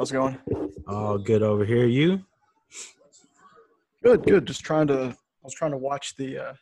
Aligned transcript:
How's 0.00 0.12
it 0.12 0.14
going? 0.14 0.38
All 0.88 1.18
good 1.18 1.42
over 1.42 1.62
here. 1.62 1.84
You? 1.84 2.24
Good, 4.02 4.22
good. 4.22 4.46
Just 4.46 4.62
trying 4.62 4.86
to. 4.86 5.08
I 5.10 5.44
was 5.44 5.52
trying 5.52 5.72
to 5.72 5.76
watch 5.76 6.16
the 6.16 6.38
uh, 6.38 6.52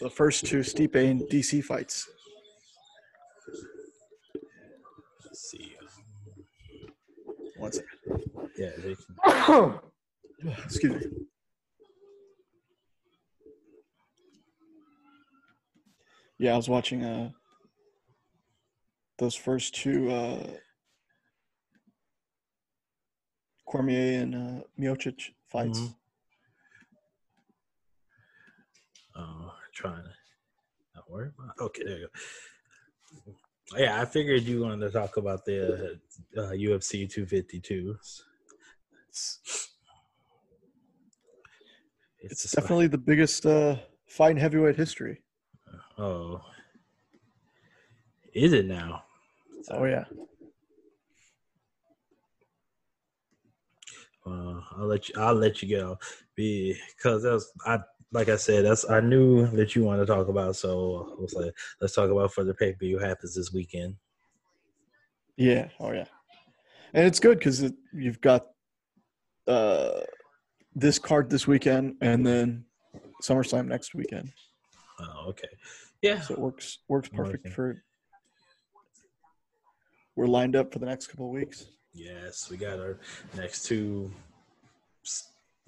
the 0.00 0.10
first 0.10 0.44
two 0.44 0.62
Stipe 0.62 0.96
and 0.96 1.20
DC 1.30 1.62
fights. 1.62 2.10
Let's 5.24 5.48
see. 5.48 5.76
One 7.56 7.70
second. 7.70 7.88
Yeah. 8.58 8.70
They, 8.78 10.50
Excuse 10.64 11.04
me. 11.04 11.10
Yeah, 16.40 16.54
I 16.54 16.56
was 16.56 16.68
watching 16.68 17.04
uh 17.04 17.30
those 19.18 19.36
first 19.36 19.76
two 19.76 20.10
uh 20.10 20.46
Cormier 23.76 24.20
and 24.22 24.34
uh 24.34 24.60
Miocic 24.78 25.30
fights. 25.48 25.78
Mhm. 25.80 25.94
oh, 29.16 29.54
trying 29.72 30.04
to. 30.04 30.10
Not 30.94 31.10
worry 31.10 31.30
about. 31.34 31.58
Okay, 31.58 31.84
there 31.84 31.98
you 32.00 32.08
go. 33.24 33.78
Yeah, 33.78 33.98
I 33.98 34.04
figured 34.04 34.42
you 34.42 34.60
wanted 34.60 34.84
to 34.86 34.90
talk 34.92 35.16
about 35.16 35.46
the 35.46 35.98
uh, 36.36 36.50
UFC 36.52 37.08
252. 37.10 37.96
It's, 39.08 39.70
It's 42.20 42.52
definitely 42.52 42.88
the 42.88 42.98
biggest 42.98 43.46
uh 43.46 43.76
fight 44.06 44.32
in 44.32 44.36
heavyweight 44.36 44.76
history. 44.76 45.22
Oh, 45.96 46.42
is 48.34 48.52
it 48.52 48.66
now? 48.66 49.04
Oh 49.70 49.84
yeah. 49.84 50.04
Uh, 54.26 54.60
I'll 54.76 54.86
let 54.86 55.08
you. 55.08 55.14
I'll 55.18 55.34
let 55.34 55.62
you 55.62 55.76
go 55.76 55.98
because 56.36 57.22
that's 57.22 57.52
I. 57.66 57.78
Like 58.14 58.28
I 58.28 58.36
said, 58.36 58.66
that's 58.66 58.88
I 58.90 59.00
knew 59.00 59.46
that 59.56 59.74
you 59.74 59.84
wanted 59.84 60.00
to 60.00 60.12
talk 60.12 60.28
about. 60.28 60.54
So 60.54 61.14
I 61.18 61.20
was 61.22 61.32
like, 61.32 61.54
let's 61.80 61.94
talk 61.94 62.10
about 62.10 62.30
for 62.34 62.44
the 62.44 62.52
pay 62.52 62.72
per 62.72 62.78
view 62.80 62.98
happens 62.98 63.34
this 63.34 63.54
weekend. 63.54 63.96
Yeah. 65.36 65.68
Oh 65.80 65.92
yeah. 65.92 66.04
And 66.92 67.06
it's 67.06 67.18
good 67.18 67.38
because 67.38 67.62
it, 67.62 67.72
you've 67.90 68.20
got 68.20 68.48
uh 69.46 70.00
this 70.74 70.98
card 70.98 71.30
this 71.30 71.46
weekend 71.46 71.94
and 72.02 72.26
then 72.26 72.66
SummerSlam 73.22 73.66
next 73.66 73.94
weekend. 73.94 74.30
Oh, 75.00 75.28
okay. 75.30 75.48
Yeah. 76.02 76.20
So 76.20 76.34
it 76.34 76.40
works 76.40 76.80
works 76.88 77.08
perfect 77.08 77.44
Working. 77.44 77.52
for 77.52 77.84
we're 80.16 80.26
lined 80.26 80.54
up 80.54 80.70
for 80.70 80.80
the 80.80 80.86
next 80.86 81.06
couple 81.06 81.26
of 81.26 81.32
weeks. 81.32 81.64
Yes, 81.94 82.50
we 82.50 82.56
got 82.56 82.78
our 82.78 82.98
next 83.36 83.64
two, 83.64 84.10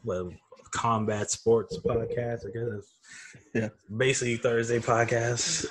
well, 0.05 0.33
combat 0.70 1.30
sports 1.30 1.78
podcast. 1.78 2.47
I 2.47 2.50
guess. 2.50 2.92
Yeah. 3.55 3.69
Basically 3.94 4.36
Thursday 4.36 4.78
podcast. 4.78 5.67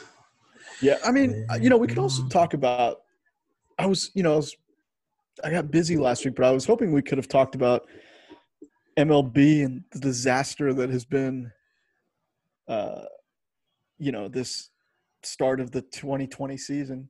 Yeah, 0.82 0.98
I 1.06 1.12
mean, 1.12 1.46
you 1.60 1.70
know, 1.70 1.78
we 1.78 1.88
could 1.88 1.98
also 1.98 2.28
talk 2.28 2.54
about. 2.54 3.02
I 3.80 3.88
was, 3.88 4.12
you 4.14 4.22
know, 4.22 4.34
I 4.34 4.36
was, 4.36 4.56
I 5.44 5.50
got 5.50 5.72
busy 5.72 5.98
last 5.98 6.24
week, 6.26 6.36
but 6.36 6.46
I 6.46 6.52
was 6.52 6.66
hoping 6.66 6.92
we 6.92 7.02
could 7.02 7.18
have 7.18 7.28
talked 7.28 7.56
about 7.56 7.88
MLB 8.98 9.66
and 9.66 9.84
the 9.92 10.00
disaster 10.00 10.74
that 10.74 10.90
has 10.92 11.06
been, 11.06 11.52
uh, 12.68 13.06
you 13.98 14.12
know, 14.12 14.28
this 14.28 14.70
start 15.24 15.60
of 15.60 15.72
the 15.72 15.82
2020 15.82 16.58
season. 16.58 17.10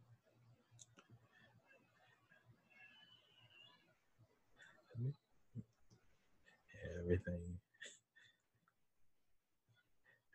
everything 7.03 7.39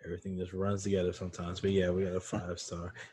everything 0.04 0.36
just 0.36 0.52
runs 0.52 0.82
together 0.82 1.12
sometimes 1.12 1.60
but 1.60 1.70
yeah 1.70 1.90
we 1.90 2.04
got 2.04 2.14
a 2.14 2.20
five 2.20 2.58
star 2.58 2.92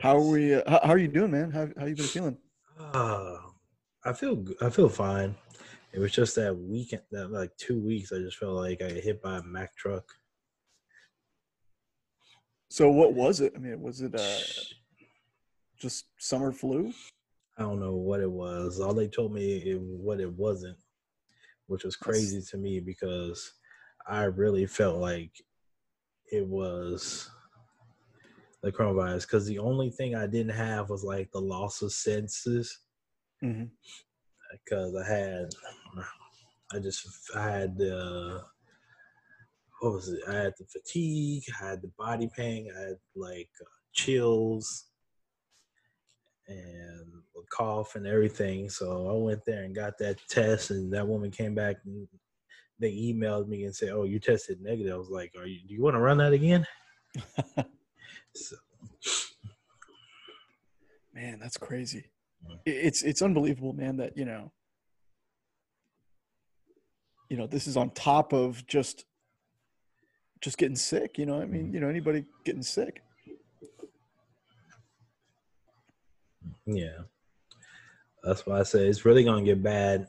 How 0.00 0.16
are 0.16 0.20
we? 0.20 0.54
Uh, 0.54 0.62
how, 0.70 0.80
how 0.84 0.92
are 0.92 0.98
you 0.98 1.08
doing, 1.08 1.32
man? 1.32 1.50
How 1.50 1.68
how 1.76 1.86
you 1.86 1.96
been 1.96 2.06
feeling? 2.06 2.36
Uh, 2.78 3.36
I 4.04 4.12
feel 4.12 4.44
I 4.60 4.70
feel 4.70 4.88
fine. 4.88 5.34
It 5.92 5.98
was 5.98 6.12
just 6.12 6.36
that 6.36 6.56
weekend, 6.56 7.02
that 7.10 7.32
like 7.32 7.56
two 7.56 7.80
weeks. 7.80 8.12
I 8.12 8.18
just 8.18 8.36
felt 8.36 8.54
like 8.54 8.80
I 8.80 8.88
got 8.88 8.96
hit 8.98 9.20
by 9.20 9.38
a 9.38 9.42
Mack 9.42 9.74
truck. 9.74 10.04
So 12.70 12.90
what 12.90 13.14
was 13.14 13.40
it? 13.40 13.54
I 13.56 13.58
mean, 13.58 13.80
was 13.80 14.00
it 14.02 14.14
uh, 14.14 14.38
just 15.80 16.06
summer 16.18 16.52
flu? 16.52 16.92
I 17.56 17.62
don't 17.62 17.80
know 17.80 17.96
what 17.96 18.20
it 18.20 18.30
was. 18.30 18.78
All 18.78 18.94
they 18.94 19.08
told 19.08 19.32
me 19.32 19.56
it, 19.56 19.80
what 19.80 20.20
it 20.20 20.32
wasn't, 20.32 20.76
which 21.68 21.84
was 21.84 21.96
crazy 21.96 22.42
to 22.50 22.56
me 22.56 22.80
because 22.80 23.52
I 24.06 24.24
really 24.24 24.66
felt 24.66 24.96
like 24.96 25.30
it 26.32 26.46
was 26.46 27.30
the 28.62 28.72
coronavirus. 28.72 29.22
Because 29.22 29.46
the 29.46 29.58
only 29.58 29.90
thing 29.90 30.14
I 30.14 30.26
didn't 30.26 30.56
have 30.56 30.90
was 30.90 31.04
like 31.04 31.30
the 31.30 31.40
loss 31.40 31.82
of 31.82 31.92
senses. 31.92 32.80
Mm-hmm. 33.44 33.66
because 34.64 34.96
I 34.96 35.08
had, 35.08 35.54
I 36.72 36.80
just 36.80 37.06
I 37.36 37.42
had 37.42 37.78
the, 37.78 38.42
what 39.80 39.92
was 39.92 40.08
it? 40.08 40.20
I 40.28 40.34
had 40.34 40.54
the 40.58 40.64
fatigue, 40.64 41.44
I 41.62 41.66
had 41.68 41.82
the 41.82 41.92
body 41.96 42.28
pain, 42.36 42.68
I 42.76 42.80
had 42.80 42.96
like 43.14 43.50
uh, 43.60 43.68
chills, 43.92 44.87
and 46.48 47.06
a 47.36 47.42
cough 47.50 47.94
and 47.94 48.06
everything. 48.06 48.68
So 48.68 49.08
I 49.08 49.12
went 49.12 49.44
there 49.46 49.64
and 49.64 49.74
got 49.74 49.98
that 49.98 50.18
test, 50.28 50.70
and 50.70 50.92
that 50.92 51.06
woman 51.06 51.30
came 51.30 51.54
back 51.54 51.76
and 51.84 52.08
they 52.80 52.92
emailed 52.92 53.48
me 53.48 53.64
and 53.64 53.74
said, 53.74 53.90
"Oh, 53.90 54.04
you 54.04 54.18
tested 54.18 54.60
negative." 54.60 54.94
I 54.94 54.98
was 54.98 55.10
like, 55.10 55.32
"Are 55.38 55.46
you? 55.46 55.60
Do 55.66 55.74
you 55.74 55.82
want 55.82 55.94
to 55.94 56.00
run 56.00 56.18
that 56.18 56.32
again?" 56.32 56.66
so, 58.34 58.56
Man, 61.18 61.40
that's 61.40 61.56
crazy. 61.56 62.04
It's 62.64 63.02
it's 63.02 63.22
unbelievable, 63.22 63.72
man. 63.72 63.96
That 63.96 64.16
you 64.16 64.24
know, 64.24 64.52
you 67.28 67.36
know, 67.36 67.48
this 67.48 67.66
is 67.66 67.76
on 67.76 67.90
top 67.90 68.32
of 68.32 68.64
just 68.68 69.04
just 70.40 70.58
getting 70.58 70.76
sick. 70.76 71.18
You 71.18 71.26
know, 71.26 71.40
I 71.40 71.46
mean, 71.46 71.64
mm-hmm. 71.64 71.74
you 71.74 71.80
know, 71.80 71.88
anybody 71.88 72.24
getting 72.44 72.62
sick. 72.62 73.02
Yeah. 76.68 76.98
That's 78.22 78.46
why 78.46 78.60
I 78.60 78.62
say 78.62 78.86
it's 78.86 79.04
really 79.06 79.24
gonna 79.24 79.42
get 79.44 79.62
bad 79.62 80.06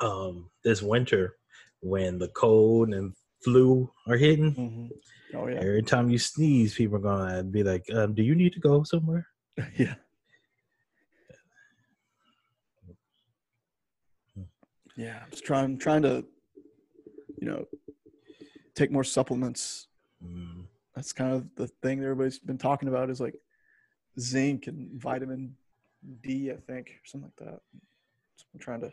um 0.00 0.50
this 0.64 0.82
winter 0.82 1.36
when 1.80 2.18
the 2.18 2.28
cold 2.28 2.88
and 2.88 3.12
flu 3.44 3.88
are 4.08 4.16
hitting. 4.16 4.54
Mm-hmm. 4.54 5.36
Oh 5.36 5.46
yeah, 5.46 5.58
Every 5.58 5.82
time 5.82 6.10
you 6.10 6.18
sneeze, 6.18 6.74
people 6.74 6.96
are 6.96 7.00
gonna 7.00 7.44
be 7.44 7.62
like, 7.62 7.84
um, 7.94 8.14
do 8.14 8.22
you 8.22 8.34
need 8.34 8.52
to 8.54 8.60
go 8.60 8.82
somewhere? 8.82 9.26
yeah, 9.76 9.94
yeah. 14.96 15.20
I'm 15.24 15.30
just 15.30 15.44
trying 15.44 15.78
trying 15.78 16.02
to, 16.02 16.24
you 17.40 17.48
know, 17.48 17.66
take 18.74 18.90
more 18.90 19.04
supplements. 19.04 19.86
Mm, 20.24 20.64
That's 20.96 21.12
kind 21.12 21.32
of 21.32 21.46
the 21.54 21.68
thing 21.68 22.00
that 22.00 22.06
everybody's 22.06 22.40
been 22.40 22.58
talking 22.58 22.88
about 22.88 23.08
is 23.08 23.20
like 23.20 23.34
zinc 24.18 24.66
and 24.66 25.00
vitamin 25.00 25.56
D, 26.22 26.50
I 26.50 26.56
think, 26.56 26.88
or 26.88 27.00
something 27.04 27.30
like 27.38 27.48
that. 27.48 27.60
So 28.36 28.46
I'm 28.54 28.60
trying 28.60 28.80
to 28.80 28.92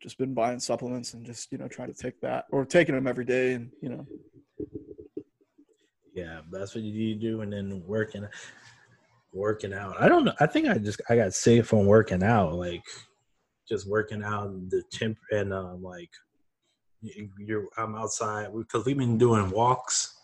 just 0.00 0.18
been 0.18 0.34
buying 0.34 0.60
supplements 0.60 1.14
and 1.14 1.24
just 1.24 1.50
you 1.50 1.58
know 1.58 1.68
trying 1.68 1.92
to 1.92 1.98
take 1.98 2.20
that 2.20 2.44
or 2.50 2.64
taking 2.66 2.94
them 2.94 3.06
every 3.06 3.24
day 3.24 3.54
and 3.54 3.70
you 3.80 3.88
know 3.88 4.06
yeah, 6.16 6.40
that's 6.50 6.74
what 6.74 6.82
you 6.82 7.14
do, 7.14 7.42
and 7.42 7.52
then 7.52 7.82
working 7.86 8.26
working 9.34 9.74
out. 9.74 10.00
I 10.00 10.08
don't 10.08 10.24
know. 10.24 10.32
I 10.40 10.46
think 10.46 10.66
I 10.66 10.78
just 10.78 11.00
I 11.10 11.16
got 11.16 11.34
sick 11.34 11.66
from 11.66 11.84
working 11.84 12.22
out, 12.22 12.54
like 12.54 12.82
just 13.68 13.86
working 13.86 14.22
out 14.24 14.50
the 14.70 14.82
temp 14.90 15.18
and 15.30 15.52
um 15.52 15.82
like 15.82 16.10
you- 17.02 17.28
you're 17.38 17.68
I'm 17.76 17.94
outside 17.94 18.48
because 18.56 18.86
we've 18.86 18.96
been 18.96 19.18
doing 19.18 19.50
walks 19.50 20.15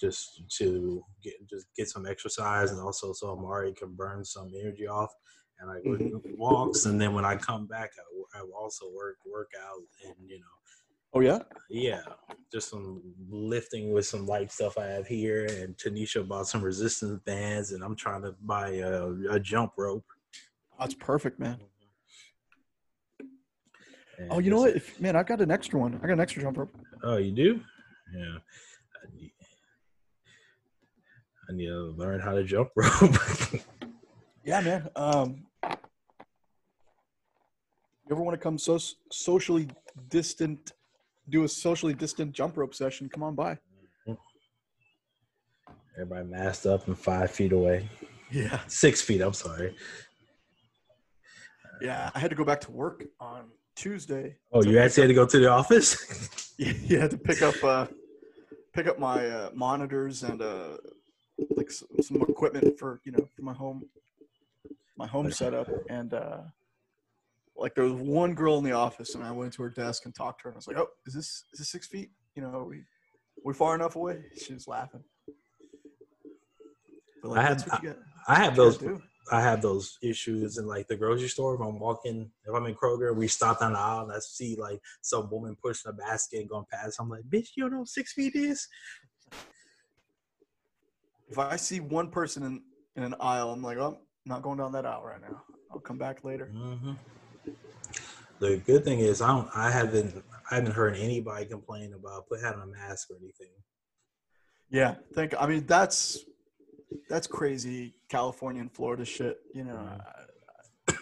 just 0.00 0.42
to 0.58 1.02
get 1.22 1.34
just 1.48 1.66
get 1.76 1.88
some 1.88 2.06
exercise 2.06 2.70
and 2.70 2.80
also 2.80 3.12
so 3.12 3.30
Amari 3.30 3.72
can 3.72 3.94
burn 3.94 4.24
some 4.24 4.50
energy 4.60 4.86
off 4.86 5.12
and 5.60 5.70
I 5.70 5.76
mm-hmm. 5.86 6.36
walks, 6.36 6.86
and 6.86 7.00
then 7.00 7.14
when 7.14 7.24
I 7.24 7.36
come 7.36 7.66
back, 7.66 7.90
I, 8.34 8.38
I 8.38 8.42
also 8.56 8.86
work 8.94 9.16
work 9.30 9.50
out, 9.60 9.82
and 10.04 10.14
you 10.28 10.38
know. 10.38 10.44
Oh 11.14 11.20
yeah. 11.20 11.38
Yeah, 11.70 12.02
just 12.52 12.68
some 12.68 13.00
lifting 13.30 13.92
with 13.92 14.04
some 14.04 14.26
light 14.26 14.52
stuff 14.52 14.76
I 14.76 14.84
have 14.86 15.06
here, 15.06 15.46
and 15.46 15.76
Tanisha 15.76 16.26
bought 16.26 16.46
some 16.46 16.62
resistance 16.62 17.20
bands, 17.24 17.72
and 17.72 17.82
I'm 17.82 17.96
trying 17.96 18.22
to 18.22 18.34
buy 18.42 18.74
a, 18.74 19.08
a 19.30 19.40
jump 19.40 19.72
rope. 19.78 20.04
That's 20.78 20.94
perfect, 20.94 21.40
man. 21.40 21.58
And 24.18 24.30
oh, 24.30 24.38
you 24.38 24.50
know 24.50 24.60
what, 24.60 24.82
man? 25.00 25.16
I've 25.16 25.26
got 25.26 25.40
an 25.40 25.50
extra 25.50 25.78
one. 25.80 25.98
I 26.02 26.06
got 26.06 26.14
an 26.14 26.20
extra 26.20 26.42
jump 26.42 26.58
rope. 26.58 26.76
Oh, 27.02 27.16
you 27.16 27.32
do? 27.32 27.60
Yeah. 28.14 28.38
I 31.48 31.54
need, 31.54 31.66
to 31.66 31.94
learn 31.96 32.20
how 32.20 32.34
to 32.34 32.44
jump 32.44 32.70
rope. 32.76 33.16
yeah, 34.44 34.60
man. 34.60 34.88
Um, 34.94 35.46
you 35.64 35.70
ever 38.10 38.22
want 38.22 38.34
to 38.34 38.42
come 38.42 38.58
so 38.58 38.78
socially 39.10 39.68
distant, 40.08 40.72
do 41.28 41.44
a 41.44 41.48
socially 41.48 41.94
distant 41.94 42.32
jump 42.32 42.56
rope 42.56 42.74
session? 42.74 43.08
Come 43.08 43.22
on 43.22 43.34
by. 43.34 43.58
Everybody 45.96 46.28
masked 46.28 46.66
up 46.66 46.86
and 46.86 46.96
five 46.96 47.30
feet 47.30 47.52
away. 47.52 47.88
Yeah, 48.30 48.60
six 48.68 49.02
feet. 49.02 49.20
I'm 49.20 49.32
sorry. 49.32 49.74
Yeah, 51.80 52.10
I 52.14 52.18
had 52.18 52.30
to 52.30 52.36
go 52.36 52.44
back 52.44 52.60
to 52.62 52.70
work 52.70 53.04
on 53.20 53.46
Tuesday. 53.74 54.36
Oh, 54.52 54.62
you 54.62 54.78
actually 54.78 55.02
had 55.02 55.08
to 55.08 55.14
go 55.14 55.26
to 55.26 55.38
the 55.38 55.48
office? 55.48 56.54
you 56.56 57.00
had 57.00 57.10
to 57.10 57.18
pick 57.18 57.42
up 57.42 57.54
uh, 57.64 57.86
pick 58.72 58.86
up 58.86 58.98
my 58.98 59.26
uh, 59.26 59.50
monitors 59.54 60.22
and 60.22 60.40
uh, 60.40 60.76
like 61.56 61.70
some, 61.70 62.22
equipment 62.22 62.78
for 62.78 63.00
you 63.04 63.12
know 63.12 63.28
for 63.34 63.42
my 63.42 63.52
home 63.52 63.84
my 64.96 65.06
home 65.06 65.30
setup 65.30 65.68
and 65.88 66.14
uh, 66.14 66.38
like 67.56 67.74
there 67.74 67.84
was 67.84 67.92
one 67.94 68.34
girl 68.34 68.58
in 68.58 68.64
the 68.64 68.72
office 68.72 69.14
and 69.14 69.22
I 69.22 69.30
went 69.30 69.52
to 69.54 69.62
her 69.62 69.70
desk 69.70 70.04
and 70.04 70.14
talked 70.14 70.40
to 70.40 70.44
her 70.44 70.50
and 70.50 70.56
I 70.56 70.58
was 70.58 70.68
like, 70.68 70.76
"Oh, 70.76 70.88
is 71.06 71.14
this 71.14 71.44
is 71.52 71.58
this 71.58 71.68
six 71.68 71.86
feet? 71.86 72.10
You 72.34 72.42
know, 72.42 72.48
are 72.50 72.64
we 72.64 72.82
we 73.44 73.54
far 73.54 73.74
enough 73.74 73.96
away?" 73.96 74.24
She 74.36 74.54
was 74.54 74.66
laughing. 74.66 75.04
But 77.22 77.30
like, 77.30 77.38
I 77.38 77.42
have 77.42 77.68
I, 77.70 77.80
I, 78.28 78.44
have 78.44 78.56
those 78.56 78.78
I 79.30 79.40
have 79.40 79.60
those 79.60 79.98
issues 80.02 80.58
in 80.58 80.66
like 80.66 80.88
the 80.88 80.96
grocery 80.96 81.28
store. 81.28 81.54
If 81.54 81.60
I'm 81.60 81.78
walking, 81.78 82.30
if 82.46 82.54
I'm 82.54 82.66
in 82.66 82.74
Kroger, 82.74 83.14
we 83.14 83.28
stop 83.28 83.60
down 83.60 83.72
the 83.72 83.78
aisle 83.78 84.04
and 84.04 84.12
I 84.12 84.18
see 84.20 84.56
like 84.56 84.80
some 85.02 85.30
woman 85.30 85.56
pushing 85.62 85.90
a 85.90 85.92
basket 85.92 86.40
and 86.40 86.48
going 86.48 86.66
past. 86.70 86.98
I'm 87.00 87.08
like, 87.08 87.24
bitch, 87.24 87.48
you 87.56 87.64
don't 87.64 87.72
know 87.72 87.84
six 87.84 88.12
feet 88.12 88.34
is. 88.34 88.68
If 91.30 91.38
I 91.38 91.56
see 91.56 91.80
one 91.80 92.10
person 92.10 92.42
in, 92.42 92.62
in 92.96 93.02
an 93.02 93.14
aisle, 93.20 93.52
I'm 93.52 93.62
like, 93.62 93.78
oh, 93.78 93.86
I'm 93.88 93.96
not 94.26 94.42
going 94.42 94.58
down 94.58 94.72
that 94.72 94.86
aisle 94.86 95.04
right 95.04 95.20
now. 95.20 95.42
I'll 95.70 95.80
come 95.80 95.98
back 95.98 96.24
later. 96.24 96.50
Mm-hmm. 96.54 96.92
The 98.40 98.56
good 98.58 98.84
thing 98.84 99.00
is 99.00 99.20
I 99.20 99.28
don't 99.28 99.48
I 99.54 99.70
haven't 99.70 100.24
I 100.50 100.54
haven't 100.54 100.72
heard 100.72 100.96
anybody 100.96 101.44
complain 101.46 101.92
about 101.92 102.28
put 102.28 102.40
having 102.40 102.62
a 102.62 102.66
mask 102.66 103.10
or 103.10 103.16
anything. 103.16 103.48
Yeah, 104.70 104.94
think 105.14 105.34
I 105.38 105.46
mean 105.46 105.66
that's 105.66 106.24
that's 107.08 107.26
crazy 107.26 107.94
California 108.08 108.62
and 108.62 108.72
Florida 108.72 109.04
shit, 109.04 109.40
you 109.54 109.64
know. 109.64 109.74
Mm-hmm. 109.74 110.94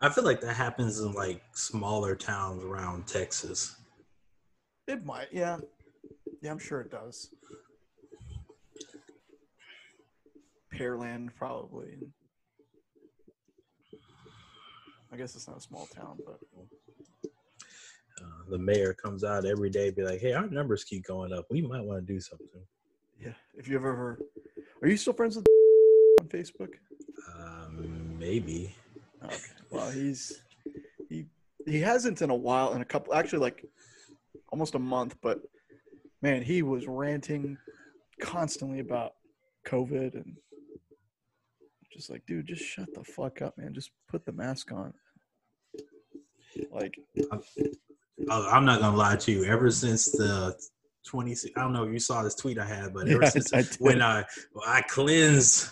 I 0.00 0.10
feel 0.10 0.24
like 0.24 0.42
that 0.42 0.54
happens 0.54 1.00
in 1.00 1.12
like 1.12 1.42
smaller 1.54 2.14
towns 2.14 2.62
around 2.62 3.06
Texas. 3.06 3.76
It 4.86 5.04
might, 5.04 5.28
yeah. 5.32 5.56
Yeah, 6.42 6.50
I'm 6.50 6.58
sure 6.58 6.82
it 6.82 6.90
does. 6.90 7.30
Pearland 10.74 11.34
probably. 11.36 11.98
I 15.12 15.16
guess 15.16 15.36
it's 15.36 15.46
not 15.46 15.58
a 15.58 15.60
small 15.60 15.86
town, 15.86 16.18
but 16.26 16.40
uh, 18.20 18.50
the 18.50 18.58
mayor 18.58 18.92
comes 18.92 19.22
out 19.22 19.44
every 19.44 19.70
day, 19.70 19.90
be 19.90 20.02
like, 20.02 20.20
"Hey, 20.20 20.32
our 20.32 20.48
numbers 20.48 20.82
keep 20.82 21.04
going 21.04 21.32
up. 21.32 21.46
We 21.50 21.62
might 21.62 21.84
want 21.84 22.04
to 22.04 22.12
do 22.12 22.20
something." 22.20 22.66
Yeah. 23.20 23.32
If 23.54 23.68
you 23.68 23.76
ever, 23.76 24.18
are 24.82 24.88
you 24.88 24.96
still 24.96 25.12
friends 25.12 25.36
with 25.36 25.46
on 26.20 26.28
Facebook? 26.28 26.74
Um, 27.38 28.18
maybe. 28.18 28.74
Okay. 29.24 29.36
Well, 29.70 29.90
he's 29.90 30.42
he 31.08 31.26
he 31.64 31.80
hasn't 31.80 32.20
in 32.20 32.30
a 32.30 32.34
while, 32.34 32.74
in 32.74 32.80
a 32.80 32.84
couple, 32.84 33.14
actually, 33.14 33.38
like 33.38 33.64
almost 34.50 34.74
a 34.74 34.80
month. 34.80 35.16
But 35.22 35.40
man, 36.22 36.42
he 36.42 36.62
was 36.62 36.86
ranting 36.86 37.56
constantly 38.20 38.80
about 38.80 39.12
COVID 39.66 40.14
and 40.14 40.36
just 41.94 42.10
like, 42.10 42.26
dude, 42.26 42.46
just 42.46 42.64
shut 42.64 42.92
the 42.92 43.04
fuck 43.04 43.40
up, 43.40 43.56
man. 43.56 43.72
Just 43.72 43.90
put 44.08 44.26
the 44.26 44.32
mask 44.32 44.72
on. 44.72 44.92
Like, 46.72 46.98
I'm 48.28 48.64
not 48.64 48.80
gonna 48.80 48.96
lie 48.96 49.16
to 49.16 49.32
you. 49.32 49.44
Ever 49.44 49.70
since 49.70 50.10
the 50.10 50.56
20, 51.06 51.36
I 51.56 51.60
don't 51.60 51.72
know 51.72 51.84
if 51.84 51.92
you 51.92 51.98
saw 52.00 52.22
this 52.22 52.34
tweet 52.34 52.58
I 52.58 52.66
had, 52.66 52.92
but 52.92 53.08
ever 53.08 53.22
yeah, 53.22 53.28
since 53.28 53.52
I 53.52 53.62
when 53.78 54.02
I 54.02 54.24
I 54.66 54.82
cleansed 54.82 55.68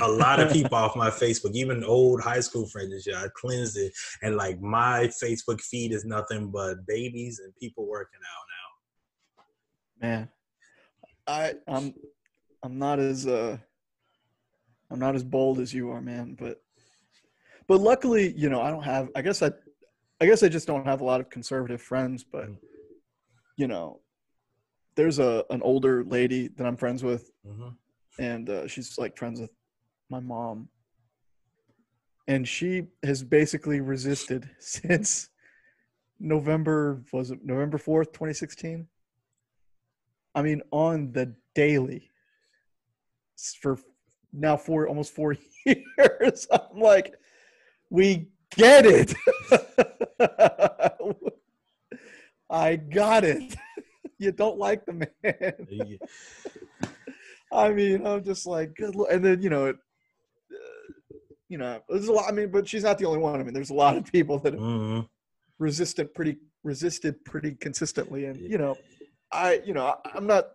a 0.00 0.08
lot 0.08 0.38
of 0.38 0.52
people 0.52 0.76
off 0.76 0.94
my 0.94 1.10
Facebook, 1.10 1.54
even 1.54 1.82
old 1.82 2.22
high 2.22 2.40
school 2.40 2.68
friends 2.68 3.02
shit. 3.02 3.14
I 3.14 3.26
cleansed 3.34 3.76
it, 3.76 3.92
and 4.22 4.36
like 4.36 4.60
my 4.60 5.10
Facebook 5.22 5.60
feed 5.60 5.92
is 5.92 6.04
nothing 6.04 6.50
but 6.50 6.86
babies 6.86 7.40
and 7.42 7.52
people 7.56 7.86
working 7.86 8.20
out 8.22 8.44
now. 10.02 10.08
Man, 10.08 10.28
I 11.26 11.54
I'm 11.66 11.94
I'm 12.62 12.78
not 12.78 13.00
as 13.00 13.26
uh 13.26 13.58
I'm 14.90 14.98
not 14.98 15.14
as 15.14 15.24
bold 15.24 15.60
as 15.60 15.72
you 15.72 15.90
are, 15.90 16.00
man, 16.00 16.36
but 16.38 16.62
but 17.66 17.80
luckily, 17.80 18.32
you 18.36 18.48
know, 18.48 18.62
I 18.62 18.70
don't 18.70 18.82
have. 18.82 19.10
I 19.14 19.22
guess 19.22 19.42
I 19.42 19.50
I 20.20 20.26
guess 20.26 20.42
I 20.42 20.48
just 20.48 20.66
don't 20.66 20.86
have 20.86 21.00
a 21.00 21.04
lot 21.04 21.20
of 21.20 21.30
conservative 21.30 21.82
friends, 21.82 22.24
but 22.24 22.48
mm. 22.48 22.56
you 23.56 23.68
know, 23.68 24.00
there's 24.96 25.18
a 25.18 25.44
an 25.50 25.62
older 25.62 26.02
lady 26.04 26.48
that 26.56 26.66
I'm 26.66 26.76
friends 26.76 27.04
with, 27.04 27.30
mm-hmm. 27.46 27.68
and 28.18 28.48
uh, 28.48 28.66
she's 28.66 28.98
like 28.98 29.16
friends 29.16 29.40
with 29.40 29.50
my 30.10 30.20
mom, 30.20 30.68
and 32.26 32.48
she 32.48 32.84
has 33.04 33.22
basically 33.22 33.80
resisted 33.80 34.48
since 34.58 35.28
November 36.18 37.02
was 37.12 37.30
it 37.30 37.44
November 37.44 37.76
fourth, 37.78 38.12
2016. 38.12 38.86
I 40.34 40.42
mean, 40.42 40.62
on 40.70 41.12
the 41.12 41.34
daily 41.54 42.10
for 43.60 43.78
now 44.32 44.56
for 44.56 44.88
almost 44.88 45.12
four 45.14 45.36
years. 45.66 46.46
I'm 46.52 46.80
like, 46.80 47.14
we 47.90 48.28
get 48.56 48.86
it. 48.86 49.14
I 52.50 52.76
got 52.76 53.24
it. 53.24 53.56
you 54.18 54.32
don't 54.32 54.58
like 54.58 54.86
the 54.86 54.92
man. 54.94 55.98
I 57.52 57.70
mean, 57.70 58.06
I'm 58.06 58.24
just 58.24 58.46
like, 58.46 58.74
good. 58.74 58.94
And 59.10 59.24
then 59.24 59.42
you 59.42 59.50
know, 59.50 59.66
it, 59.66 59.76
uh, 60.52 61.14
you 61.48 61.58
know, 61.58 61.80
there's 61.88 62.08
a 62.08 62.12
lot. 62.12 62.26
I 62.28 62.32
mean, 62.32 62.50
but 62.50 62.68
she's 62.68 62.84
not 62.84 62.98
the 62.98 63.06
only 63.06 63.18
one. 63.20 63.40
I 63.40 63.42
mean, 63.42 63.54
there's 63.54 63.70
a 63.70 63.74
lot 63.74 63.96
of 63.96 64.10
people 64.10 64.38
that 64.40 64.54
mm-hmm. 64.54 65.00
resisted 65.58 66.14
pretty 66.14 66.38
resisted 66.64 67.24
pretty 67.24 67.52
consistently, 67.52 68.26
and 68.26 68.38
you 68.38 68.58
know, 68.58 68.76
I 69.32 69.60
you 69.64 69.74
know, 69.74 69.86
I, 69.86 69.94
I'm 70.14 70.26
not. 70.26 70.48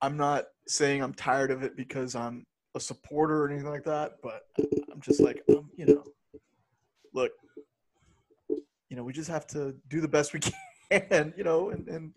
I'm 0.00 0.16
not 0.16 0.46
saying 0.66 1.02
I'm 1.02 1.14
tired 1.14 1.50
of 1.50 1.62
it 1.62 1.76
because 1.76 2.14
I'm 2.14 2.44
a 2.74 2.80
supporter 2.80 3.44
or 3.44 3.48
anything 3.48 3.68
like 3.68 3.84
that, 3.84 4.14
but 4.22 4.42
I'm 4.92 5.00
just 5.00 5.20
like, 5.20 5.42
um, 5.50 5.70
you 5.76 5.86
know, 5.86 6.04
look, 7.12 7.32
you 8.88 8.96
know, 8.96 9.04
we 9.04 9.12
just 9.12 9.30
have 9.30 9.46
to 9.48 9.74
do 9.88 10.00
the 10.00 10.08
best 10.08 10.32
we 10.32 10.40
can, 10.90 11.34
you 11.36 11.44
know, 11.44 11.70
and, 11.70 11.88
and 11.88 12.12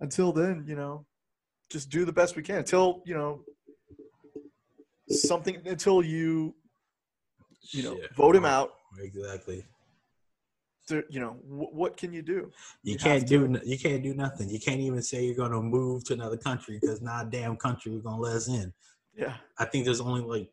until 0.00 0.32
then, 0.32 0.64
you 0.66 0.76
know, 0.76 1.06
just 1.70 1.90
do 1.90 2.04
the 2.04 2.12
best 2.12 2.36
we 2.36 2.42
can 2.42 2.56
until, 2.58 3.02
you 3.06 3.14
know, 3.14 3.42
something, 5.08 5.56
until 5.66 6.02
you, 6.02 6.54
you 7.70 7.82
know, 7.82 7.96
Shit. 7.96 8.14
vote 8.14 8.36
him 8.36 8.44
out. 8.44 8.74
Exactly. 8.98 9.64
To, 10.88 11.02
you 11.10 11.18
know, 11.20 11.36
w- 11.48 11.70
what 11.72 11.96
can 11.96 12.12
you 12.12 12.22
do? 12.22 12.52
You, 12.82 12.92
you 12.92 12.98
can't 12.98 13.26
do, 13.26 13.48
to, 13.48 13.68
you 13.68 13.78
can't 13.78 14.02
do 14.02 14.14
nothing. 14.14 14.48
You 14.48 14.60
can't 14.60 14.80
even 14.80 15.02
say 15.02 15.24
you're 15.24 15.34
going 15.34 15.50
to 15.50 15.60
move 15.60 16.04
to 16.04 16.14
another 16.14 16.36
country 16.36 16.78
because 16.80 17.02
not 17.02 17.26
a 17.26 17.30
damn 17.30 17.56
country 17.56 17.92
is 17.92 18.02
going 18.02 18.16
to 18.16 18.22
let 18.22 18.36
us 18.36 18.48
in. 18.48 18.72
Yeah. 19.16 19.34
I 19.58 19.64
think 19.64 19.84
there's 19.84 20.00
only 20.00 20.22
like 20.22 20.50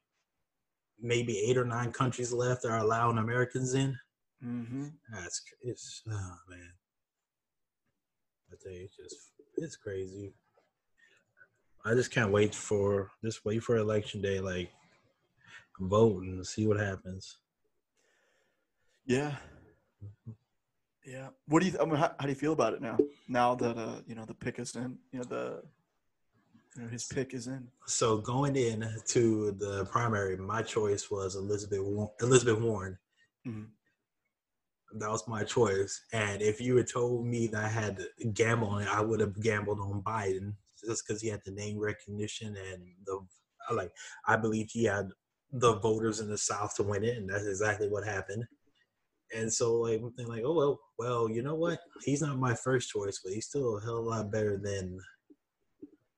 maybe 1.02 1.38
eight 1.40 1.58
or 1.58 1.66
nine 1.66 1.92
countries 1.92 2.32
left 2.32 2.64
that 2.64 2.72
are 2.72 2.80
allowing 2.80 3.18
Americans 3.18 3.74
in. 3.74 3.98
Mm-hmm. 4.44 4.88
That's 5.14 5.42
it's 5.62 6.02
oh 6.10 6.36
man. 6.50 6.72
I 8.52 8.56
tell 8.62 8.72
you, 8.72 8.84
it's 8.84 8.98
just 8.98 9.32
it's 9.58 9.76
crazy. 9.76 10.34
I 11.86 11.94
just 11.94 12.12
can't 12.12 12.32
wait 12.32 12.56
for 12.56 13.12
just 13.24 13.46
wait 13.46 13.64
for 13.64 13.78
election 13.78 14.22
day, 14.22 14.40
like 14.40 14.72
vote 15.80 16.24
and 16.24 16.46
see 16.46 16.68
what 16.68 16.80
happens. 16.80 17.38
Yeah. 19.06 19.36
Yeah. 21.06 21.28
What 21.48 21.62
do 21.62 21.68
you? 21.68 21.78
I 21.80 21.86
mean, 21.86 21.96
how, 21.96 22.12
how, 22.18 22.26
do 22.26 22.30
you 22.30 22.36
feel 22.36 22.54
about 22.54 22.74
it 22.74 22.82
now? 22.82 22.98
Now 23.28 23.56
that 23.56 23.78
uh, 23.78 23.96
you 24.08 24.16
know 24.16 24.26
the 24.26 24.34
pick 24.34 24.60
is 24.60 24.76
in, 24.76 24.98
you 25.12 25.20
know 25.20 25.26
the 25.26 25.64
you 26.76 26.84
know, 26.84 26.90
his 26.90 27.06
pick 27.06 27.34
is 27.34 27.48
in. 27.48 27.68
So 27.86 28.18
going 28.18 28.56
in 28.56 28.88
to 29.08 29.52
the 29.52 29.86
primary, 29.86 30.38
my 30.38 30.62
choice 30.62 31.12
was 31.12 31.36
Elizabeth 31.36 31.80
Elizabeth 32.22 32.60
Warren. 32.60 32.98
Mm-hmm. 33.48 35.00
That 35.00 35.10
was 35.10 35.28
my 35.28 35.44
choice. 35.44 36.02
And 36.14 36.42
if 36.42 36.62
you 36.62 36.76
had 36.78 36.88
told 36.88 37.26
me 37.26 37.48
that 37.48 37.64
I 37.64 37.68
had 37.68 37.98
to 37.98 38.28
gamble 38.30 38.70
on 38.70 38.84
it, 38.84 38.88
I 38.88 39.02
would 39.02 39.20
have 39.20 39.42
gambled 39.42 39.80
on 39.80 40.04
Biden 40.04 40.54
just 40.86 41.06
because 41.06 41.22
he 41.22 41.30
had 41.30 41.42
the 41.46 41.52
name 41.52 41.80
recognition 41.80 42.56
and 42.72 42.84
the 43.06 43.20
like. 43.74 43.92
I 44.28 44.38
believe 44.38 44.70
he 44.72 44.86
had 44.86 45.10
the 45.52 45.76
voters 45.80 46.20
in 46.20 46.30
the 46.30 46.38
South 46.38 46.76
to 46.76 46.84
win 46.84 47.04
it, 47.04 47.18
and 47.18 47.30
that's 47.30 47.46
exactly 47.46 47.88
what 47.88 48.06
happened. 48.06 48.46
And 49.36 49.52
so, 49.52 49.76
like, 49.76 50.00
I'm 50.00 50.12
thinking, 50.12 50.34
like, 50.34 50.44
oh 50.46 50.54
well, 50.54 50.80
well, 50.98 51.30
you 51.30 51.42
know 51.42 51.56
what? 51.56 51.80
He's 52.04 52.22
not 52.22 52.38
my 52.38 52.54
first 52.54 52.90
choice, 52.90 53.20
but 53.24 53.34
he's 53.34 53.48
still 53.48 53.78
a 53.78 53.82
hell 53.82 53.98
of 53.98 54.06
a 54.06 54.10
lot 54.10 54.32
better 54.32 54.58
than 54.58 55.00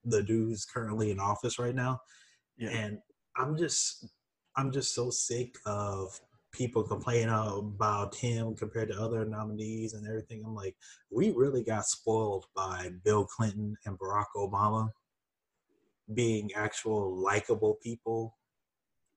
the 0.03 0.21
dude 0.21 0.49
who's 0.49 0.65
currently 0.65 1.11
in 1.11 1.19
office 1.19 1.57
right 1.57 1.75
now. 1.75 1.99
Yeah. 2.57 2.69
And 2.69 2.99
I'm 3.37 3.57
just, 3.57 4.07
I'm 4.55 4.71
just 4.71 4.93
so 4.93 5.09
sick 5.09 5.55
of 5.65 6.19
people 6.51 6.83
complaining 6.83 7.29
about 7.29 8.15
him 8.15 8.55
compared 8.55 8.89
to 8.89 9.01
other 9.01 9.25
nominees 9.25 9.93
and 9.93 10.07
everything. 10.07 10.43
I'm 10.45 10.55
like, 10.55 10.75
we 11.11 11.31
really 11.31 11.63
got 11.63 11.85
spoiled 11.85 12.45
by 12.55 12.91
Bill 13.03 13.25
Clinton 13.25 13.75
and 13.85 13.97
Barack 13.99 14.25
Obama 14.37 14.89
being 16.13 16.51
actual 16.55 17.17
likable 17.17 17.77
people 17.81 18.37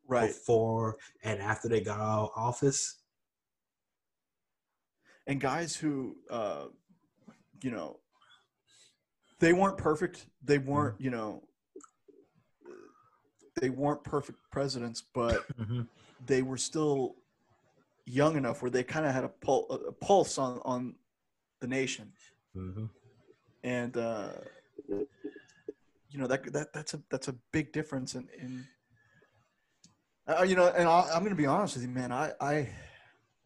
right 0.08 0.28
before 0.28 0.96
and 1.22 1.40
after 1.40 1.68
they 1.68 1.80
got 1.80 2.00
out 2.00 2.24
of 2.24 2.30
office 2.34 2.97
and 5.28 5.40
guys 5.40 5.76
who 5.76 6.16
uh 6.30 6.64
you 7.62 7.70
know 7.70 7.98
they 9.38 9.52
weren't 9.52 9.78
perfect 9.78 10.26
they 10.42 10.58
weren't 10.58 10.96
mm-hmm. 10.96 11.04
you 11.04 11.10
know 11.10 11.42
they 13.60 13.70
weren't 13.70 14.02
perfect 14.02 14.38
presidents 14.50 15.04
but 15.14 15.46
mm-hmm. 15.60 15.82
they 16.26 16.42
were 16.42 16.56
still 16.56 17.14
young 18.08 18.36
enough 18.36 18.62
where 18.62 18.70
they 18.70 18.82
kind 18.82 19.06
of 19.06 19.12
had 19.12 19.24
a, 19.24 19.28
pul- 19.28 19.66
a, 19.70 19.92
pulse 19.92 20.38
on 20.38 20.60
on 20.64 20.94
the 21.60 21.66
nation, 21.66 22.12
mm-hmm. 22.56 22.86
and 23.64 23.96
uh, 23.96 24.30
you 24.88 26.18
know 26.18 26.26
that 26.26 26.52
that 26.52 26.72
that's 26.72 26.94
a 26.94 27.02
that's 27.10 27.28
a 27.28 27.34
big 27.52 27.72
difference 27.72 28.14
in 28.14 28.28
in 28.40 28.66
uh, 30.26 30.42
you 30.42 30.56
know, 30.56 30.68
and 30.68 30.88
i 30.88 31.08
am 31.14 31.20
going 31.20 31.30
to 31.30 31.36
be 31.36 31.46
honest 31.46 31.76
with 31.76 31.84
you, 31.84 31.90
man. 31.90 32.12
I 32.12 32.32
I 32.40 32.68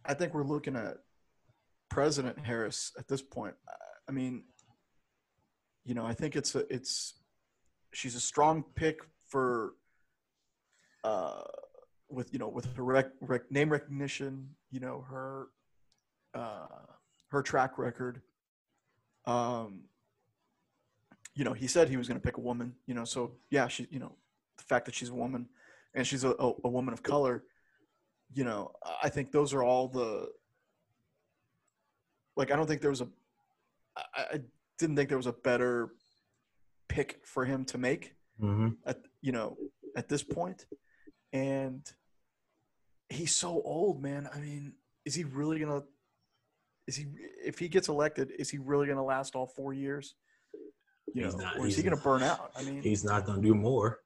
I 0.04 0.14
think 0.14 0.34
we're 0.34 0.44
looking 0.44 0.76
at 0.76 0.98
President 1.92 2.38
Harris 2.38 2.90
at 2.98 3.06
this 3.06 3.20
point. 3.20 3.54
I 4.08 4.12
mean, 4.12 4.44
you 5.84 5.94
know, 5.94 6.06
I 6.06 6.14
think 6.14 6.36
it's 6.36 6.54
a 6.54 6.64
it's 6.72 7.20
she's 7.92 8.14
a 8.14 8.20
strong 8.20 8.64
pick 8.74 9.00
for 9.28 9.74
uh 11.04 11.42
with 12.08 12.32
you 12.32 12.38
know 12.38 12.48
with 12.48 12.64
her 12.76 12.82
rec, 12.82 13.08
rec, 13.20 13.50
name 13.50 13.70
recognition, 13.70 14.48
you 14.70 14.80
know 14.80 15.04
her 15.10 15.48
uh, 16.34 16.66
her 17.28 17.42
track 17.42 17.76
record. 17.76 18.22
Um, 19.26 19.82
you 21.34 21.44
know, 21.44 21.52
he 21.52 21.66
said 21.66 21.90
he 21.90 21.98
was 21.98 22.08
going 22.08 22.18
to 22.18 22.24
pick 22.24 22.38
a 22.38 22.40
woman. 22.40 22.74
You 22.86 22.94
know, 22.94 23.04
so 23.04 23.32
yeah, 23.50 23.68
she 23.68 23.86
you 23.90 23.98
know 23.98 24.12
the 24.56 24.64
fact 24.64 24.86
that 24.86 24.94
she's 24.94 25.10
a 25.10 25.14
woman 25.14 25.46
and 25.94 26.06
she's 26.06 26.24
a, 26.24 26.30
a, 26.30 26.52
a 26.64 26.68
woman 26.68 26.94
of 26.94 27.02
color. 27.02 27.44
You 28.32 28.44
know, 28.44 28.72
I 29.02 29.10
think 29.10 29.30
those 29.30 29.52
are 29.52 29.62
all 29.62 29.88
the 29.88 30.30
like. 32.36 32.50
I 32.50 32.56
don't 32.56 32.66
think 32.66 32.80
there 32.80 32.90
was 32.90 33.00
a. 33.00 33.08
I, 33.96 34.22
I 34.34 34.40
didn't 34.78 34.96
think 34.96 35.08
there 35.08 35.18
was 35.18 35.26
a 35.26 35.32
better 35.32 35.90
pick 36.88 37.20
for 37.24 37.44
him 37.44 37.64
to 37.64 37.78
make 37.78 38.14
mm-hmm. 38.40 38.68
at 38.84 38.98
you 39.22 39.32
know 39.32 39.56
at 39.96 40.08
this 40.08 40.22
point 40.22 40.66
and 41.32 41.90
he's 43.08 43.34
so 43.34 43.62
old, 43.64 44.02
man. 44.02 44.28
I 44.34 44.38
mean, 44.38 44.74
is 45.04 45.14
he 45.14 45.24
really 45.24 45.60
gonna? 45.60 45.82
Is 46.86 46.96
he 46.96 47.06
if 47.44 47.58
he 47.58 47.68
gets 47.68 47.88
elected? 47.88 48.32
Is 48.38 48.50
he 48.50 48.58
really 48.58 48.86
gonna 48.86 49.04
last 49.04 49.34
all 49.34 49.46
four 49.46 49.72
years? 49.72 50.14
You 51.14 51.24
he's 51.24 51.36
know, 51.36 51.44
not, 51.44 51.58
or 51.58 51.66
is 51.66 51.76
he 51.76 51.82
gonna 51.82 51.96
burn 51.96 52.22
out? 52.22 52.50
I 52.56 52.62
mean, 52.62 52.82
he's 52.82 53.04
not 53.04 53.24
gonna 53.24 53.42
do 53.42 53.54
more. 53.54 54.00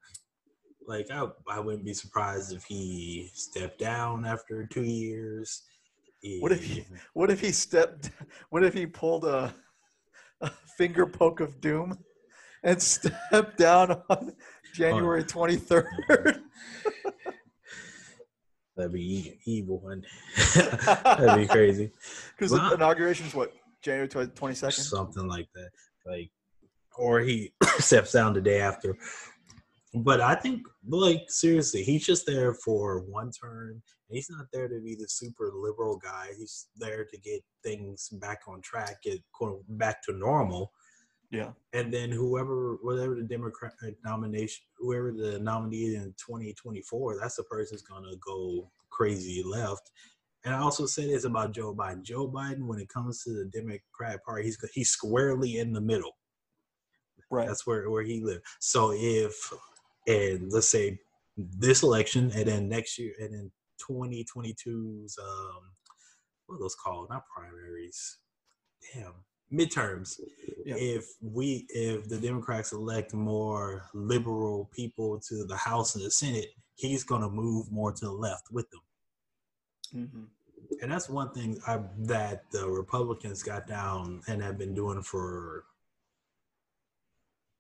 Like 0.87 1.11
I, 1.11 1.27
I 1.51 1.61
wouldn't 1.61 1.85
be 1.85 1.95
surprised 1.95 2.53
if 2.53 2.65
he 2.65 3.31
stepped 3.35 3.79
down 3.79 4.25
after 4.25 4.67
two 4.67 4.85
years. 4.85 5.63
What 6.41 6.53
if 6.53 6.65
he? 6.65 6.85
What 7.15 7.31
if 7.31 7.41
he 7.41 7.53
stepped? 7.53 8.11
What 8.51 8.65
if 8.65 8.75
he 8.75 8.87
pulled 8.87 9.25
a, 9.25 9.55
a 10.41 10.51
finger 10.77 11.07
poke 11.07 11.41
of 11.41 11.61
doom 11.61 11.99
and 12.63 12.81
stepped 12.95 13.59
down 13.59 14.03
on 14.09 14.35
January 14.75 15.25
twenty 15.25 15.57
third? 15.57 15.87
That'd 18.77 18.93
be 18.93 19.39
evil, 19.47 19.81
one. 19.81 20.05
That'd 20.55 21.37
be 21.37 21.47
crazy. 21.47 21.93
Because 22.37 22.51
the 22.53 22.75
inauguration's 22.75 23.35
what 23.35 23.53
January 23.83 24.09
twenty 24.09 24.55
second, 24.55 24.85
something 24.85 25.27
like 25.27 25.49
that. 25.55 25.71
Like, 26.05 26.31
or 26.97 27.21
he 27.21 27.53
steps 27.79 28.13
down 28.13 28.35
the 28.35 28.41
day 28.41 28.61
after. 28.61 28.97
But 29.95 30.21
I 30.21 30.35
think, 30.35 30.63
like, 30.87 31.25
seriously, 31.29 31.83
he's 31.83 32.05
just 32.05 32.27
there 32.27 32.53
for 32.53 33.01
one 33.01 33.31
term. 33.31 33.83
He's 34.11 34.29
not 34.31 34.47
there 34.53 34.69
to 34.69 34.81
be 34.81 34.95
the 34.95 35.09
super 35.09 35.51
liberal 35.55 35.97
guy. 35.97 36.29
He's 36.39 36.67
there 36.77 37.05
to 37.05 37.19
get 37.19 37.43
things 37.63 38.09
back 38.09 38.41
on 38.47 38.61
track, 38.61 39.03
get 39.03 39.21
quote, 39.33 39.63
back 39.69 40.03
to 40.05 40.13
normal. 40.13 40.73
Yeah. 41.31 41.51
And 41.73 41.93
then 41.93 42.11
whoever, 42.11 42.79
whatever 42.83 43.15
the 43.15 43.23
Democratic 43.23 43.97
nomination, 44.05 44.65
whoever 44.79 45.13
the 45.13 45.39
nominee 45.41 45.97
in 45.97 46.15
2024, 46.19 47.19
that's 47.21 47.37
the 47.37 47.45
person's 47.45 47.83
going 47.83 48.05
to 48.05 48.17
go 48.17 48.71
crazy 48.91 49.43
left. 49.43 49.91
And 50.45 50.55
I 50.55 50.59
also 50.59 50.87
say 50.87 51.09
this 51.09 51.25
about 51.25 51.53
Joe 51.53 51.75
Biden. 51.75 52.03
Joe 52.03 52.29
Biden, 52.29 52.67
when 52.67 52.79
it 52.79 52.89
comes 52.89 53.25
to 53.25 53.31
the 53.31 53.47
Democratic 53.47 54.25
Party, 54.25 54.45
he's 54.45 54.59
he's 54.73 54.91
squarely 54.91 55.59
in 55.59 55.73
the 55.73 55.81
middle. 55.81 56.17
Right. 57.31 57.49
That's 57.49 57.67
where, 57.67 57.91
where 57.91 58.05
he 58.05 58.23
lives. 58.23 58.43
So 58.61 58.93
if, 58.95 59.53
and 60.07 60.53
let's 60.53 60.69
say 60.69 60.99
this 61.37 61.83
election, 61.83 62.31
and 62.35 62.47
then 62.47 62.69
next 62.69 62.99
year, 62.99 63.13
and 63.19 63.35
then 63.35 63.51
2022's, 63.91 65.19
um, 65.19 65.63
what 66.47 66.57
are 66.57 66.61
those 66.61 66.77
called? 66.77 67.09
Not 67.11 67.25
primaries. 67.35 68.19
Damn 68.95 69.13
midterms 69.53 70.19
yeah. 70.65 70.75
if 70.77 71.07
we 71.21 71.67
if 71.69 72.09
the 72.09 72.19
democrats 72.19 72.73
elect 72.73 73.15
more 73.15 73.89
liberal 73.95 74.69
people 74.75 75.21
to 75.21 75.45
the 75.45 75.57
house 75.57 75.95
and 75.95 76.05
the 76.05 76.11
senate 76.11 76.49
he's 76.75 77.05
going 77.05 77.23
to 77.23 77.29
move 77.29 77.71
more 77.71 77.93
to 77.93 78.07
the 78.07 78.13
left 78.13 78.49
with 78.51 78.69
them 78.71 78.81
mm-hmm. 79.95 80.25
and 80.83 80.91
that's 80.91 81.09
one 81.09 81.31
thing 81.31 81.57
I, 81.67 81.79
that 82.01 82.51
the 82.51 82.69
republicans 82.69 83.43
got 83.43 83.69
down 83.69 84.21
and 84.27 84.43
have 84.43 84.59
been 84.59 84.75
doing 84.75 85.01
for 85.03 85.65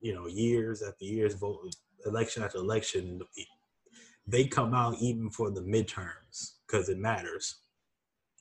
you 0.00 0.12
know 0.12 0.26
years 0.26 0.82
after 0.82 1.04
years 1.04 1.34
vote 1.34 1.72
election 2.06 2.42
after 2.42 2.58
election 2.58 3.20
they 4.26 4.44
come 4.44 4.74
out 4.74 4.96
even 5.00 5.30
for 5.30 5.50
the 5.50 5.60
midterms 5.60 6.54
because 6.66 6.88
it 6.88 6.98
matters 6.98 7.56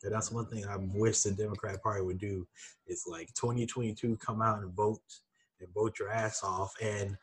and 0.05 0.13
that's 0.13 0.31
one 0.31 0.45
thing 0.45 0.65
I 0.65 0.77
wish 0.77 1.21
the 1.21 1.31
Democrat 1.31 1.81
Party 1.81 2.03
would 2.03 2.19
do 2.19 2.47
is 2.85 3.05
like 3.07 3.33
2022 3.33 4.17
come 4.17 4.39
out 4.39 4.61
and 4.61 4.71
vote 4.73 5.01
and 5.59 5.73
vote 5.73 5.97
your 5.97 6.11
ass 6.11 6.43
off. 6.43 6.73
And 6.79 7.17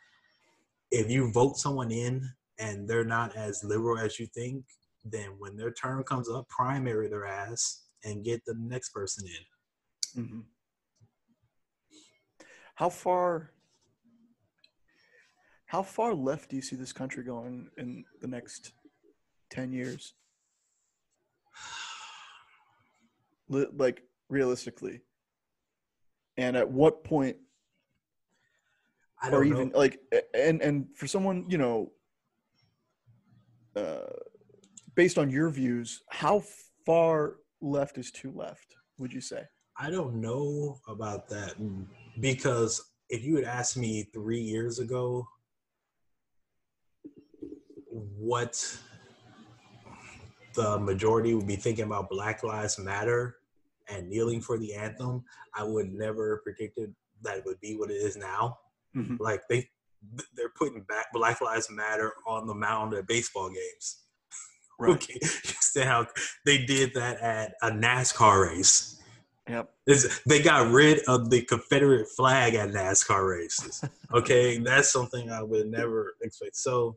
if 0.90 1.08
you 1.08 1.30
vote 1.30 1.56
someone 1.56 1.92
in 1.92 2.28
and 2.58 2.88
they're 2.88 3.04
not 3.04 3.36
as 3.36 3.62
liberal 3.62 3.98
as 3.98 4.18
you 4.18 4.26
think, 4.26 4.64
then 5.04 5.30
when 5.38 5.56
their 5.56 5.70
term 5.70 6.02
comes 6.02 6.28
up, 6.28 6.48
primary 6.48 7.08
their 7.08 7.24
ass 7.24 7.84
and 8.04 8.24
get 8.24 8.44
the 8.44 8.54
next 8.58 8.90
person 8.90 9.28
in. 9.28 10.22
Mm-hmm. 10.22 10.40
How 12.74 12.88
far? 12.88 13.52
How 15.72 15.82
far 15.82 16.12
left 16.12 16.50
do 16.50 16.56
you 16.56 16.60
see 16.60 16.76
this 16.76 16.92
country 16.92 17.24
going 17.24 17.70
in 17.78 18.04
the 18.20 18.28
next 18.28 18.72
ten 19.48 19.72
years? 19.72 20.12
like 23.48 24.02
realistically 24.30 25.00
and 26.38 26.56
at 26.56 26.70
what 26.70 27.04
point 27.04 27.36
or 29.30 29.44
even 29.44 29.68
know. 29.68 29.78
like 29.78 29.98
and 30.34 30.62
and 30.62 30.86
for 30.96 31.06
someone 31.06 31.44
you 31.48 31.58
know 31.58 31.92
uh 33.76 34.08
based 34.94 35.18
on 35.18 35.28
your 35.28 35.50
views 35.50 36.00
how 36.08 36.42
far 36.86 37.36
left 37.60 37.98
is 37.98 38.10
too 38.10 38.32
left 38.34 38.74
would 38.96 39.12
you 39.12 39.20
say 39.20 39.42
i 39.78 39.90
don't 39.90 40.14
know 40.14 40.78
about 40.88 41.28
that 41.28 41.52
because 42.20 42.80
if 43.10 43.22
you 43.22 43.36
had 43.36 43.44
asked 43.44 43.76
me 43.76 44.08
three 44.14 44.40
years 44.40 44.78
ago 44.78 45.26
what 48.16 48.78
the 50.54 50.78
majority 50.78 51.34
would 51.34 51.46
be 51.46 51.56
thinking 51.56 51.84
about 51.84 52.10
black 52.10 52.42
lives 52.42 52.78
matter 52.78 53.36
and 53.88 54.08
kneeling 54.08 54.40
for 54.40 54.58
the 54.58 54.74
anthem, 54.74 55.24
I 55.54 55.64
would 55.64 55.92
never 55.92 56.38
predicted 56.44 56.94
that 57.22 57.38
it 57.38 57.44
would 57.46 57.60
be 57.60 57.76
what 57.76 57.90
it 57.90 57.94
is 57.94 58.16
now. 58.16 58.58
Mm-hmm. 58.96 59.16
Like 59.18 59.42
they 59.48 59.68
they're 60.34 60.52
putting 60.56 60.82
back 60.82 61.06
Black 61.12 61.40
Lives 61.40 61.70
Matter 61.70 62.12
on 62.26 62.46
the 62.46 62.54
mound 62.54 62.94
at 62.94 63.06
baseball 63.06 63.48
games. 63.48 63.98
Right. 64.78 64.94
Okay, 64.94 65.20
you 65.76 65.82
how 65.82 66.06
they 66.44 66.64
did 66.64 66.94
that 66.94 67.20
at 67.20 67.54
a 67.62 67.70
NASCAR 67.70 68.48
race. 68.48 69.00
Yep. 69.48 69.70
It's, 69.86 70.20
they 70.24 70.42
got 70.42 70.72
rid 70.72 71.00
of 71.06 71.30
the 71.30 71.42
Confederate 71.42 72.08
flag 72.08 72.54
at 72.54 72.70
NASCAR 72.70 73.28
races. 73.28 73.84
Okay, 74.14 74.58
that's 74.58 74.92
something 74.92 75.30
I 75.30 75.42
would 75.42 75.68
never 75.68 76.14
expect. 76.20 76.56
So, 76.56 76.96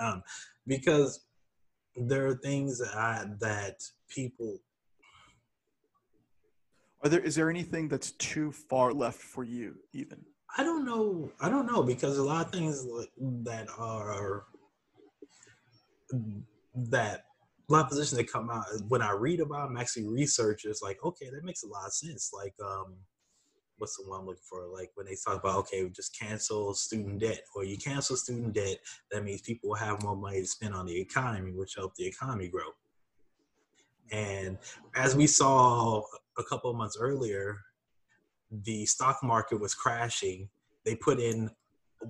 um, 0.00 0.22
because 0.66 1.26
there 1.96 2.26
are 2.26 2.34
things 2.34 2.78
that 2.78 2.94
I, 2.94 3.24
that 3.40 3.76
people. 4.08 4.58
Are 7.02 7.08
there 7.08 7.20
is 7.20 7.34
there 7.34 7.50
anything 7.50 7.88
that's 7.88 8.12
too 8.12 8.50
far 8.50 8.92
left 8.92 9.20
for 9.20 9.44
you 9.44 9.76
even? 9.92 10.24
I 10.56 10.62
don't 10.62 10.84
know. 10.84 11.30
I 11.40 11.48
don't 11.48 11.66
know 11.66 11.82
because 11.82 12.18
a 12.18 12.24
lot 12.24 12.46
of 12.46 12.52
things 12.52 12.84
that 13.44 13.68
are 13.76 14.44
that 16.74 17.24
a 17.68 17.72
lot 17.72 17.84
of 17.84 17.88
positions 17.88 18.18
that 18.18 18.30
come 18.30 18.50
out 18.50 18.64
when 18.88 19.02
I 19.02 19.12
read 19.12 19.40
about 19.40 19.68
them, 19.68 19.76
actually 19.76 20.06
research 20.06 20.64
it's 20.64 20.82
like, 20.82 20.98
okay, 21.04 21.30
that 21.30 21.44
makes 21.44 21.62
a 21.62 21.68
lot 21.68 21.86
of 21.86 21.94
sense. 21.94 22.30
Like, 22.32 22.54
um, 22.64 22.94
what's 23.78 23.96
the 23.96 24.08
one 24.08 24.20
I'm 24.20 24.26
looking 24.26 24.42
for? 24.48 24.66
Like 24.66 24.90
when 24.94 25.06
they 25.06 25.16
talk 25.16 25.40
about, 25.40 25.58
okay, 25.60 25.82
we 25.82 25.90
just 25.90 26.18
cancel 26.18 26.74
student 26.74 27.20
debt, 27.20 27.42
or 27.54 27.64
you 27.64 27.76
cancel 27.76 28.16
student 28.16 28.52
debt, 28.52 28.78
that 29.10 29.24
means 29.24 29.42
people 29.42 29.70
will 29.70 29.76
have 29.76 30.02
more 30.02 30.16
money 30.16 30.40
to 30.40 30.46
spend 30.46 30.74
on 30.74 30.86
the 30.86 30.98
economy, 30.98 31.52
which 31.52 31.74
help 31.74 31.94
the 31.94 32.06
economy 32.06 32.48
grow. 32.48 32.68
And 34.12 34.58
as 34.94 35.16
we 35.16 35.26
saw 35.26 36.02
a 36.38 36.44
couple 36.44 36.70
of 36.70 36.76
months 36.76 36.96
earlier, 36.98 37.58
the 38.50 38.86
stock 38.86 39.22
market 39.22 39.60
was 39.60 39.74
crashing. 39.74 40.48
They 40.84 40.94
put 40.94 41.18
in, 41.18 41.50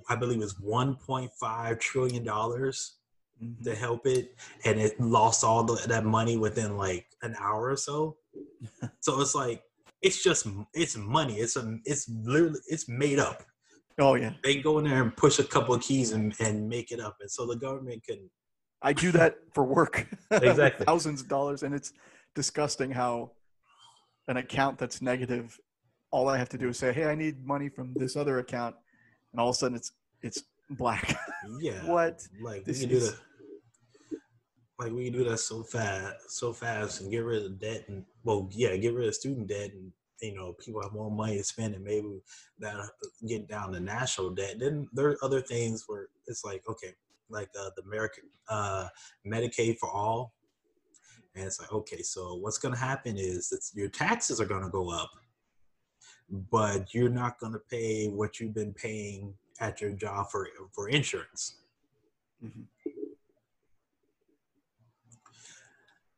I 0.09 0.17
believe, 0.17 0.39
it 0.39 0.41
was 0.41 0.55
1.5 0.55 1.81
trillion 1.81 2.25
dollars 2.25 2.97
mm-hmm. 3.43 3.65
to 3.65 3.75
help 3.75 4.07
it, 4.07 4.35
and 4.65 4.81
it 4.81 5.01
lost 5.01 5.45
all 5.45 5.65
the, 5.65 5.81
that 5.87 6.05
money 6.05 6.37
within 6.37 6.77
like 6.77 7.07
an 7.23 7.37
hour 7.41 7.71
or 7.71 7.77
so. 7.77 8.17
so 9.01 9.21
it's 9.21 9.35
like 9.35 9.63
it's 10.05 10.23
just 10.23 10.47
it's 10.75 10.97
money. 10.97 11.37
It's 11.39 11.57
a 11.57 11.79
it's 11.85 12.09
literally 12.09 12.61
it's 12.69 12.89
made 12.89 13.19
up. 13.19 13.43
Oh 13.99 14.15
yeah. 14.15 14.35
They 14.45 14.57
go 14.57 14.79
in 14.79 14.85
there 14.85 15.03
and 15.03 15.17
push 15.17 15.39
a 15.39 15.45
couple 15.45 15.75
of 15.75 15.81
keys 15.81 16.13
and, 16.13 16.35
and 16.41 16.69
make 16.69 16.93
it 16.93 17.01
up, 17.01 17.17
and 17.21 17.31
so 17.31 17.47
the 17.47 17.57
government 17.57 18.05
can. 18.05 18.31
I 18.83 18.93
do 18.93 19.11
that 19.13 19.37
for 19.55 19.65
work. 19.65 20.07
Exactly. 20.31 20.85
thousands 20.85 21.23
of 21.23 21.29
dollars, 21.29 21.63
and 21.63 21.75
it's 21.75 21.93
disgusting 22.35 22.91
how 22.91 23.33
an 24.29 24.37
account 24.37 24.79
that's 24.79 25.01
negative. 25.01 25.59
All 26.11 26.29
I 26.29 26.37
have 26.37 26.51
to 26.51 26.59
do 26.59 26.69
is 26.69 26.79
say, 26.79 26.93
"Hey, 26.93 27.07
I 27.07 27.15
need 27.15 27.45
money 27.47 27.71
from 27.71 27.95
this 27.95 28.15
other 28.15 28.41
account," 28.41 28.77
and 29.33 29.41
all 29.41 29.49
of 29.49 29.55
a 29.55 29.59
sudden 29.59 29.77
it's 29.77 29.93
it's 30.23 30.43
black. 30.71 31.17
Yeah. 31.61 31.85
what? 31.85 32.27
Like 32.43 32.65
this 32.65 32.81
we 32.81 32.87
can 32.87 32.97
is... 32.97 33.05
do 33.05 33.11
that. 33.11 33.21
Like 34.85 34.93
we 34.93 35.05
can 35.05 35.15
do 35.15 35.25
that 35.31 35.39
so 35.39 35.63
fast, 35.63 36.17
so 36.29 36.53
fast, 36.53 37.01
and 37.01 37.11
get 37.11 37.25
rid 37.25 37.43
of 37.43 37.59
debt, 37.59 37.87
and 37.89 38.05
well, 38.23 38.51
yeah, 38.53 38.77
get 38.77 38.93
rid 38.93 39.09
of 39.09 39.15
student 39.15 39.47
debt, 39.47 39.71
and 39.73 39.91
you 40.21 40.35
know 40.35 40.53
people 40.63 40.83
have 40.83 40.93
more 40.93 41.11
money 41.11 41.39
to 41.39 41.45
spend, 41.45 41.75
and 41.75 41.83
maybe 41.83 42.21
that 42.59 42.91
get 43.27 43.49
down 43.49 43.73
to 43.73 43.81
national 43.81 44.35
debt. 44.35 44.59
Then 44.59 44.87
there 44.93 45.09
are 45.09 45.17
other 45.23 45.41
things 45.41 45.85
where 45.87 46.09
it's 46.27 46.45
like, 46.45 46.69
okay, 46.69 46.93
like 47.31 47.49
uh, 47.59 47.71
the 47.77 47.83
American 47.85 48.25
uh, 48.51 48.89
Medicaid 49.27 49.79
for 49.79 49.89
all, 49.89 50.35
and 51.35 51.47
it's 51.47 51.59
like, 51.59 51.73
okay, 51.73 52.03
so 52.03 52.35
what's 52.35 52.59
going 52.59 52.75
to 52.75 52.81
happen 52.81 53.17
is 53.17 53.73
your 53.75 53.89
taxes 53.89 54.39
are 54.39 54.45
going 54.45 54.65
to 54.65 54.69
go 54.69 54.91
up, 54.91 55.13
but 56.51 56.93
you're 56.93 57.09
not 57.09 57.41
going 57.41 57.55
to 57.55 57.63
pay 57.71 58.09
what 58.09 58.39
you've 58.39 58.55
been 58.55 58.75
paying 58.75 59.33
at 59.61 59.81
your 59.81 59.93
job 59.93 60.27
for 60.31 60.47
for 60.75 60.91
insurance. 60.91 61.63
Mm-hmm. 62.45 62.65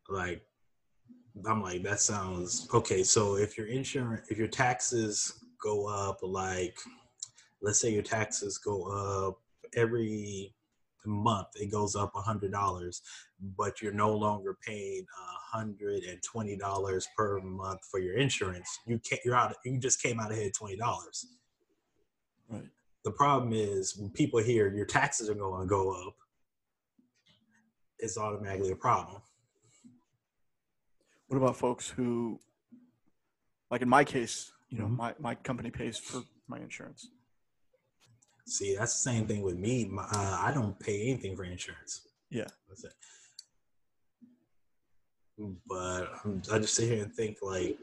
Like, 0.09 0.43
I'm 1.47 1.63
like, 1.63 1.83
that 1.83 2.01
sounds 2.01 2.69
okay. 2.73 3.03
So 3.03 3.37
if 3.37 3.59
your 3.59 3.67
insurance, 3.67 4.27
if 4.31 4.39
your 4.39 4.49
taxes 4.49 5.45
go 5.63 5.87
up, 5.87 6.19
like, 6.23 6.79
let's 7.61 7.81
say 7.81 7.93
your 7.93 8.03
taxes 8.03 8.59
go 8.59 8.85
up 8.85 9.39
every 9.75 10.55
month, 11.05 11.49
it 11.57 11.71
goes 11.71 11.95
up 11.95 12.13
a 12.15 12.21
hundred 12.21 12.53
dollars, 12.53 13.03
but 13.57 13.83
you're 13.83 13.93
no 13.93 14.15
longer 14.15 14.57
paying 14.67 15.03
a 15.03 15.57
hundred 15.57 16.05
and 16.05 16.23
twenty 16.23 16.57
dollars 16.57 17.07
per 17.17 17.41
month 17.41 17.81
for 17.91 18.01
your 18.01 18.17
insurance. 18.17 18.79
You 18.87 18.99
can't. 18.99 19.21
You're 19.25 19.37
out. 19.37 19.55
You 19.65 19.79
just 19.79 20.03
came 20.03 20.21
out 20.21 20.33
ahead 20.33 20.53
twenty 20.55 20.77
dollars. 20.77 21.27
Right. 22.49 22.65
The 23.05 23.13
problem 23.13 23.53
is 23.53 23.97
when 23.97 24.11
people 24.11 24.41
hear 24.41 24.73
your 24.75 24.87
taxes 24.87 25.29
are 25.31 25.35
going 25.35 25.61
to 25.61 25.67
go 25.67 25.91
up, 25.93 26.15
it's 27.99 28.19
automatically 28.19 28.73
a 28.73 28.77
problem. 28.77 29.23
What 31.29 31.39
about 31.39 31.57
folks 31.57 31.89
who, 31.89 32.41
like 33.71 33.83
in 33.83 33.89
my 33.89 34.05
case, 34.05 34.53
you 34.69 34.79
know, 34.79 34.85
mm-hmm. 34.85 34.97
my, 34.97 35.15
my 35.19 35.35
company 35.35 35.71
pays 35.71 35.99
for 35.99 36.23
my 36.49 36.59
insurance. 36.59 37.11
See, 38.47 38.77
that's 38.77 39.03
the 39.03 39.11
same 39.11 39.27
thing 39.27 39.43
with 39.43 39.57
me. 39.57 39.87
My, 39.87 40.05
uh, 40.05 40.39
I 40.41 40.53
don't 40.55 40.79
pay 40.79 41.03
anything 41.03 41.37
for 41.37 41.45
insurance. 41.45 42.03
Yeah. 42.31 42.47
That's 42.69 42.85
it. 42.85 42.93
But 45.69 46.11
I'm, 46.25 46.43
I 46.53 46.59
just 46.61 46.75
sit 46.75 46.89
here 46.89 47.03
and 47.03 47.13
think 47.13 47.39
like, 47.43 47.77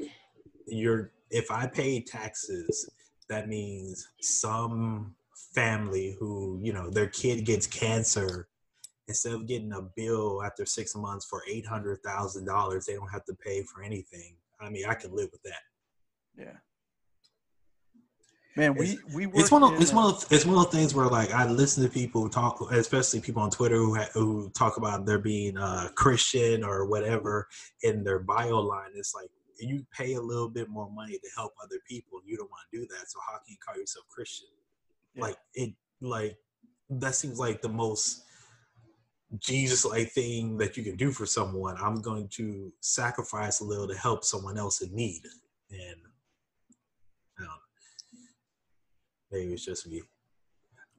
you're 0.67 1.11
if 1.29 1.51
I 1.51 1.67
pay 1.67 1.99
taxes 2.01 2.89
that 3.29 3.47
means 3.47 4.07
some 4.21 5.15
family 5.53 6.15
who 6.19 6.59
you 6.61 6.73
know 6.73 6.89
their 6.89 7.07
kid 7.07 7.45
gets 7.45 7.67
cancer 7.67 8.47
instead 9.07 9.33
of 9.33 9.47
getting 9.47 9.73
a 9.73 9.81
bill 9.95 10.41
after 10.43 10.65
six 10.65 10.95
months 10.95 11.25
for 11.25 11.41
eight 11.49 11.65
hundred 11.65 12.01
thousand 12.03 12.45
dollars 12.45 12.85
they 12.85 12.93
don't 12.93 13.11
have 13.11 13.25
to 13.25 13.33
pay 13.35 13.63
for 13.63 13.83
anything. 13.83 14.35
I 14.59 14.69
mean 14.69 14.85
i 14.87 14.93
can 14.93 15.13
live 15.13 15.29
with 15.31 15.43
that. 15.43 15.61
Yeah. 16.37 16.57
Man 18.55 18.75
we 18.75 18.99
we 19.15 19.27
it's 19.33 19.51
one 19.51 19.63
of 19.63 19.81
it's 19.81 19.91
one 19.91 20.13
of 20.13 20.25
it's 20.29 20.45
one 20.45 20.57
of 20.57 20.69
the 20.69 20.77
things 20.77 20.93
where 20.93 21.07
like 21.07 21.31
i 21.33 21.49
listen 21.49 21.83
to 21.83 21.89
people 21.89 22.29
talk 22.29 22.61
especially 22.71 23.19
people 23.19 23.41
on 23.41 23.49
twitter 23.49 23.77
who 23.77 23.95
ha- 23.95 24.09
who 24.13 24.51
talk 24.51 24.77
about 24.77 25.07
their 25.07 25.17
being 25.17 25.57
uh 25.57 25.89
christian 25.95 26.63
or 26.63 26.85
whatever 26.85 27.47
in 27.81 28.03
their 28.03 28.19
bio 28.19 28.59
line. 28.59 28.91
It's 28.95 29.15
like 29.15 29.29
you 29.59 29.85
pay 29.97 30.13
a 30.15 30.21
little 30.21 30.49
bit 30.49 30.69
more 30.69 30.89
money 30.91 31.13
to 31.13 31.29
help 31.35 31.53
other 31.63 31.77
people. 31.87 32.19
You 32.25 32.37
don't 32.37 32.49
want 32.49 32.63
to 32.71 32.79
do 32.79 32.87
that. 32.87 33.09
So 33.09 33.19
how 33.25 33.33
can 33.37 33.47
you 33.47 33.57
call 33.65 33.75
yourself 33.75 34.05
christian? 34.09 34.49
Yeah. 35.15 35.23
like 35.23 35.37
it 35.55 35.73
like 36.01 36.37
that 36.89 37.15
seems 37.15 37.39
like 37.39 37.61
the 37.61 37.69
most 37.69 38.23
jesus 39.39 39.85
like 39.85 40.11
thing 40.11 40.57
that 40.57 40.77
you 40.77 40.83
can 40.83 40.95
do 40.95 41.11
for 41.11 41.25
someone 41.25 41.75
i'm 41.79 42.01
going 42.01 42.27
to 42.27 42.71
sacrifice 42.81 43.61
a 43.61 43.63
little 43.63 43.87
to 43.87 43.97
help 43.97 44.23
someone 44.23 44.57
else 44.57 44.81
in 44.81 44.93
need 44.93 45.21
and 45.71 45.97
I 47.39 47.43
don't 47.43 47.51
maybe 49.31 49.53
it's 49.53 49.65
just 49.65 49.87
me 49.87 50.01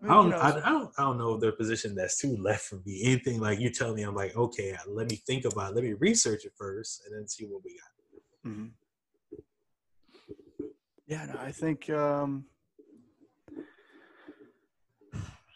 I 0.02 0.08
don't, 0.08 0.34
I, 0.34 0.48
I, 0.48 0.70
don't, 0.70 0.92
I 0.98 1.02
don't 1.02 1.18
know 1.18 1.34
if 1.34 1.40
their 1.40 1.52
position 1.52 1.94
that's 1.94 2.18
too 2.18 2.36
left 2.36 2.66
for 2.66 2.76
me. 2.84 3.00
Anything 3.04 3.40
like 3.40 3.58
you 3.58 3.70
tell 3.70 3.94
me, 3.94 4.02
I'm 4.02 4.14
like, 4.14 4.36
okay, 4.36 4.76
let 4.86 5.08
me 5.08 5.16
think 5.16 5.46
about 5.46 5.70
it. 5.70 5.76
Let 5.76 5.84
me 5.84 5.94
research 5.94 6.44
it 6.44 6.52
first 6.58 7.06
and 7.06 7.16
then 7.16 7.26
see 7.26 7.46
what 7.46 7.62
we 7.64 7.78
got. 7.78 8.50
Mm-hmm. 8.50 8.66
Yeah, 11.06 11.26
no, 11.26 11.38
I 11.40 11.52
think 11.52 11.88
um, 11.90 12.44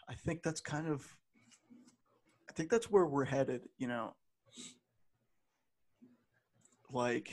I 0.07 0.13
think 0.25 0.43
that's 0.43 0.61
kind 0.61 0.87
of 0.87 1.05
I 2.49 2.51
think 2.53 2.69
that's 2.69 2.89
where 2.89 3.05
we're 3.05 3.25
headed. 3.25 3.61
You 3.77 3.87
know, 3.87 4.15
like 6.91 7.31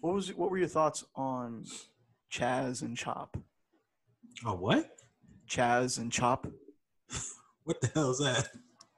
what 0.00 0.14
was 0.14 0.34
what 0.34 0.50
were 0.50 0.58
your 0.58 0.68
thoughts 0.68 1.04
on 1.14 1.64
Chaz 2.32 2.82
and 2.82 2.96
Chop? 2.96 3.36
Oh, 4.46 4.54
what? 4.54 4.86
Chaz 5.48 5.98
and 5.98 6.10
Chop. 6.10 6.46
what 7.64 7.80
the 7.80 7.90
hell 7.94 8.10
is 8.10 8.18
that? 8.18 8.48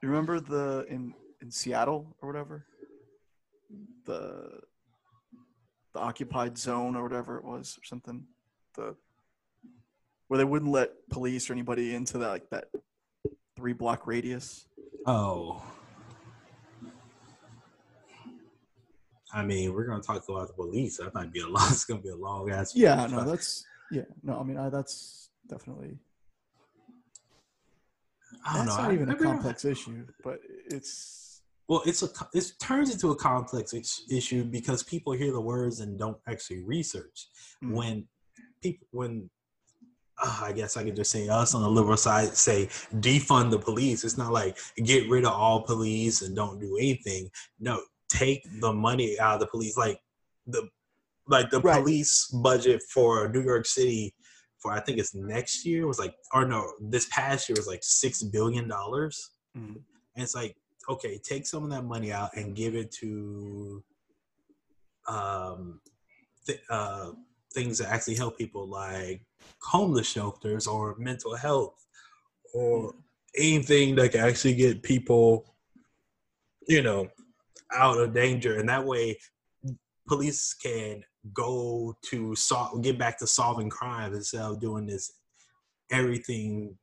You 0.01 0.09
remember 0.09 0.39
the 0.39 0.85
in 0.89 1.13
in 1.41 1.51
Seattle 1.51 2.15
or 2.21 2.29
whatever? 2.29 2.65
The 4.05 4.61
the 5.93 5.99
occupied 5.99 6.57
zone 6.57 6.95
or 6.95 7.03
whatever 7.03 7.37
it 7.37 7.43
was 7.43 7.77
or 7.77 7.83
something. 7.83 8.23
The 8.75 8.95
where 10.27 10.37
they 10.37 10.43
wouldn't 10.43 10.71
let 10.71 10.91
police 11.09 11.49
or 11.49 11.53
anybody 11.53 11.93
into 11.93 12.17
that 12.19 12.29
like 12.29 12.49
that 12.49 12.65
three 13.55 13.73
block 13.73 14.05
radius. 14.05 14.65
Oh. 15.05 15.63
I 19.33 19.43
mean, 19.43 19.73
we're 19.73 19.85
gonna 19.85 20.01
talk 20.01 20.23
about 20.29 20.47
the 20.47 20.53
police. 20.53 20.97
That 20.97 21.13
might 21.13 21.31
be 21.31 21.41
a 21.41 21.47
long. 21.47 21.67
It's 21.69 21.85
gonna 21.85 22.01
be 22.01 22.09
a 22.09 22.15
long 22.15 22.49
ass. 22.51 22.75
Yeah, 22.75 23.07
no, 23.07 23.23
that's 23.23 23.65
yeah, 23.91 24.03
no. 24.23 24.39
I 24.39 24.43
mean, 24.43 24.57
I, 24.57 24.69
that's 24.69 25.29
definitely. 25.49 25.97
I 28.45 28.57
don't 28.57 28.65
that's 28.65 28.77
know. 28.77 28.83
not 28.83 28.91
I, 28.91 28.93
even 28.93 29.09
a 29.09 29.15
complex 29.15 29.65
issue, 29.65 30.05
but 30.23 30.39
it's 30.67 31.41
well, 31.67 31.81
it's 31.85 32.03
a 32.03 32.09
it 32.33 32.51
turns 32.59 32.91
into 32.91 33.11
a 33.11 33.15
complex 33.15 33.73
issue 34.09 34.43
because 34.45 34.83
people 34.83 35.13
hear 35.13 35.31
the 35.31 35.41
words 35.41 35.79
and 35.79 35.97
don't 35.99 36.17
actually 36.27 36.59
research. 36.63 37.27
Mm-hmm. 37.63 37.73
When 37.73 38.07
people 38.61 38.87
when 38.91 39.29
uh, 40.23 40.39
I 40.43 40.51
guess 40.51 40.77
I 40.77 40.83
could 40.83 40.95
just 40.95 41.11
say 41.11 41.27
us 41.27 41.53
on 41.53 41.61
the 41.61 41.69
liberal 41.69 41.97
side 41.97 42.35
say 42.35 42.67
defund 42.95 43.51
the 43.51 43.59
police. 43.59 44.03
It's 44.03 44.17
not 44.17 44.31
like 44.31 44.57
get 44.83 45.09
rid 45.09 45.25
of 45.25 45.33
all 45.33 45.61
police 45.61 46.21
and 46.21 46.35
don't 46.35 46.59
do 46.59 46.77
anything. 46.77 47.29
No, 47.59 47.81
take 48.09 48.41
the 48.61 48.71
money 48.71 49.19
out 49.19 49.35
of 49.35 49.39
the 49.41 49.47
police. 49.47 49.77
Like 49.77 49.99
the 50.47 50.69
like 51.27 51.49
the 51.49 51.59
right. 51.61 51.81
police 51.81 52.27
budget 52.27 52.81
for 52.83 53.29
New 53.29 53.41
York 53.41 53.65
City 53.65 54.13
for 54.59 54.71
I 54.71 54.79
think 54.79 54.99
it's 54.99 55.13
next 55.15 55.65
year 55.65 55.87
was 55.87 55.99
like 55.99 56.15
or 56.33 56.45
no 56.45 56.71
this 56.79 57.07
past 57.11 57.49
year 57.49 57.55
was 57.57 57.67
like 57.67 57.83
six 57.83 58.23
billion 58.23 58.67
dollars. 58.67 59.31
Mm-hmm. 59.57 59.77
And 60.15 60.23
it's 60.23 60.35
like 60.35 60.55
okay, 60.89 61.19
take 61.23 61.45
some 61.45 61.63
of 61.63 61.69
that 61.71 61.83
money 61.83 62.11
out 62.11 62.29
and 62.35 62.55
give 62.55 62.75
it 62.75 62.91
to 62.93 63.83
um 65.07 65.81
th- 66.45 66.61
uh 66.69 67.11
things 67.55 67.77
that 67.79 67.91
actually 67.91 68.15
help 68.15 68.37
people 68.37 68.67
like 68.67 69.21
homeless 69.61 70.07
shelters 70.07 70.67
or 70.67 70.95
mental 70.97 71.35
health 71.35 71.85
or 72.53 72.93
anything 73.35 73.95
that 73.95 74.11
can 74.11 74.21
actually 74.21 74.53
get 74.53 74.83
people 74.83 75.55
you 76.67 76.81
know 76.81 77.07
out 77.73 77.97
of 77.97 78.13
danger. 78.13 78.59
And 78.59 78.69
that 78.69 78.85
way 78.85 79.17
police 80.07 80.53
can 80.53 81.03
go 81.33 81.97
to 82.03 82.35
solve 82.35 82.81
get 82.81 82.97
back 82.97 83.17
to 83.19 83.27
solving 83.27 83.69
crime 83.69 84.13
instead 84.13 84.41
of 84.41 84.59
doing 84.59 84.85
this 84.85 85.13
everything 85.91 86.77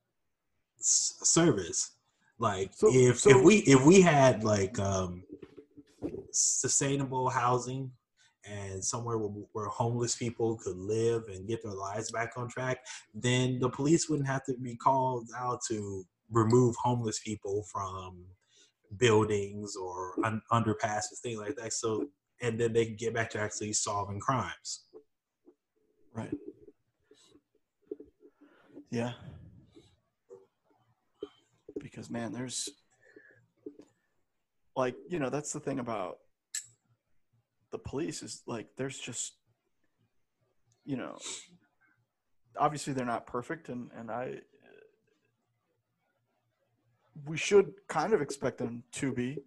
service. 0.79 1.93
Like 2.39 2.73
so, 2.75 2.89
if 2.91 3.21
so, 3.21 3.31
if 3.31 3.45
we 3.45 3.59
if 3.59 3.85
we 3.85 4.01
had 4.01 4.43
like 4.43 4.79
um 4.79 5.23
sustainable 6.33 7.29
housing 7.29 7.93
and 8.45 8.85
somewhere 8.85 9.19
where, 9.19 9.29
where, 9.53 9.67
homeless 9.67 10.17
people 10.17 10.57
could 10.57 10.77
live 10.77 11.25
and 11.29 11.47
get 11.47 11.63
their 11.63 11.75
lives 11.75 12.11
back 12.11 12.33
on 12.37 12.49
track, 12.49 12.79
then 13.15 13.59
the 13.59 13.69
police 13.69 14.09
wouldn't 14.09 14.29
have 14.29 14.45
to 14.45 14.55
be 14.55 14.77
called 14.77 15.29
out 15.37 15.61
to 15.69 16.05
remove 16.31 16.75
homeless 16.77 17.21
people 17.21 17.65
from 17.71 18.25
buildings 18.97 19.77
or 19.77 20.15
un- 20.25 20.43
underpasses, 20.51 21.21
things 21.23 21.39
like 21.39 21.57
that. 21.57 21.73
So, 21.73 22.07
and 22.41 22.59
then 22.59 22.73
they 22.73 22.87
can 22.87 22.97
get 22.97 23.15
back 23.15 23.31
to 23.31 23.41
actually 23.41 23.73
solving 23.73 24.21
crimes. 24.21 24.85
Right. 26.15 26.35
Yeah. 28.91 29.13
Because 31.81 32.11
man, 32.11 32.33
there's 32.33 32.69
like 34.77 34.95
you 35.09 35.19
know 35.19 35.31
that's 35.31 35.53
the 35.53 35.61
thing 35.61 35.79
about 35.79 36.19
the 37.73 37.79
police 37.79 38.23
is 38.23 38.43
like 38.47 38.69
there's 38.77 38.99
just 38.99 39.33
you 40.85 40.97
know 40.97 41.19
obviously 42.59 42.93
they're 42.93 43.05
not 43.05 43.27
perfect 43.27 43.69
and 43.69 43.91
and 43.97 44.11
I 44.11 44.25
uh, 44.25 44.83
we 47.27 47.37
should 47.37 47.73
kind 47.89 48.13
of 48.13 48.21
expect 48.21 48.59
them 48.59 48.85
to 48.93 49.13
be. 49.13 49.39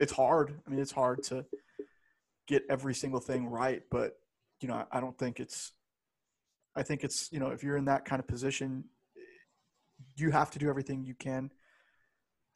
It's 0.00 0.12
hard. 0.12 0.58
I 0.66 0.70
mean 0.70 0.80
it's 0.80 0.92
hard 0.92 1.22
to 1.24 1.44
get 2.46 2.62
every 2.70 2.94
single 2.94 3.20
thing 3.20 3.48
right 3.48 3.82
but 3.90 4.18
you 4.60 4.68
know 4.68 4.84
I 4.90 5.00
don't 5.00 5.16
think 5.18 5.40
it's 5.40 5.72
I 6.74 6.82
think 6.82 7.04
it's 7.04 7.30
you 7.32 7.40
know 7.40 7.48
if 7.48 7.62
you're 7.62 7.76
in 7.76 7.84
that 7.86 8.04
kind 8.04 8.20
of 8.20 8.26
position 8.26 8.84
you 10.16 10.30
have 10.30 10.50
to 10.52 10.58
do 10.58 10.68
everything 10.68 11.04
you 11.04 11.14
can 11.14 11.50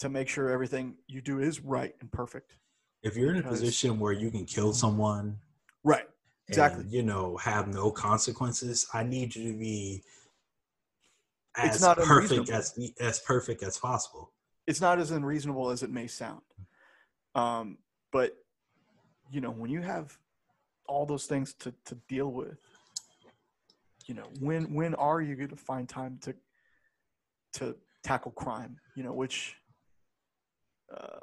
to 0.01 0.09
make 0.09 0.29
sure 0.29 0.51
everything 0.51 0.97
you 1.07 1.21
do 1.21 1.39
is 1.39 1.61
right 1.61 1.95
and 2.01 2.11
perfect 2.11 2.55
if 3.07 3.17
you're 3.17 3.33
in 3.33 3.39
a 3.39 3.49
position 3.49 4.01
where 4.01 4.13
you 4.13 4.31
can 4.33 4.45
kill 4.45 4.73
someone, 4.73 5.39
right? 5.85 6.09
Exactly. 6.49 6.83
And, 6.83 6.93
you 6.93 7.03
know, 7.03 7.37
have 7.37 7.69
no 7.69 7.91
consequences. 7.91 8.87
I 8.93 9.05
need 9.05 9.35
you 9.35 9.53
to 9.53 9.59
be 9.59 10.03
as 11.57 11.81
perfect 12.05 12.51
as 12.51 12.79
as 13.01 13.21
perfect 13.21 13.63
as 13.63 13.79
possible. 13.79 14.33
It's 14.67 14.81
not 14.81 14.99
as 14.99 15.13
unreasonable 15.13 15.71
as 15.71 15.85
it 15.85 15.91
may 15.91 16.09
sound. 16.09 16.43
Um, 17.37 17.79
but 18.11 18.37
you 19.31 19.41
know, 19.41 19.51
when 19.51 19.71
you 19.71 19.83
have 19.83 20.19
all 20.89 21.07
those 21.07 21.27
things 21.27 21.55
to 21.61 21.73
to 21.85 21.95
deal 22.09 22.33
with, 22.33 22.59
you 24.07 24.15
know, 24.15 24.27
when 24.41 24.75
when 24.75 24.97
are 24.97 25.21
you 25.21 25.37
going 25.37 25.51
to 25.51 25.57
find 25.57 25.89
time 25.89 26.19
to 26.23 26.35
to 27.55 27.77
tackle 28.03 28.33
crime? 28.33 28.79
You 28.97 29.05
know, 29.05 29.13
which 29.13 29.57
uh, 30.93 31.21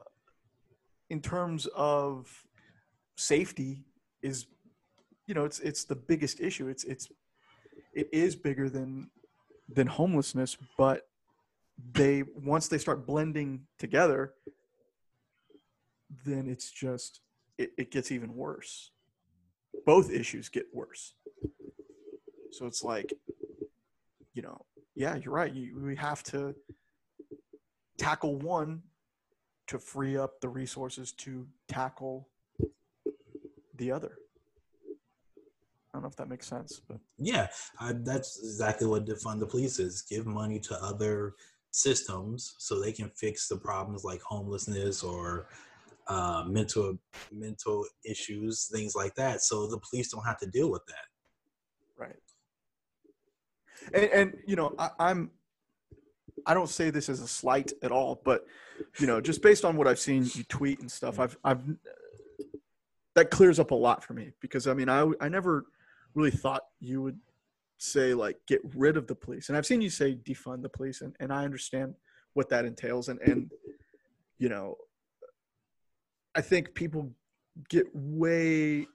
in 1.13 1.21
terms 1.21 1.67
of 1.76 2.43
safety 3.17 3.86
is 4.23 4.47
you 5.28 5.36
know 5.36 5.45
it's 5.45 5.60
it's 5.60 5.84
the 5.84 5.95
biggest 5.95 6.39
issue. 6.39 6.67
It's 6.67 6.84
it's 6.86 7.08
it 7.93 8.10
is 8.12 8.36
bigger 8.36 8.67
than 8.67 9.12
than 9.69 9.86
homelessness 9.86 10.58
but 10.76 11.04
they 11.93 12.23
once 12.36 12.67
they 12.67 12.80
start 12.80 13.06
blending 13.06 13.67
together 13.78 14.34
then 16.26 16.47
it's 16.47 16.71
just 16.71 17.21
it, 17.60 17.69
it 17.78 17.91
gets 17.91 18.12
even 18.12 18.36
worse. 18.36 18.91
Both 19.86 20.12
issues 20.12 20.49
get 20.49 20.65
worse. 20.73 21.13
So 22.52 22.65
it's 22.65 22.84
like 22.84 23.13
you 24.34 24.41
know 24.41 24.65
yeah 24.95 25.15
you're 25.15 25.34
right. 25.41 25.54
You, 25.54 25.80
we 25.80 25.95
have 25.95 26.23
to 26.34 26.56
tackle 27.99 28.36
one 28.39 28.82
to 29.67 29.80
free 29.80 30.17
up 30.17 30.41
the 30.41 30.49
resources 30.49 31.12
to 31.13 31.47
tackle 31.67 32.28
the 33.76 33.91
other. 33.91 34.17
I 34.89 35.97
don't 35.97 36.04
know 36.04 36.10
if 36.10 36.15
that 36.15 36.28
makes 36.30 36.47
sense, 36.47 36.82
but 36.88 36.97
yeah, 37.19 37.47
I, 37.80 37.93
that's 37.93 38.39
exactly 38.43 38.88
what 38.88 39.06
defund 39.06 39.39
the 39.39 39.45
police 39.45 39.78
is: 39.80 40.02
give 40.02 40.26
money 40.26 40.60
to 40.60 40.84
other 40.84 41.36
systems 41.69 42.56
so 42.58 42.80
they 42.80 42.91
can 42.91 43.10
fix 43.15 43.47
the 43.47 43.58
problems 43.58 44.04
like 44.04 44.21
homelessness 44.21 45.04
or 45.04 45.47
uh, 46.08 46.43
mental 46.47 46.97
mental 47.32 47.86
issues, 48.04 48.69
things 48.71 48.95
like 48.95 49.13
that. 49.15 49.41
So 49.41 49.67
the 49.67 49.80
police 49.80 50.10
don't 50.10 50.26
have 50.26 50.39
to 50.39 50.47
deal 50.47 50.71
with 50.71 50.86
that. 50.88 51.06
Right. 51.95 52.15
And, 53.93 54.06
and 54.06 54.38
you 54.47 54.56
know, 54.56 54.73
I, 54.80 54.89
I'm 54.99 55.32
I 56.46 56.54
don't 56.54 56.70
say 56.70 56.90
this 56.90 57.10
as 57.10 57.22
a 57.22 57.28
slight 57.28 57.72
at 57.82 57.92
all, 57.92 58.22
but 58.24 58.46
you 59.00 59.08
know, 59.08 59.22
just 59.22 59.42
based 59.42 59.66
on 59.66 59.78
what 59.78 59.88
I've 59.88 60.00
seen 60.00 60.30
you 60.34 60.44
tweet 60.44 60.80
and 60.80 60.92
stuff, 60.92 61.20
I've 61.20 61.38
I've 61.44 61.62
that 63.16 63.30
clears 63.30 63.60
up 63.60 63.72
a 63.72 63.76
lot 63.76 64.04
for 64.04 64.14
me 64.14 64.32
because 64.40 64.68
I 64.68 64.74
mean, 64.74 64.90
I 64.90 65.10
I 65.22 65.30
never 65.30 65.66
really 66.16 66.32
thought 66.32 66.64
you 66.80 67.02
would 67.02 67.20
say 67.78 68.14
like 68.14 68.38
get 68.48 68.62
rid 68.76 68.98
of 68.98 69.08
the 69.08 69.16
police, 69.16 69.50
and 69.50 69.58
I've 69.58 69.66
seen 69.66 69.82
you 69.82 69.90
say 69.90 70.16
defund 70.16 70.62
the 70.62 70.70
police, 70.70 71.02
and 71.02 71.16
and 71.20 71.32
I 71.32 71.44
understand 71.44 71.96
what 72.34 72.50
that 72.50 72.66
entails, 72.66 73.10
and 73.10 73.20
and 73.22 73.52
you 74.38 74.50
know, 74.50 74.78
I 76.36 76.42
think 76.42 76.74
people 76.74 77.12
get 77.70 77.88
way 77.94 78.88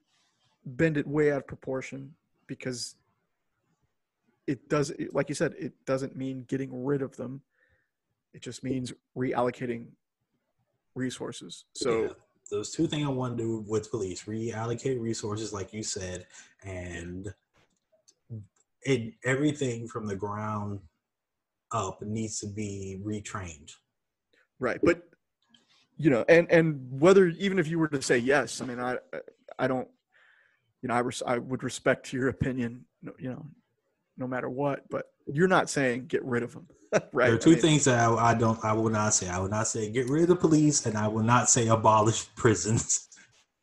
bend 0.65 0.97
it 0.97 1.07
way 1.07 1.33
out 1.33 1.39
of 1.39 1.47
proportion 1.47 2.15
because 2.47 2.97
it 4.49 4.67
does 4.71 4.91
like 5.13 5.29
you 5.29 5.35
said 5.35 5.55
it 5.59 5.75
doesn't 5.85 6.17
mean 6.17 6.45
getting 6.49 6.85
rid 6.85 7.03
of 7.03 7.15
them 7.17 7.43
it 8.33 8.43
just 8.43 8.65
means 8.65 8.93
reallocating 9.17 9.87
resources 10.95 11.67
so 11.75 12.03
yeah. 12.03 12.09
those 12.51 12.71
two 12.71 12.87
things 12.87 13.07
i 13.07 13.11
want 13.11 13.37
to 13.37 13.45
do 13.45 13.65
with 13.69 13.91
police 13.91 14.25
reallocate 14.25 15.01
resources 15.01 15.53
like 15.53 15.73
you 15.73 15.83
said 15.83 16.27
and 16.65 17.33
it 18.83 19.13
everything 19.25 19.87
from 19.87 20.07
the 20.07 20.17
ground 20.17 20.81
up 21.73 22.01
needs 22.01 22.41
to 22.41 22.47
be 22.47 22.99
retrained 23.05 23.71
right 24.59 24.81
but 24.83 25.03
you 25.99 26.09
know 26.09 26.25
and 26.29 26.51
and 26.51 26.81
whether 26.91 27.27
even 27.29 27.59
if 27.59 27.69
you 27.69 27.79
were 27.79 27.89
to 27.89 28.01
say 28.01 28.17
yes 28.17 28.63
i 28.63 28.65
mean 28.65 28.81
i 28.81 28.97
i 29.59 29.69
don't 29.69 29.89
you 30.81 30.89
know 30.89 30.95
i 30.95 31.01
res- 31.01 31.23
i 31.27 31.37
would 31.37 31.63
respect 31.63 32.15
your 32.15 32.29
opinion 32.29 32.87
you 33.19 33.29
know 33.29 33.45
no 34.19 34.27
matter 34.27 34.51
what. 34.51 34.83
But 34.91 35.07
you're 35.27 35.49
not 35.49 35.71
saying 35.71 36.07
get 36.07 36.23
rid 36.25 36.43
of 36.43 36.53
them, 36.53 36.67
right? 36.93 37.03
There 37.29 37.35
are 37.35 37.39
two 37.39 37.51
I 37.51 37.55
mean, 37.55 37.63
things 37.63 37.85
that 37.85 37.99
I, 37.99 38.31
I, 38.31 38.35
don't. 38.35 38.63
I 38.65 38.73
will 38.73 38.91
not 38.91 39.15
say. 39.15 39.29
I 39.29 39.39
will 39.39 39.49
not 39.49 39.69
say 39.69 39.91
get 39.91 40.09
rid 40.09 40.23
of 40.23 40.29
the 40.29 40.37
police, 40.37 40.87
and 40.87 40.97
I 40.97 41.09
will 41.09 41.23
not 41.23 41.49
say 41.49 41.69
abolish 41.69 42.27
prisons. 42.37 43.09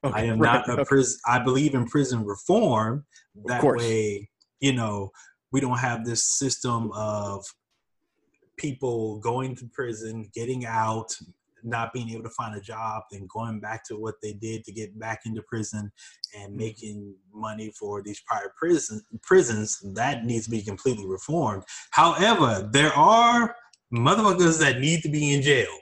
Okay, 0.03 0.21
I 0.21 0.23
am 0.25 0.39
right, 0.39 0.65
not 0.67 0.69
a 0.69 0.73
okay. 0.73 0.83
prison. 0.85 1.19
I 1.27 1.39
believe 1.39 1.75
in 1.75 1.85
prison 1.87 2.25
reform. 2.25 3.05
That 3.45 3.63
way, 3.63 4.29
you 4.61 4.73
know, 4.73 5.11
we 5.51 5.59
don't 5.59 5.77
have 5.77 6.05
this 6.05 6.25
system 6.25 6.91
of 6.93 7.45
people 8.57 9.19
going 9.19 9.55
to 9.57 9.67
prison, 9.73 10.29
getting 10.33 10.65
out, 10.65 11.13
not 11.65 11.93
being 11.93 12.10
able 12.10 12.23
to 12.23 12.30
find 12.30 12.56
a 12.56 12.62
job 12.62 13.04
and 13.12 13.28
going 13.30 13.60
back 13.60 13.84
to 13.86 13.95
what 13.95 14.15
they 14.21 14.34
did 14.34 14.63
to 14.63 14.71
get 14.71 14.97
back 14.99 15.21
into 15.25 15.41
prison 15.43 15.91
and 16.38 16.49
mm-hmm. 16.49 16.58
making 16.58 17.15
money 17.34 17.71
for 17.78 18.01
these 18.01 18.21
private 18.21 18.56
prison, 18.56 19.01
prisons, 19.21 19.80
that 19.95 20.25
needs 20.25 20.45
to 20.45 20.51
be 20.51 20.62
completely 20.62 21.06
reformed. 21.06 21.63
However, 21.91 22.69
there 22.71 22.93
are 22.93 23.56
motherfuckers 23.93 24.60
that 24.60 24.80
need 24.80 25.01
to 25.04 25.10
be 25.10 25.34
in 25.34 25.41
jail. 25.41 25.73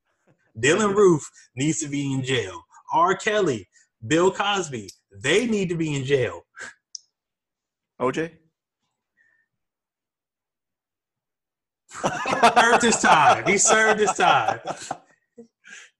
Dylann 0.58 0.94
Roof 0.94 1.28
needs 1.56 1.80
to 1.80 1.88
be 1.88 2.12
in 2.12 2.22
jail. 2.22 2.60
R. 2.92 3.14
Kelly, 3.14 3.68
Bill 4.06 4.30
Cosby, 4.30 4.90
they 5.12 5.46
need 5.46 5.68
to 5.68 5.76
be 5.76 5.94
in 5.94 6.04
jail. 6.04 6.42
OJ? 8.00 8.32
served 12.54 12.82
his 12.82 13.00
time. 13.00 13.46
He 13.46 13.58
served 13.58 14.00
his 14.00 14.12
time. 14.12 14.60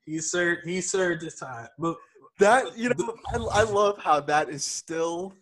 He 0.08 0.20
served. 0.20 0.66
He 0.66 0.80
served 0.80 1.22
his 1.22 1.34
time. 1.34 1.68
But 1.78 1.96
that 2.38 2.76
you 2.76 2.90
know, 2.90 3.14
I, 3.32 3.60
I 3.60 3.62
love 3.64 3.98
how 3.98 4.20
that 4.20 4.48
is 4.48 4.64
still 4.64 5.34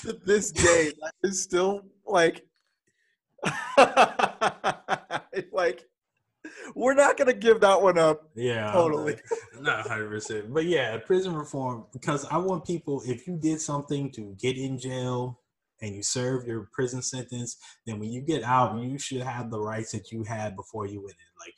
to 0.00 0.12
this 0.24 0.50
day. 0.50 0.92
That 1.00 1.14
is 1.22 1.42
still 1.42 1.82
like, 2.06 2.44
like 5.52 5.84
we're 6.74 6.94
not 6.94 7.16
gonna 7.16 7.32
give 7.32 7.60
that 7.60 7.80
one 7.80 7.98
up. 7.98 8.28
Yeah, 8.34 8.72
totally. 8.72 9.16
Not 9.60 9.86
hundred 9.86 10.10
percent, 10.10 10.52
but 10.52 10.64
yeah, 10.64 10.96
prison 10.98 11.34
reform. 11.34 11.84
Because 11.92 12.26
I 12.30 12.38
want 12.38 12.64
people. 12.64 13.02
If 13.06 13.26
you 13.26 13.36
did 13.36 13.60
something 13.60 14.10
to 14.12 14.34
get 14.40 14.56
in 14.56 14.78
jail 14.78 15.40
and 15.80 15.94
you 15.94 16.02
serve 16.02 16.46
your 16.46 16.68
prison 16.72 17.02
sentence, 17.02 17.56
then 17.86 17.98
when 17.98 18.10
you 18.10 18.22
get 18.22 18.42
out, 18.42 18.78
you 18.78 18.98
should 18.98 19.22
have 19.22 19.50
the 19.50 19.60
rights 19.60 19.92
that 19.92 20.10
you 20.10 20.24
had 20.24 20.56
before 20.56 20.86
you 20.86 21.00
went 21.00 21.12
in. 21.12 21.40
Like 21.40 21.54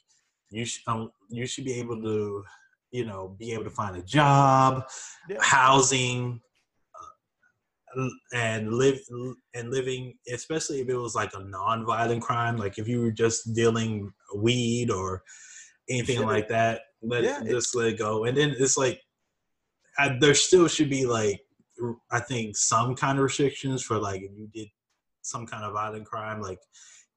you 0.54 0.64
should, 0.64 0.82
um, 0.86 1.10
you 1.28 1.46
should 1.46 1.64
be 1.64 1.74
able 1.74 2.00
to, 2.02 2.44
you 2.92 3.04
know, 3.04 3.34
be 3.38 3.52
able 3.52 3.64
to 3.64 3.70
find 3.70 3.96
a 3.96 4.02
job, 4.02 4.84
yeah. 5.28 5.38
housing, 5.40 6.40
and 8.32 8.72
live 8.72 8.98
and 9.54 9.70
living, 9.70 10.14
especially 10.32 10.80
if 10.80 10.88
it 10.88 10.96
was 10.96 11.14
like 11.14 11.32
a 11.34 11.44
non-violent 11.44 12.22
crime, 12.22 12.56
like 12.56 12.78
if 12.78 12.88
you 12.88 13.00
were 13.00 13.10
just 13.10 13.54
dealing 13.54 14.12
weed 14.34 14.90
or 14.90 15.22
anything 15.88 16.16
sure. 16.18 16.26
like 16.26 16.48
that, 16.48 16.82
let 17.02 17.24
yeah, 17.24 17.40
just 17.44 17.74
let 17.74 17.88
it 17.88 17.98
go. 17.98 18.24
And 18.24 18.36
then 18.36 18.54
it's 18.58 18.76
like 18.76 19.00
I, 19.98 20.16
there 20.20 20.34
still 20.34 20.68
should 20.68 20.90
be 20.90 21.06
like 21.06 21.40
I 22.10 22.20
think 22.20 22.56
some 22.56 22.94
kind 22.94 23.18
of 23.18 23.24
restrictions 23.24 23.82
for 23.82 23.98
like 23.98 24.22
if 24.22 24.30
you 24.36 24.48
did 24.52 24.68
some 25.22 25.46
kind 25.46 25.64
of 25.64 25.72
violent 25.72 26.06
crime, 26.06 26.40
like 26.40 26.58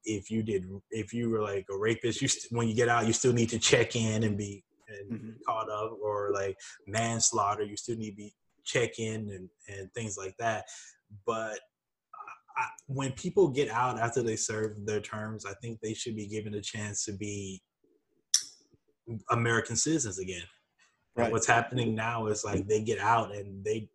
if 0.04 0.30
you 0.30 0.42
did 0.42 0.64
if 0.90 1.12
you 1.12 1.30
were 1.30 1.42
like 1.42 1.66
a 1.70 1.76
rapist, 1.76 2.22
you 2.22 2.28
st- 2.28 2.52
when 2.52 2.68
you 2.68 2.74
get 2.74 2.88
out, 2.88 3.06
you 3.06 3.12
still 3.12 3.32
need 3.32 3.50
to 3.50 3.58
check 3.58 3.96
in 3.96 4.22
and 4.22 4.36
be 4.36 4.64
and 4.88 5.10
mm-hmm. 5.10 5.30
caught 5.46 5.70
up, 5.70 5.98
or 6.02 6.30
like 6.32 6.56
manslaughter, 6.86 7.62
you 7.62 7.76
still 7.76 7.96
need 7.96 8.10
to 8.10 8.16
be 8.16 8.34
check 8.64 8.98
in 8.98 9.30
and, 9.30 9.48
and 9.68 9.92
things 9.94 10.16
like 10.16 10.34
that. 10.38 10.64
But 11.26 11.58
I, 12.56 12.66
when 12.86 13.12
people 13.12 13.48
get 13.48 13.70
out 13.70 13.98
after 13.98 14.22
they 14.22 14.36
serve 14.36 14.84
their 14.84 15.00
terms, 15.00 15.46
I 15.46 15.54
think 15.62 15.80
they 15.80 15.94
should 15.94 16.16
be 16.16 16.26
given 16.26 16.54
a 16.54 16.60
chance 16.60 17.04
to 17.04 17.12
be 17.12 17.62
American 19.30 19.76
citizens 19.76 20.18
again. 20.18 20.42
Right. 21.16 21.32
What's 21.32 21.46
happening 21.46 21.94
now 21.94 22.26
is 22.26 22.44
like 22.44 22.68
they 22.68 22.82
get 22.82 22.98
out 22.98 23.34
and 23.34 23.64
they 23.64 23.88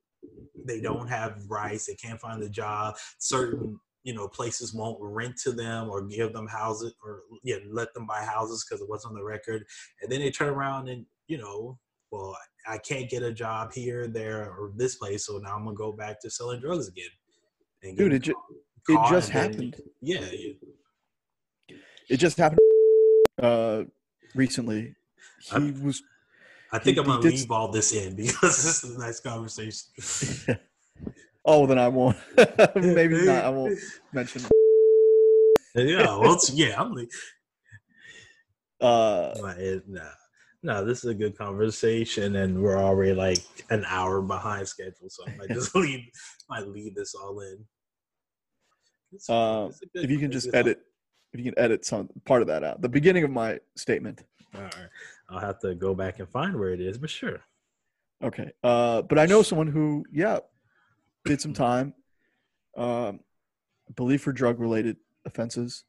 they 0.66 0.82
don't 0.82 1.08
have 1.08 1.44
rights. 1.50 1.86
They 1.86 1.96
can't 1.96 2.20
find 2.20 2.42
a 2.44 2.50
job. 2.50 2.96
Certain 3.20 3.80
you 4.04 4.14
know 4.14 4.28
places 4.28 4.74
won't 4.74 4.98
rent 5.02 5.38
to 5.38 5.52
them 5.52 5.90
or 5.90 6.02
give 6.04 6.34
them 6.34 6.48
houses 6.48 6.94
or 7.04 7.22
yeah 7.44 7.56
let 7.70 7.94
them 7.94 8.06
buy 8.06 8.22
houses 8.22 8.66
because 8.66 8.82
it 8.82 8.90
wasn't 8.90 9.12
on 9.12 9.18
the 9.18 9.24
record. 9.24 9.66
And 10.02 10.12
then 10.12 10.20
they 10.20 10.32
turn 10.32 10.50
around 10.50 10.90
and 10.90 11.06
you 11.28 11.38
know 11.38 11.80
well 12.12 12.36
I 12.68 12.78
can't 12.78 13.10
get 13.10 13.24
a 13.24 13.34
job 13.34 13.74
here, 13.74 14.08
there, 14.08 14.52
or 14.52 14.72
this 14.76 14.96
place, 14.96 15.26
so 15.26 15.38
now 15.38 15.56
I'm 15.56 15.66
gonna 15.66 15.76
go 15.76 15.92
back 15.92 16.22
to 16.22 16.30
selling 16.30 16.62
drugs 16.62 16.88
again. 16.88 17.10
And 17.82 17.98
Dude, 17.98 18.14
it, 18.14 18.20
ju- 18.20 18.36
it 18.88 19.00
just 19.10 19.30
happened. 19.30 19.76
Then, 19.78 19.90
yeah, 20.02 20.26
yeah, 20.32 21.76
it 22.10 22.18
just 22.18 22.38
happened 22.38 22.60
uh, 23.42 23.84
recently. 24.36 24.96
He 25.42 25.56
I, 25.56 25.74
was. 25.82 26.02
I 26.72 26.80
think 26.80 26.96
he, 26.96 27.02
I'm 27.02 27.08
gonna 27.08 27.22
leave 27.22 27.52
all 27.52 27.70
this 27.70 27.94
in 27.94 28.16
because 28.16 28.40
this 28.64 28.84
is 28.84 28.96
a 28.96 29.00
nice 29.00 29.20
conversation. 29.20 30.58
oh, 31.46 31.66
then 31.66 31.80
I 31.80 31.88
won't. 31.88 32.18
Maybe 32.76 33.26
not. 33.26 33.46
I 33.46 33.50
won't 33.50 33.78
mention. 34.14 34.44
yeah, 35.76 36.18
well, 36.18 36.40
yeah, 36.54 36.82
I'm. 36.82 36.94
Like, 36.94 37.10
uh, 38.82 39.34
nah. 39.88 40.02
No, 40.66 40.86
this 40.86 41.00
is 41.00 41.10
a 41.10 41.14
good 41.14 41.38
conversation, 41.38 42.38
and 42.38 42.62
we're 42.62 42.78
already 42.78 43.14
like 43.14 43.44
an 43.70 43.84
hour 43.88 44.22
behind 44.22 44.66
schedule, 44.68 45.10
so 45.10 45.24
I 45.28 45.36
might 45.36 45.50
just 45.50 45.76
leave. 45.76 46.06
Might 46.50 46.68
leave 46.68 46.96
this 46.96 47.14
all 47.16 47.40
in. 47.42 47.66
It's, 49.12 49.30
uh, 49.30 49.70
it's 49.72 49.82
if 49.94 50.10
you 50.10 50.20
can 50.20 50.32
just 50.32 50.54
edit, 50.54 50.80
if 51.34 51.40
you 51.40 51.52
can 51.52 51.60
edit 51.60 51.86
some 51.86 52.10
part 52.26 52.42
of 52.42 52.48
that 52.48 52.64
out, 52.64 52.82
the 52.82 52.90
beginning 52.90 53.26
of 53.26 53.32
my 53.32 53.60
statement. 53.76 54.24
All 54.56 54.62
right, 54.62 54.76
I'll 55.30 55.40
have 55.40 55.60
to 55.62 55.76
go 55.76 55.94
back 55.94 56.20
and 56.20 56.30
find 56.30 56.58
where 56.58 56.70
it 56.70 56.80
is, 56.80 56.98
but 56.98 57.10
sure. 57.10 57.42
Okay, 58.24 58.52
uh, 58.64 59.02
but 59.02 59.20
I 59.20 59.26
know 59.26 59.42
someone 59.42 59.68
who, 59.68 60.06
yeah, 60.10 60.40
did 61.26 61.42
some 61.42 61.54
time, 61.54 61.94
um, 62.78 63.20
I 63.90 63.94
believe 63.96 64.22
for 64.22 64.34
drug 64.34 64.60
related 64.60 64.98
offenses, 65.26 65.86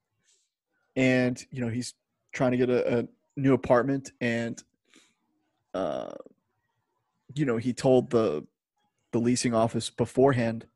and 0.97 1.45
you 1.51 1.61
know 1.61 1.69
he's 1.69 1.95
trying 2.33 2.53
to 2.53 2.57
get 2.57 2.71
a, 2.71 3.01
a 3.01 3.05
new 3.37 3.55
apartment 3.55 4.13
and 4.21 4.63
uh 5.73 6.13
you 7.35 7.45
know 7.45 7.57
he 7.57 7.73
told 7.73 8.11
the 8.11 8.47
the 9.13 9.19
leasing 9.19 9.55
office 9.55 9.91
beforehand 9.91 10.67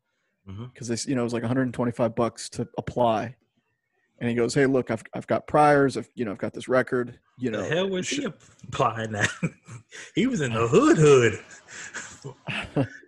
because 0.45 0.89
mm-hmm. 0.89 0.93
they 0.93 1.11
you 1.11 1.15
know 1.15 1.21
it 1.21 1.25
was 1.25 1.33
like 1.33 1.43
125 1.43 2.15
bucks 2.15 2.49
to 2.49 2.67
apply. 2.77 3.35
And 4.21 4.29
he 4.29 4.35
goes 4.35 4.53
hey 4.53 4.65
look 4.65 4.91
i've, 4.91 5.03
I've 5.13 5.27
got 5.27 5.47
priors. 5.47 5.95
I've 5.95 6.09
you 6.15 6.25
know 6.25 6.31
i've 6.31 6.37
got 6.37 6.53
this 6.53 6.67
record 6.67 7.19
you 7.37 7.51
know. 7.51 7.61
the 7.61 7.67
hell 7.73 7.89
was 7.89 8.09
he 8.09 8.25
applying 8.25 9.11
that? 9.13 9.29
He 10.13 10.27
was 10.27 10.41
in 10.41 10.53
the 10.53 10.67
hood 10.67 10.97
hood 10.97 11.39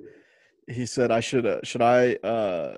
he 0.67 0.86
said 0.86 1.12
i 1.12 1.19
should 1.19 1.45
uh, 1.45 1.60
should 1.63 1.82
i 1.82 2.13
uh 2.15 2.76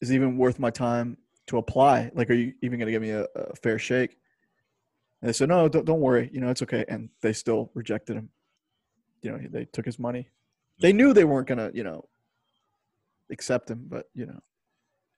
is 0.00 0.12
even 0.12 0.36
worth 0.36 0.58
my 0.58 0.70
time 0.70 1.16
to 1.46 1.58
apply 1.58 2.10
like 2.14 2.28
are 2.30 2.34
you 2.34 2.52
even 2.62 2.78
going 2.78 2.86
to 2.86 2.92
give 2.92 3.02
me 3.02 3.10
a, 3.10 3.26
a 3.34 3.54
fair 3.56 3.78
shake 3.78 4.16
and 5.24 5.30
they 5.30 5.32
said, 5.32 5.48
no, 5.48 5.70
don't, 5.70 5.86
don't 5.86 6.00
worry. 6.00 6.28
You 6.34 6.42
know, 6.42 6.50
it's 6.50 6.60
okay. 6.60 6.84
And 6.86 7.08
they 7.22 7.32
still 7.32 7.70
rejected 7.72 8.14
him. 8.14 8.28
You 9.22 9.30
know, 9.32 9.40
they 9.48 9.64
took 9.64 9.86
his 9.86 9.98
money. 9.98 10.28
They 10.80 10.92
knew 10.92 11.14
they 11.14 11.24
weren't 11.24 11.46
going 11.46 11.56
to, 11.56 11.74
you 11.74 11.82
know, 11.82 12.04
accept 13.30 13.70
him, 13.70 13.86
but, 13.88 14.10
you 14.12 14.26
know. 14.26 14.38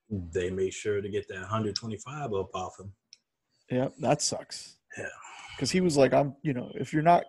They 0.09 0.49
made 0.49 0.73
sure 0.73 1.01
to 1.01 1.09
get 1.09 1.27
that 1.27 1.41
125 1.41 2.33
up 2.33 2.55
off 2.55 2.79
him. 2.79 2.93
Yeah, 3.69 3.89
that 3.99 4.21
sucks. 4.21 4.77
Yeah. 4.97 5.09
Because 5.57 5.71
he 5.71 5.81
was 5.81 5.97
like, 5.97 6.13
I'm, 6.13 6.37
you 6.41 6.53
know, 6.53 6.71
if 6.75 6.93
you're 6.93 7.03
not 7.03 7.25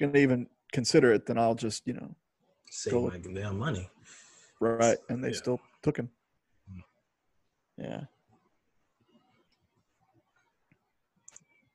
going 0.00 0.14
to 0.14 0.18
even 0.18 0.46
consider 0.72 1.12
it, 1.12 1.26
then 1.26 1.36
I'll 1.36 1.54
just, 1.54 1.86
you 1.86 1.92
know, 1.92 2.16
save 2.70 2.94
my 2.94 3.18
damn 3.18 3.58
money. 3.58 3.90
Right. 4.60 4.98
And 5.08 5.22
they 5.22 5.28
yeah. 5.28 5.36
still 5.36 5.60
took 5.82 5.98
him. 5.98 6.10
Mm. 6.72 6.82
Yeah. 7.78 8.00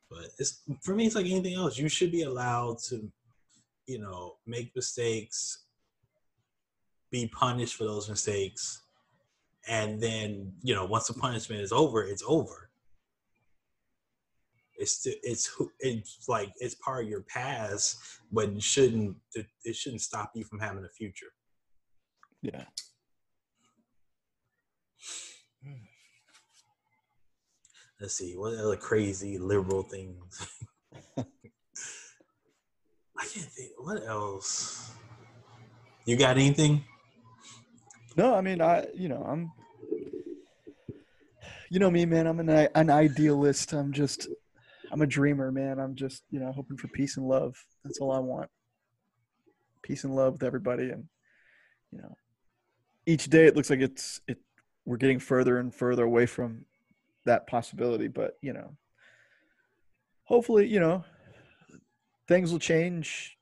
But 0.09 0.29
it's 0.37 0.61
for 0.81 0.93
me, 0.93 1.07
it's 1.07 1.15
like 1.15 1.25
anything 1.25 1.55
else. 1.55 1.77
You 1.77 1.89
should 1.89 2.11
be 2.11 2.23
allowed 2.23 2.79
to, 2.89 3.09
you 3.87 3.99
know, 3.99 4.35
make 4.45 4.75
mistakes, 4.75 5.63
be 7.09 7.27
punished 7.27 7.75
for 7.75 7.85
those 7.85 8.09
mistakes, 8.09 8.83
and 9.67 9.99
then 9.99 10.53
you 10.61 10.75
know, 10.75 10.85
once 10.85 11.07
the 11.07 11.13
punishment 11.13 11.61
is 11.61 11.71
over, 11.71 12.03
it's 12.03 12.23
over. 12.27 12.62
It's 14.83 15.07
it's 15.23 15.49
it's 15.79 16.27
like 16.27 16.51
it's 16.57 16.75
part 16.75 17.05
of 17.05 17.09
your 17.09 17.21
past, 17.21 17.97
but 18.31 18.49
it 18.49 18.61
shouldn't 18.61 19.15
it 19.33 19.75
shouldn't 19.75 20.01
stop 20.01 20.31
you 20.35 20.43
from 20.43 20.59
having 20.59 20.83
a 20.83 20.89
future. 20.89 21.31
Yeah. 22.41 22.65
let's 28.03 28.15
see 28.15 28.33
what 28.35 28.53
other 28.55 28.75
crazy 28.75 29.37
liberal 29.37 29.81
things 29.81 30.45
i 31.17 31.23
can't 33.21 33.45
think 33.45 33.71
what 33.77 34.03
else 34.05 34.91
you 36.05 36.17
got 36.17 36.35
anything 36.35 36.83
no 38.17 38.35
i 38.35 38.41
mean 38.41 38.61
i 38.61 38.85
you 38.93 39.07
know 39.07 39.23
i'm 39.25 39.49
you 41.69 41.79
know 41.79 41.89
me 41.89 42.05
man 42.05 42.27
i'm 42.27 42.41
an, 42.41 42.49
an 42.75 42.89
idealist 42.89 43.71
i'm 43.71 43.93
just 43.93 44.27
i'm 44.93 45.01
a 45.01 45.07
dreamer 45.07 45.51
man 45.51 45.79
i'm 45.79 45.95
just 45.95 46.23
you 46.29 46.39
know 46.39 46.51
hoping 46.51 46.77
for 46.77 46.87
peace 46.87 47.17
and 47.17 47.27
love 47.27 47.55
that's 47.83 47.99
all 47.99 48.11
i 48.11 48.19
want 48.19 48.49
peace 49.81 50.05
and 50.05 50.15
love 50.15 50.33
with 50.33 50.43
everybody 50.43 50.89
and 50.89 51.03
you 51.91 51.97
know 51.97 52.15
each 53.05 53.25
day 53.25 53.45
it 53.45 53.55
looks 53.55 53.69
like 53.69 53.81
it's 53.81 54.21
it 54.27 54.37
we're 54.85 54.97
getting 54.97 55.19
further 55.19 55.59
and 55.59 55.73
further 55.73 56.03
away 56.03 56.25
from 56.25 56.65
that 57.25 57.47
possibility. 57.47 58.07
But 58.07 58.37
you 58.41 58.53
know, 58.53 58.75
hopefully, 60.23 60.67
you 60.67 60.79
know, 60.79 61.03
things 62.27 62.51
will 62.51 62.59
change. 62.59 63.37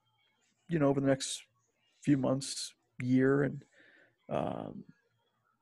You 0.67 0.79
know, 0.79 0.87
over 0.87 1.01
the 1.01 1.07
next 1.07 1.43
few 2.01 2.17
months, 2.17 2.73
year, 3.01 3.43
and 3.43 3.63
um, 4.29 4.83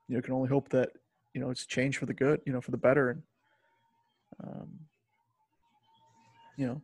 you 0.08 0.16
know, 0.16 0.22
can 0.22 0.34
only 0.34 0.48
hope 0.48 0.68
that 0.70 0.90
you 1.34 1.40
know 1.40 1.50
it's 1.50 1.66
changed 1.66 1.98
for 1.98 2.06
the 2.06 2.14
good. 2.14 2.40
You 2.46 2.52
know, 2.52 2.60
for 2.60 2.70
the 2.70 2.76
better, 2.76 3.10
and 3.10 3.22
um, 4.44 4.68
you 6.60 6.66
know, 6.66 6.82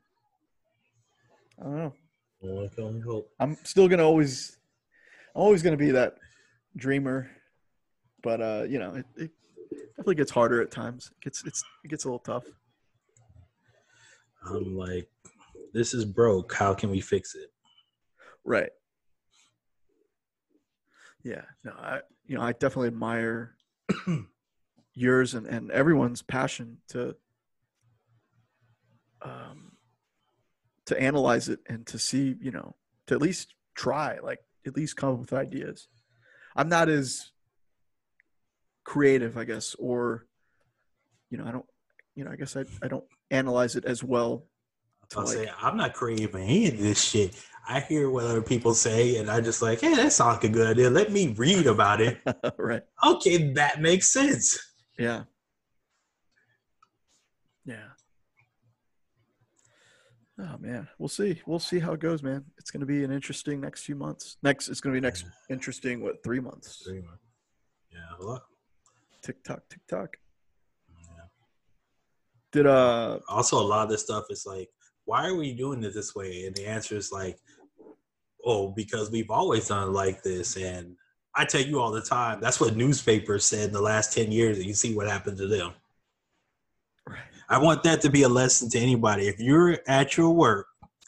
I 1.61 1.65
don't 1.65 1.77
know. 1.77 1.93
Well, 2.41 2.65
I 2.65 2.75
can 2.75 2.85
only 2.85 3.01
hope. 3.03 3.31
I'm 3.39 3.59
still 3.63 3.89
gonna 3.89 4.05
always, 4.07 4.57
I'm 5.35 5.43
always 5.43 5.63
gonna 5.63 5.77
be 5.77 5.91
that 5.91 6.15
dreamer, 6.77 7.31
but 8.23 8.41
uh, 8.41 8.65
you 8.67 8.79
know, 8.79 8.95
it, 8.95 9.05
it 9.19 9.31
definitely 9.91 10.15
gets 10.15 10.31
harder 10.31 10.63
at 10.63 10.71
times. 10.71 11.11
It 11.13 11.25
gets 11.25 11.45
it's 11.45 11.63
it 11.85 11.89
gets 11.89 12.05
a 12.05 12.09
little 12.09 12.21
tough. 12.21 12.45
I'm 14.49 14.79
like, 14.79 15.11
this 15.75 15.93
is 15.93 16.07
broke. 16.07 16.55
How 16.55 16.73
can 16.73 16.91
we 16.91 17.03
fix 17.03 17.35
it? 17.35 17.53
Right. 18.45 18.71
Yeah. 21.23 21.43
No, 21.65 21.73
I 21.73 22.01
you 22.25 22.39
know, 22.39 22.43
I 22.43 22.53
definitely 22.53 22.89
admire 22.89 23.57
yours 24.95 25.35
and, 25.35 25.47
and 25.47 25.71
everyone's 25.71 26.23
passion 26.23 26.79
to 26.89 27.15
um 29.23 29.66
to 30.87 31.01
analyze 31.01 31.49
it 31.49 31.61
and 31.69 31.87
to 31.87 31.99
see, 31.99 32.37
you 32.41 32.51
know, 32.51 32.75
to 33.07 33.15
at 33.15 33.21
least 33.21 33.55
try, 33.75 34.19
like 34.23 34.41
at 34.67 34.77
least 34.77 34.97
come 34.97 35.15
up 35.15 35.21
with 35.21 35.33
ideas. 35.33 35.89
I'm 36.55 36.69
not 36.69 36.89
as 36.89 37.31
creative, 38.85 39.37
I 39.37 39.45
guess, 39.45 39.75
or 39.79 40.27
you 41.31 41.39
know, 41.39 41.45
I 41.45 41.53
don't 41.53 41.67
you 42.15 42.25
know, 42.25 42.31
I 42.31 42.37
guess 42.37 42.57
I, 42.57 42.65
I 42.83 42.89
don't 42.89 43.05
analyze 43.31 43.77
it 43.77 43.85
as 43.85 44.03
well. 44.03 44.47
I'll 45.17 45.25
like, 45.25 45.35
say 45.35 45.51
I'm 45.61 45.77
not 45.77 45.93
creative 45.93 46.35
in 46.35 46.43
any 46.43 46.69
of 46.69 46.79
this 46.79 47.03
shit. 47.03 47.35
I 47.69 47.81
hear 47.81 48.11
what 48.11 48.25
other 48.25 48.43
people 48.43 48.75
say, 48.75 49.17
and 49.17 49.29
I 49.29 49.41
just 49.41 49.61
like, 49.61 49.81
hey, 49.81 49.95
that 49.97 50.13
sounds 50.13 50.37
like 50.37 50.45
a 50.45 50.49
good 50.49 50.69
idea. 50.69 50.89
Let 50.89 51.11
me 51.11 51.35
read 51.37 51.67
about 51.67 52.01
it. 52.01 52.21
right. 52.59 52.83
Okay, 53.05 53.53
that 53.55 53.81
makes 53.81 54.09
sense. 54.09 54.57
Yeah. 54.99 55.25
Yeah. 57.65 57.89
Oh 60.39 60.57
man, 60.61 60.87
we'll 60.99 61.09
see. 61.09 61.41
We'll 61.47 61.59
see 61.59 61.79
how 61.79 61.95
it 61.95 62.01
goes, 62.01 62.23
man. 62.23 62.45
It's 62.59 62.71
going 62.71 62.81
to 62.81 62.87
be 62.87 63.05
an 63.05 63.11
interesting 63.11 63.59
next 63.59 63.85
few 63.85 63.95
months. 63.95 64.37
Next, 64.43 64.69
it's 64.69 64.81
going 64.83 64.95
to 64.95 65.01
be 65.01 65.05
next 65.05 65.25
interesting. 65.49 66.03
What 66.03 66.23
three 66.23 66.41
months? 66.41 66.83
Three 66.85 67.01
months. 67.01 67.23
Yeah, 67.91 68.01
a 68.21 68.23
lot. 68.23 68.43
Tick 69.23 69.43
tock, 69.43 69.63
tick 69.71 69.81
tock. 69.89 70.17
Yeah. 70.91 71.25
Did 72.53 72.67
uh? 72.67 73.21
Also, 73.29 73.59
a 73.59 73.65
lot 73.65 73.85
of 73.85 73.91
this 73.91 74.03
stuff 74.03 74.25
is 74.29 74.45
like, 74.47 74.69
why 75.07 75.27
are 75.27 75.35
we 75.35 75.55
doing 75.55 75.83
it 75.83 75.95
this 75.95 76.15
way? 76.15 76.45
And 76.45 76.55
the 76.55 76.67
answer 76.67 76.97
is 76.97 77.11
like, 77.11 77.39
oh, 78.45 78.69
because 78.69 79.11
we've 79.11 79.31
always 79.31 79.69
done 79.69 79.89
it 79.89 79.93
like 79.93 80.23
this. 80.23 80.59
And 80.59 80.97
I 81.35 81.47
tell 81.47 81.63
you 81.63 81.81
all 81.81 81.93
the 81.93 82.03
time, 82.03 82.41
that's 82.43 82.61
what 82.61 82.77
newspapers 82.77 83.47
said 83.47 83.69
in 83.69 83.73
the 83.73 83.81
last 83.81 84.13
ten 84.13 84.31
years, 84.31 84.59
and 84.59 84.67
you 84.67 84.75
see 84.75 84.95
what 84.95 85.09
happened 85.09 85.39
to 85.39 85.47
them. 85.47 85.73
I 87.49 87.59
want 87.59 87.83
that 87.85 88.01
to 88.03 88.11
be 88.11 88.23
a 88.23 88.29
lesson 88.29 88.69
to 88.71 88.79
anybody. 88.79 89.29
If 89.29 89.39
you're 89.39 89.79
at 89.87 90.17
your 90.17 90.31
work 90.31 90.67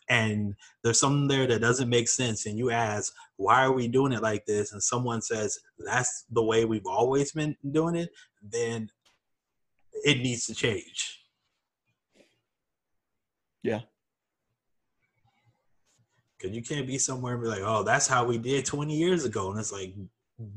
and 0.09 0.55
there's 0.83 1.01
something 1.01 1.29
there 1.29 1.47
that 1.47 1.61
doesn't 1.61 1.89
make 1.89 2.09
sense 2.09 2.47
and 2.47 2.59
you 2.59 2.71
ask, 2.71 3.13
why 3.37 3.65
are 3.65 3.73
we 3.73 3.89
doing 3.89 4.13
it 4.13 4.23
like 4.23 4.47
this? 4.47 4.73
And 4.73 4.83
someone 4.83 5.21
says, 5.21 5.59
that's 5.79 6.25
the 6.31 6.43
way 6.43 6.65
we've 6.65 6.87
always 6.87 7.33
been 7.33 7.57
doing 7.71 7.97
it, 7.97 8.11
then 8.43 8.91
it 10.05 10.19
needs 10.19 10.47
to 10.47 10.55
change. 10.55 11.25
Yeah. 13.63 13.81
Because 16.37 16.55
you 16.55 16.63
can't 16.63 16.87
be 16.87 16.99
somewhere 16.99 17.35
and 17.35 17.43
be 17.43 17.49
like, 17.49 17.63
oh, 17.65 17.83
that's 17.83 18.07
how 18.07 18.25
we 18.25 18.39
did 18.39 18.65
20 18.65 18.97
years 18.97 19.25
ago. 19.25 19.51
And 19.51 19.59
it's 19.59 19.73
like, 19.73 19.95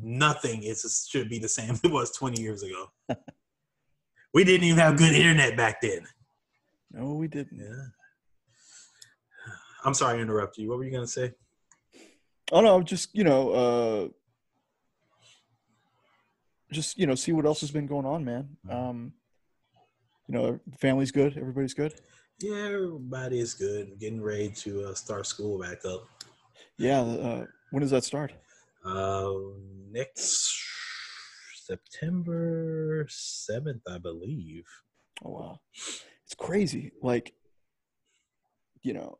nothing 0.02 0.62
is 0.64 1.08
should 1.10 1.28
be 1.28 1.40
the 1.40 1.50
same 1.50 1.80
it 1.84 1.92
was 1.92 2.12
20 2.12 2.40
years 2.42 2.64
ago. 2.64 2.92
We 4.34 4.44
didn't 4.44 4.66
even 4.66 4.80
have 4.80 4.98
good 4.98 5.14
internet 5.14 5.58
back 5.58 5.82
then. 5.82 6.06
No, 6.92 7.14
we 7.14 7.28
didn't. 7.28 7.60
Yeah. 7.60 7.86
I'm 9.84 9.94
sorry 9.94 10.18
to 10.18 10.22
interrupt 10.22 10.58
you. 10.58 10.70
What 10.70 10.78
were 10.78 10.84
you 10.84 10.92
gonna 10.92 11.08
say? 11.08 11.34
Oh 12.52 12.62
no, 12.62 12.82
just 12.82 13.10
you 13.14 13.24
know, 13.24 13.50
uh, 13.52 14.08
just 16.72 16.98
you 16.98 17.08
know, 17.08 17.16
see 17.16 17.32
what 17.32 17.46
else 17.46 17.62
has 17.62 17.72
been 17.72 17.88
going 17.88 18.06
on, 18.06 18.24
man. 18.24 18.50
Mm-hmm. 18.68 18.76
Um, 18.76 19.14
you 20.28 20.36
know, 20.36 20.60
family's 20.80 21.12
good. 21.12 21.38
Everybody's 21.38 21.74
good. 21.74 21.94
Yeah, 22.40 22.56
everybody 22.56 23.40
is 23.40 23.54
good. 23.54 24.00
Getting 24.00 24.22
ready 24.22 24.50
to 24.50 24.86
uh, 24.86 24.94
start 24.94 25.26
school 25.28 25.60
back 25.60 25.84
up. 25.86 26.08
Yeah. 26.78 27.02
Uh, 27.02 27.46
when 27.72 27.82
does 27.82 27.92
that 27.92 28.04
start? 28.04 28.34
Uh, 28.84 29.32
next 29.92 30.71
September 31.72 33.06
7th, 33.06 33.80
I 33.90 33.98
believe. 33.98 34.66
Oh, 35.24 35.30
wow. 35.30 35.60
It's 36.26 36.36
crazy. 36.38 36.92
Like, 37.02 37.34
you 38.82 38.94
know, 38.94 39.20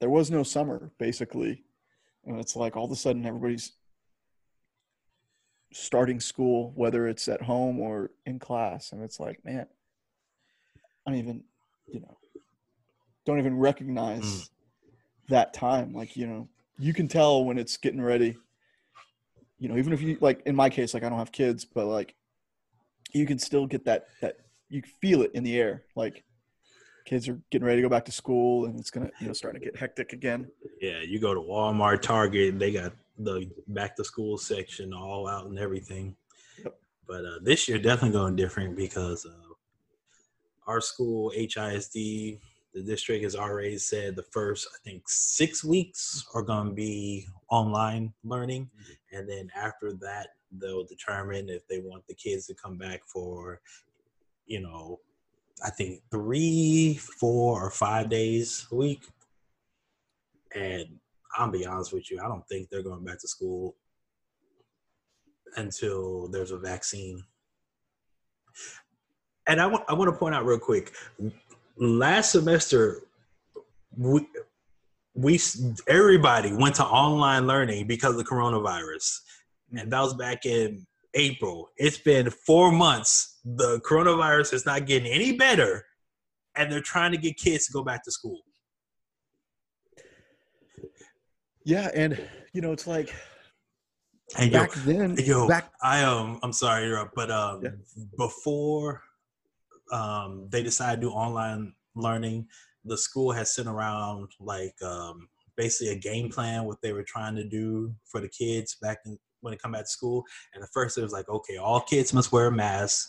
there 0.00 0.10
was 0.10 0.30
no 0.30 0.42
summer, 0.42 0.90
basically. 0.98 1.64
And 2.26 2.38
it's 2.38 2.56
like 2.56 2.76
all 2.76 2.84
of 2.84 2.90
a 2.90 2.96
sudden 2.96 3.24
everybody's 3.24 3.72
starting 5.72 6.20
school, 6.20 6.74
whether 6.76 7.08
it's 7.08 7.26
at 7.26 7.40
home 7.40 7.80
or 7.80 8.10
in 8.26 8.38
class. 8.38 8.92
And 8.92 9.02
it's 9.02 9.18
like, 9.18 9.42
man, 9.42 9.66
I 11.06 11.10
don't 11.10 11.20
even, 11.20 11.44
you 11.86 12.00
know, 12.00 12.18
don't 13.24 13.38
even 13.38 13.56
recognize 13.56 14.24
mm. 14.24 14.48
that 15.30 15.54
time. 15.54 15.94
Like, 15.94 16.18
you 16.18 16.26
know, 16.26 16.48
you 16.78 16.92
can 16.92 17.08
tell 17.08 17.46
when 17.46 17.56
it's 17.56 17.78
getting 17.78 18.02
ready 18.02 18.36
you 19.60 19.68
know, 19.68 19.76
even 19.76 19.92
if 19.92 20.00
you 20.00 20.16
like 20.20 20.42
in 20.46 20.56
my 20.56 20.70
case, 20.70 20.94
like 20.94 21.04
I 21.04 21.08
don't 21.08 21.18
have 21.18 21.30
kids, 21.30 21.64
but 21.64 21.86
like 21.86 22.14
you 23.12 23.26
can 23.26 23.38
still 23.38 23.66
get 23.66 23.84
that 23.84 24.08
that 24.22 24.38
you 24.70 24.82
feel 25.00 25.22
it 25.22 25.30
in 25.34 25.44
the 25.44 25.60
air. 25.60 25.84
Like 25.94 26.24
kids 27.04 27.28
are 27.28 27.38
getting 27.50 27.66
ready 27.66 27.82
to 27.82 27.82
go 27.82 27.90
back 27.90 28.06
to 28.06 28.12
school 28.12 28.64
and 28.64 28.80
it's 28.80 28.90
gonna 28.90 29.10
you 29.20 29.26
know 29.26 29.34
starting 29.34 29.60
to 29.60 29.64
get 29.64 29.76
hectic 29.76 30.14
again. 30.14 30.50
Yeah, 30.80 31.00
you 31.02 31.20
go 31.20 31.34
to 31.34 31.40
Walmart, 31.40 32.00
Target, 32.00 32.58
they 32.58 32.72
got 32.72 32.94
the 33.18 33.50
back 33.68 33.96
to 33.96 34.04
school 34.04 34.38
section 34.38 34.94
all 34.94 35.28
out 35.28 35.46
and 35.46 35.58
everything. 35.58 36.16
Yep. 36.64 36.74
But 37.06 37.24
uh, 37.26 37.38
this 37.42 37.68
year 37.68 37.78
definitely 37.78 38.18
going 38.18 38.36
different 38.36 38.76
because 38.76 39.26
uh, 39.26 39.52
our 40.66 40.80
school 40.80 41.32
HISD 41.36 42.38
the 42.74 42.82
district 42.82 43.24
has 43.24 43.34
already 43.34 43.78
said 43.78 44.16
the 44.16 44.22
first 44.22 44.68
i 44.74 44.78
think 44.88 45.02
six 45.06 45.64
weeks 45.64 46.24
are 46.34 46.42
going 46.42 46.68
to 46.68 46.74
be 46.74 47.26
online 47.48 48.12
learning. 48.24 48.64
Mm-hmm. 48.64 49.18
and 49.18 49.28
then 49.28 49.50
after 49.56 49.92
that 49.94 50.28
they'll 50.52 50.84
determine 50.84 51.48
if 51.48 51.66
they 51.68 51.78
want 51.78 52.06
the 52.06 52.14
kids 52.14 52.46
to 52.46 52.54
come 52.54 52.76
back 52.76 53.02
for 53.06 53.60
you 54.46 54.60
know 54.60 54.98
i 55.64 55.70
think 55.70 56.00
three 56.10 56.94
four 56.94 57.64
or 57.64 57.70
five 57.70 58.08
days 58.08 58.66
a 58.72 58.74
week. 58.74 59.04
And 60.54 60.86
i'll 61.36 61.50
be 61.50 61.66
honest 61.66 61.92
with 61.92 62.10
you 62.10 62.20
i 62.20 62.28
don't 62.28 62.46
think 62.48 62.68
they're 62.68 62.82
going 62.82 63.04
back 63.04 63.20
to 63.20 63.28
school 63.28 63.76
until 65.56 66.28
there's 66.28 66.50
a 66.50 66.58
vaccine. 66.58 67.22
And 69.46 69.60
I 69.60 69.66
want, 69.66 69.84
I 69.88 69.94
want 69.94 70.12
to 70.12 70.16
point 70.16 70.34
out 70.34 70.44
real 70.44 70.58
quick 70.58 70.92
last 71.80 72.30
semester 72.30 73.02
we, 73.96 74.26
we 75.14 75.40
everybody 75.88 76.52
went 76.52 76.76
to 76.76 76.84
online 76.84 77.46
learning 77.46 77.86
because 77.86 78.12
of 78.12 78.18
the 78.18 78.24
coronavirus. 78.24 79.18
And 79.76 79.92
that 79.92 80.00
was 80.00 80.14
back 80.14 80.46
in 80.46 80.86
april. 81.14 81.70
It's 81.76 81.98
been 81.98 82.30
four 82.30 82.70
months. 82.70 83.38
The 83.44 83.80
coronavirus 83.80 84.54
is 84.54 84.66
not 84.66 84.86
getting 84.86 85.10
any 85.10 85.36
better 85.36 85.84
and 86.54 86.70
they're 86.70 86.82
trying 86.82 87.12
to 87.12 87.18
get 87.18 87.36
kids 87.36 87.66
to 87.66 87.72
go 87.72 87.82
back 87.82 88.04
to 88.04 88.12
school. 88.12 88.40
Yeah 91.64 91.90
and 91.94 92.20
you 92.52 92.60
know 92.60 92.72
it's 92.72 92.86
like 92.86 93.14
and 94.38 94.52
back 94.52 94.74
yo, 94.76 94.82
then 94.82 95.16
yo. 95.18 95.48
back 95.48 95.70
i 95.82 96.02
um 96.02 96.38
i'm 96.42 96.52
sorry 96.52 96.94
but 97.14 97.30
um 97.30 97.60
yeah. 97.62 97.70
before 98.16 99.02
um, 99.90 100.46
they 100.50 100.62
decided 100.62 101.00
to 101.00 101.08
do 101.08 101.12
online 101.12 101.74
learning, 101.94 102.46
the 102.84 102.96
school 102.96 103.32
has 103.32 103.54
sent 103.54 103.68
around 103.68 104.28
like 104.40 104.74
um, 104.82 105.28
basically 105.56 105.92
a 105.92 105.98
game 105.98 106.30
plan 106.30 106.64
what 106.64 106.80
they 106.82 106.92
were 106.92 107.02
trying 107.02 107.36
to 107.36 107.44
do 107.44 107.94
for 108.04 108.20
the 108.20 108.28
kids 108.28 108.76
back 108.80 108.98
in, 109.04 109.18
when 109.40 109.52
they 109.52 109.58
come 109.58 109.72
back 109.72 109.82
to 109.82 109.90
school. 109.90 110.24
And 110.54 110.62
the 110.62 110.68
first 110.68 110.96
it 110.96 111.02
was 111.02 111.12
like, 111.12 111.28
okay, 111.28 111.56
all 111.56 111.80
kids 111.80 112.12
must 112.12 112.32
wear 112.32 112.50
masks, 112.50 113.08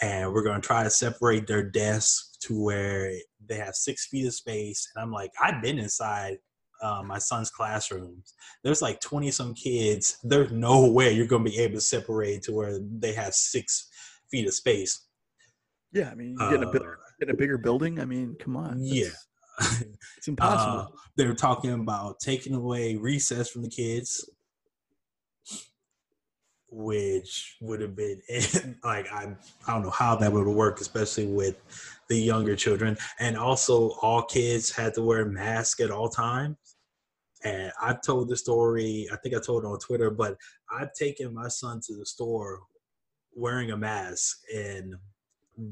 and 0.00 0.32
we're 0.32 0.42
going 0.42 0.60
to 0.60 0.66
try 0.66 0.82
to 0.82 0.90
separate 0.90 1.46
their 1.46 1.62
desks 1.62 2.36
to 2.40 2.62
where 2.62 3.12
they 3.46 3.56
have 3.56 3.74
six 3.74 4.06
feet 4.06 4.26
of 4.26 4.34
space. 4.34 4.90
And 4.94 5.02
I'm 5.02 5.12
like, 5.12 5.30
I've 5.40 5.62
been 5.62 5.78
inside 5.78 6.38
uh, 6.82 7.02
my 7.04 7.18
son's 7.18 7.50
classrooms. 7.50 8.34
There's 8.64 8.82
like 8.82 9.00
20 9.00 9.30
some 9.30 9.54
kids. 9.54 10.18
There's 10.22 10.50
no 10.50 10.86
way 10.90 11.12
you're 11.12 11.26
going 11.26 11.44
to 11.44 11.50
be 11.50 11.58
able 11.58 11.74
to 11.74 11.80
separate 11.80 12.42
to 12.44 12.52
where 12.52 12.78
they 12.80 13.12
have 13.12 13.34
six 13.34 13.88
feet 14.30 14.46
of 14.46 14.54
space. 14.54 15.06
Yeah, 15.92 16.10
I 16.10 16.14
mean, 16.14 16.36
you 16.38 16.50
get 16.50 16.62
uh, 16.62 16.70
a 16.70 16.96
in 17.20 17.30
a 17.30 17.34
bigger 17.34 17.58
building. 17.58 18.00
I 18.00 18.04
mean, 18.04 18.36
come 18.38 18.56
on. 18.56 18.78
Yeah, 18.80 19.08
it's 20.16 20.28
impossible. 20.28 20.78
Uh, 20.78 20.86
they're 21.16 21.34
talking 21.34 21.72
about 21.72 22.20
taking 22.20 22.54
away 22.54 22.96
recess 22.96 23.50
from 23.50 23.62
the 23.62 23.68
kids, 23.68 24.28
which 26.70 27.56
would 27.60 27.80
have 27.80 27.96
been 27.96 28.20
like 28.84 29.12
I 29.12 29.34
I 29.66 29.72
don't 29.72 29.82
know 29.82 29.90
how 29.90 30.14
that 30.16 30.32
would 30.32 30.46
work, 30.46 30.80
especially 30.80 31.26
with 31.26 31.56
the 32.08 32.16
younger 32.16 32.54
children, 32.56 32.96
and 33.18 33.36
also 33.36 33.90
all 34.02 34.22
kids 34.22 34.70
had 34.74 34.94
to 34.94 35.02
wear 35.02 35.24
masks 35.26 35.80
at 35.80 35.90
all 35.90 36.08
times. 36.08 36.56
And 37.42 37.72
I've 37.80 38.02
told 38.02 38.28
the 38.28 38.36
story. 38.36 39.08
I 39.12 39.16
think 39.16 39.34
I 39.34 39.40
told 39.40 39.64
it 39.64 39.66
on 39.66 39.78
Twitter, 39.78 40.10
but 40.10 40.36
I've 40.70 40.92
taken 40.92 41.34
my 41.34 41.48
son 41.48 41.80
to 41.86 41.96
the 41.96 42.06
store 42.06 42.60
wearing 43.34 43.70
a 43.70 43.76
mask 43.76 44.38
and 44.54 44.94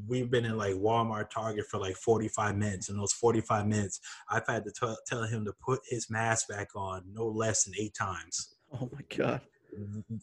we've 0.06 0.30
been 0.30 0.44
in 0.44 0.56
like 0.56 0.74
Walmart, 0.74 1.30
Target 1.30 1.66
for 1.66 1.78
like 1.78 1.96
45 1.96 2.56
minutes. 2.56 2.88
and 2.88 2.98
those 2.98 3.12
45 3.12 3.66
minutes, 3.66 4.00
I've 4.30 4.46
had 4.46 4.64
to 4.64 4.70
t- 4.70 4.94
tell 5.06 5.22
him 5.24 5.44
to 5.44 5.52
put 5.64 5.80
his 5.88 6.10
mask 6.10 6.48
back 6.48 6.68
on 6.74 7.02
no 7.12 7.26
less 7.26 7.64
than 7.64 7.74
eight 7.78 7.94
times. 7.94 8.54
Oh 8.72 8.90
my 8.92 9.00
god! 9.16 9.40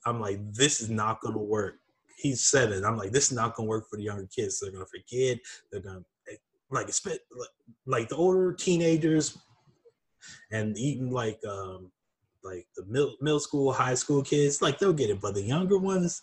I'm 0.06 0.20
like, 0.20 0.40
this 0.54 0.82
is 0.82 0.90
not 0.90 1.22
gonna 1.22 1.40
work. 1.40 1.76
He 2.18 2.36
said 2.36 2.72
it. 2.72 2.84
I'm 2.84 2.98
like, 2.98 3.12
this 3.12 3.32
is 3.32 3.36
not 3.36 3.56
gonna 3.56 3.68
work 3.68 3.90
for 3.90 3.98
the 3.98 4.04
younger 4.04 4.28
kids. 4.34 4.60
They're 4.60 4.72
gonna 4.72 4.86
forget. 4.86 5.40
They're 5.72 5.82
gonna 5.82 6.04
like 6.72 6.92
spit 6.94 7.22
like 7.86 8.10
the 8.10 8.16
older 8.16 8.54
teenagers 8.54 9.38
and 10.52 10.78
even 10.78 11.12
like 11.12 11.40
um 11.48 11.92
like 12.44 12.68
the 12.76 12.86
middle 12.86 13.16
middle 13.22 13.40
school, 13.40 13.74
high 13.74 13.96
school 13.96 14.22
kids, 14.22 14.62
like 14.62 14.78
they'll 14.78 14.94
get 14.94 15.10
it. 15.10 15.22
But 15.22 15.34
the 15.34 15.42
younger 15.42 15.78
ones, 15.78 16.22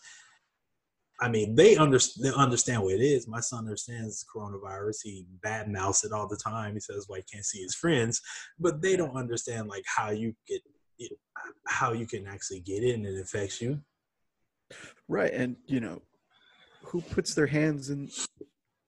I 1.23 1.29
mean, 1.29 1.55
they, 1.55 1.77
under, 1.77 1.99
they 2.21 2.33
understand 2.33 2.83
what 2.83 2.95
it 2.95 3.01
is. 3.01 3.29
My 3.29 3.39
son 3.39 3.61
understands 3.61 4.25
coronavirus. 4.35 4.97
He 5.05 5.25
bad 5.41 5.69
mouths 5.69 6.03
it 6.03 6.11
all 6.11 6.27
the 6.27 6.37
time. 6.37 6.75
He 6.75 6.81
says, 6.81 7.07
"Well, 7.09 7.21
he 7.21 7.23
can't 7.33 7.45
see 7.45 7.63
his 7.63 7.77
friends," 7.77 8.21
but 8.59 8.83
they 8.83 8.97
don't 8.97 9.17
understand 9.17 9.69
like 9.69 9.85
how 9.87 10.11
you 10.11 10.35
get 10.49 10.63
it, 10.99 11.13
how 11.69 11.93
you 11.93 12.07
can 12.07 12.27
actually 12.27 12.59
get 12.59 12.83
it 12.83 12.95
and 12.95 13.07
it 13.07 13.21
affects 13.21 13.61
you. 13.61 13.81
Right, 15.07 15.33
and 15.33 15.55
you 15.67 15.79
know, 15.79 16.03
who 16.87 17.01
puts 17.01 17.35
their 17.35 17.47
hands 17.47 17.91
in 17.91 18.11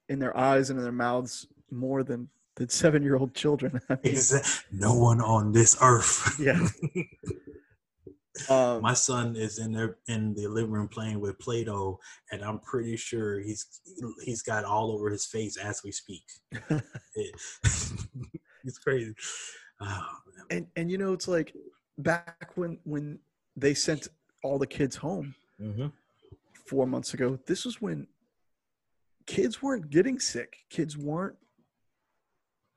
in 0.09 0.19
their 0.19 0.35
eyes 0.35 0.69
and 0.69 0.77
in 0.77 0.83
their 0.83 0.91
mouths 0.91 1.47
more 1.71 2.03
than 2.03 2.27
than 2.57 2.67
seven 2.67 3.01
year 3.01 3.15
old 3.15 3.33
children? 3.33 3.79
I 3.89 3.97
mean, 4.03 4.19
no 4.73 4.93
one 4.93 5.21
on 5.21 5.53
this 5.53 5.77
earth. 5.81 6.37
Yeah. 6.37 6.67
Um, 8.49 8.81
My 8.81 8.93
son 8.93 9.35
is 9.35 9.59
in 9.59 9.71
there 9.71 9.97
in 10.07 10.33
the 10.33 10.47
living 10.47 10.71
room 10.71 10.87
playing 10.87 11.19
with 11.19 11.39
Play-Doh, 11.39 11.99
and 12.31 12.43
I'm 12.43 12.59
pretty 12.59 12.97
sure 12.97 13.39
he's 13.39 13.65
he's 14.23 14.41
got 14.41 14.65
all 14.65 14.91
over 14.91 15.09
his 15.09 15.25
face 15.25 15.57
as 15.57 15.83
we 15.83 15.91
speak. 15.91 16.23
it, 16.51 17.35
it's 18.65 18.77
crazy. 18.77 19.13
Oh, 19.79 20.07
and 20.49 20.67
and 20.75 20.91
you 20.91 20.97
know 20.97 21.13
it's 21.13 21.27
like 21.27 21.53
back 21.97 22.51
when 22.55 22.77
when 22.83 23.19
they 23.55 23.73
sent 23.73 24.07
all 24.43 24.59
the 24.59 24.67
kids 24.67 24.95
home 24.95 25.33
mm-hmm. 25.61 25.87
four 26.67 26.85
months 26.85 27.13
ago. 27.13 27.39
This 27.47 27.65
was 27.65 27.81
when 27.81 28.07
kids 29.25 29.61
weren't 29.61 29.89
getting 29.89 30.19
sick. 30.19 30.57
Kids 30.69 30.97
weren't, 30.97 31.37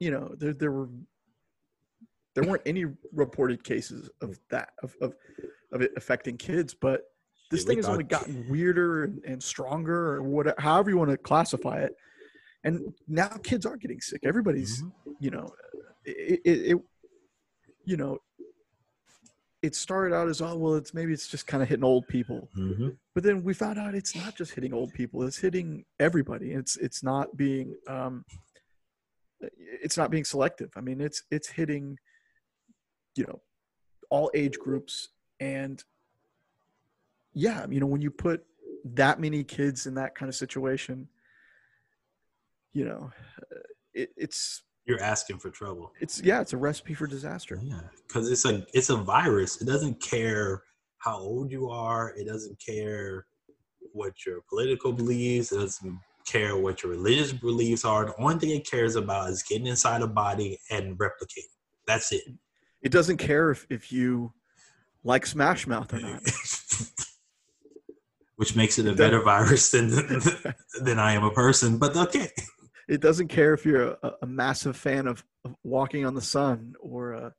you 0.01 0.11
know, 0.11 0.35
there 0.39 0.53
there 0.53 0.73
were 0.73 0.89
there 2.39 2.49
weren't 2.49 2.63
any 2.67 2.85
reported 3.13 3.65
cases 3.65 4.09
of 4.21 4.39
that 4.51 4.71
of 4.85 4.95
of, 5.01 5.15
of 5.73 5.83
it 5.83 5.91
affecting 5.97 6.37
kids, 6.37 6.73
but 6.73 7.03
this 7.51 7.65
thing 7.65 7.79
has 7.79 7.89
only 7.89 8.05
gotten 8.05 8.47
weirder 8.49 9.05
and, 9.05 9.25
and 9.25 9.43
stronger 9.43 10.15
or 10.15 10.23
whatever 10.23 10.61
however 10.61 10.91
you 10.91 10.99
want 10.99 11.11
to 11.11 11.17
classify 11.17 11.79
it. 11.79 11.97
And 12.63 12.95
now 13.09 13.29
kids 13.43 13.67
are 13.67 13.77
getting 13.77 14.01
sick. 14.01 14.21
Everybody's, 14.23 14.83
mm-hmm. 14.83 15.13
you 15.21 15.31
know, 15.31 15.53
it, 16.05 16.41
it, 16.45 16.73
it 16.73 16.79
you 17.85 17.97
know, 17.97 18.19
it 19.63 19.75
started 19.75 20.15
out 20.15 20.29
as 20.29 20.41
oh 20.41 20.57
well 20.57 20.75
it's 20.75 20.95
maybe 20.95 21.13
it's 21.13 21.27
just 21.27 21.49
kind 21.49 21.61
of 21.61 21.69
hitting 21.69 21.85
old 21.85 22.07
people 22.07 22.49
mm-hmm. 22.57 22.91
but 23.13 23.25
then 23.25 23.43
we 23.43 23.53
found 23.53 23.77
out 23.77 23.93
it's 23.93 24.15
not 24.15 24.37
just 24.37 24.55
hitting 24.55 24.73
old 24.73 24.95
people 24.95 25.25
it's 25.25 25.39
hitting 25.39 25.85
everybody 25.99 26.53
it's 26.53 26.77
it's 26.77 27.03
not 27.03 27.37
being 27.37 27.75
um 27.89 28.25
it's 29.41 29.97
not 29.97 30.13
being 30.13 30.25
selective 30.25 30.71
i 30.77 30.81
mean 30.81 31.01
it's 31.01 31.25
it's 31.33 31.49
hitting 31.49 31.99
you 33.19 33.25
know 33.27 33.41
all 34.11 34.31
age 34.35 34.59
groups. 34.59 35.09
And 35.41 35.83
yeah 37.35 37.67
you 37.69 37.79
know 37.79 37.87
when 37.87 38.01
you 38.01 38.11
put 38.11 38.45
that 38.85 39.21
many 39.21 39.45
kids 39.45 39.87
in 39.87 39.95
that 39.95 40.15
kind 40.15 40.29
of 40.29 40.35
situation 40.35 41.07
you 42.73 42.85
know 42.85 43.13
uh, 43.53 43.59
it, 43.93 44.11
it's 44.17 44.63
you're 44.87 45.03
asking 45.03 45.39
for 45.39 45.51
trouble. 45.51 45.93
it's 46.01 46.23
yeah 46.23 46.41
it's 46.41 46.55
a 46.55 46.57
recipe 46.57 46.95
for 46.95 47.07
disaster. 47.07 47.61
Yeah 47.63 47.81
because 48.07 48.31
it's 48.31 48.45
a 48.45 48.67
it's 48.73 48.91
a 48.91 48.97
virus. 48.97 49.61
It 49.61 49.67
doesn't 49.67 50.01
care 50.01 50.63
how 50.99 51.19
old 51.19 51.53
you 51.53 51.69
are. 51.69 52.15
It 52.17 52.27
doesn't 52.27 52.59
care 52.65 53.27
what 53.93 54.15
your 54.27 54.41
political 54.49 54.93
beliefs. 54.93 55.53
It 55.53 55.59
doesn't 55.59 56.01
care 56.27 56.57
what 56.57 56.83
your 56.83 56.93
religious 56.93 57.33
beliefs 57.33 57.85
are. 57.85 58.07
The 58.07 58.21
only 58.21 58.39
thing 58.39 58.51
it 58.51 58.69
cares 58.69 58.97
about 58.97 59.31
is 59.31 59.43
getting 59.43 59.67
inside 59.67 60.03
a 60.03 60.07
body 60.07 60.59
and 60.71 60.99
replicating. 60.99 61.55
That's 61.87 62.11
it 62.13 62.23
it 62.83 62.93
doesn't 62.93 63.17
care 63.19 63.51
if, 63.51 63.67
if 63.71 63.93
you 63.93 64.33
like 65.05 65.27
Smash 65.27 65.67
Mouth 65.67 65.93
or 65.93 66.01
not. 66.01 66.23
Which 68.37 68.55
makes 68.55 68.79
it 68.79 68.87
a 68.87 68.95
better 68.95 69.21
virus 69.23 69.71
than 69.73 69.91
than 70.83 70.99
I 70.99 71.13
am 71.15 71.25
a 71.25 71.31
person, 71.33 71.79
but 71.79 71.97
okay. 71.97 72.31
It 72.89 73.01
doesn't 73.01 73.29
care 73.29 73.53
if 73.53 73.67
you're 73.67 73.97
a, 74.03 74.13
a 74.23 74.27
massive 74.27 74.77
fan 74.77 75.07
of, 75.07 75.25
of, 75.45 75.55
Walking 75.65 76.07
on 76.07 76.15
the 76.15 76.23
Sun 76.23 76.75
or 76.81 77.15
uh, 77.15 77.31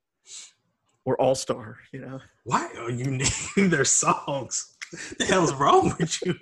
or 1.05 1.19
All 1.21 1.35
Star. 1.35 1.77
You 1.93 2.01
know 2.01 2.19
why 2.43 2.69
are 2.77 2.91
you 2.91 3.05
naming 3.55 3.69
their 3.69 3.85
songs? 3.85 4.75
the 5.17 5.25
hell's 5.25 5.53
wrong 5.53 5.95
with 5.99 6.25
you? 6.25 6.35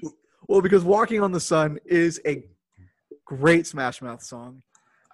Well, 0.47 0.61
because 0.61 0.83
Walking 0.83 1.21
on 1.21 1.31
the 1.31 1.39
Sun 1.39 1.77
is 1.85 2.19
a 2.25 2.43
great 3.25 3.67
Smash 3.67 4.01
Mouth 4.01 4.23
song. 4.23 4.63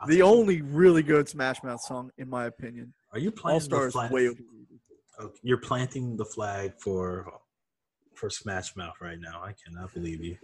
The 0.08 0.22
only 0.22 0.62
really 0.62 1.02
good 1.04 1.28
Smash 1.28 1.64
Mouth 1.64 1.82
song, 1.82 2.12
in 2.18 2.30
my 2.30 2.46
opinion. 2.46 2.94
Are 3.14 3.20
you 3.20 3.32
planting 3.32 3.74
All 3.74 3.90
Stars 3.90 4.12
way 4.12 4.28
over? 4.28 4.40
Okay, 5.22 5.40
you're 5.44 5.60
planting 5.60 6.18
the 6.18 6.26
flag 6.26 6.74
for 6.80 7.32
for 8.16 8.32
Smash 8.32 8.76
Mouth 8.76 8.96
right 9.00 9.20
now. 9.20 9.44
I 9.44 9.54
cannot 9.64 9.94
believe 9.94 10.24
you. 10.24 10.36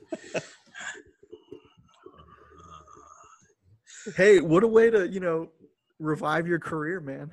hey, 4.16 4.40
what 4.40 4.64
a 4.64 4.68
way 4.68 4.92
to 4.92 5.10
you 5.10 5.20
know 5.20 5.50
revive 5.98 6.48
your 6.48 6.60
career, 6.60 7.00
man. 7.00 7.32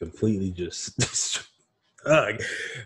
Completely 0.00 0.50
just. 0.50 1.46
Ugh. 2.06 2.40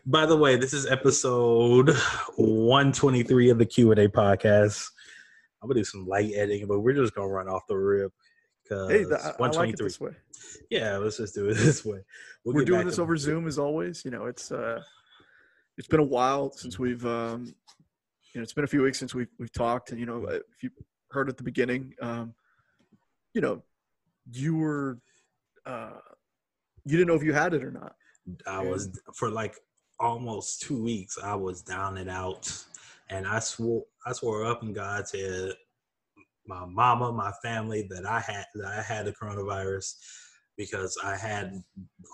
By 0.04 0.26
the 0.26 0.36
way, 0.36 0.56
this 0.56 0.72
is 0.74 0.86
episode 0.86 1.90
123 2.36 3.50
of 3.50 3.58
the 3.58 3.66
Q 3.66 3.90
and 3.90 4.00
A 4.00 4.08
podcast. 4.08 4.86
I'm 5.62 5.68
gonna 5.68 5.80
do 5.80 5.84
some 5.84 6.06
light 6.06 6.32
editing, 6.34 6.66
but 6.66 6.80
we're 6.80 6.92
just 6.92 7.14
gonna 7.14 7.28
run 7.28 7.48
off 7.48 7.62
the 7.68 7.76
rip. 7.76 8.12
Hey, 8.70 9.04
the, 9.04 9.18
I, 9.18 9.44
I 9.44 9.48
like 9.50 9.70
it 9.70 9.78
this 9.78 10.00
way. 10.00 10.12
Yeah, 10.70 10.96
let's 10.98 11.16
just 11.16 11.34
do 11.34 11.48
it 11.48 11.54
this 11.58 11.84
way. 11.84 12.00
we 12.44 12.54
we 12.54 12.62
are 12.62 12.64
doing 12.64 12.86
this 12.86 12.98
over 12.98 13.16
Zoom 13.16 13.46
as 13.46 13.58
always. 13.58 14.04
You 14.04 14.10
know, 14.10 14.26
it's 14.26 14.52
uh, 14.52 14.80
it's 15.76 15.88
been 15.88 16.00
a 16.00 16.04
while 16.04 16.52
since 16.52 16.78
we've 16.78 17.04
um, 17.04 17.54
you 18.32 18.40
know, 18.40 18.42
it's 18.42 18.52
been 18.52 18.64
a 18.64 18.68
few 18.68 18.82
weeks 18.82 18.98
since 18.98 19.14
we've 19.14 19.30
we've 19.38 19.52
talked, 19.52 19.90
and 19.90 19.98
you 19.98 20.06
know, 20.06 20.24
if 20.28 20.62
you 20.62 20.70
heard 21.10 21.28
at 21.28 21.36
the 21.36 21.42
beginning, 21.42 21.94
um, 22.00 22.34
you 23.34 23.40
know, 23.40 23.62
you 24.30 24.56
were 24.56 24.98
uh, 25.66 25.98
you 26.84 26.96
didn't 26.96 27.08
know 27.08 27.14
if 27.14 27.24
you 27.24 27.32
had 27.32 27.54
it 27.54 27.64
or 27.64 27.72
not. 27.72 27.94
I 28.46 28.62
was 28.62 28.88
for 29.14 29.30
like 29.30 29.56
almost 29.98 30.62
two 30.62 30.80
weeks. 30.80 31.18
I 31.22 31.34
was 31.34 31.62
down 31.62 31.98
and 31.98 32.08
out, 32.08 32.52
and 33.08 33.26
I 33.26 33.40
swore 33.40 33.84
I 34.06 34.12
swore 34.12 34.44
up 34.44 34.62
and 34.62 34.74
God 34.74 35.04
head 35.12 35.52
my 36.50 36.66
mama, 36.66 37.12
my 37.12 37.32
family 37.42 37.86
that 37.90 38.04
I 38.04 38.20
had 38.20 38.44
that 38.54 38.66
I 38.66 38.82
had 38.82 39.06
the 39.06 39.12
coronavirus 39.12 39.94
because 40.56 40.98
I 41.02 41.16
had 41.16 41.62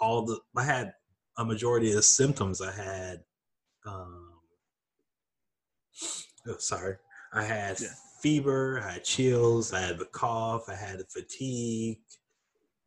all 0.00 0.26
the 0.26 0.38
I 0.54 0.62
had 0.62 0.92
a 1.38 1.44
majority 1.44 1.88
of 1.88 1.96
the 1.96 2.02
symptoms. 2.02 2.60
I 2.60 2.70
had 2.70 3.24
um 3.86 4.28
oh, 6.46 6.56
sorry. 6.58 6.96
I 7.32 7.42
had 7.42 7.80
yeah. 7.80 7.88
fever, 8.20 8.82
I 8.84 8.92
had 8.92 9.04
chills, 9.04 9.72
I 9.72 9.80
had 9.80 9.98
the 9.98 10.04
cough, 10.06 10.68
I 10.68 10.74
had 10.74 11.00
fatigue, 11.08 11.98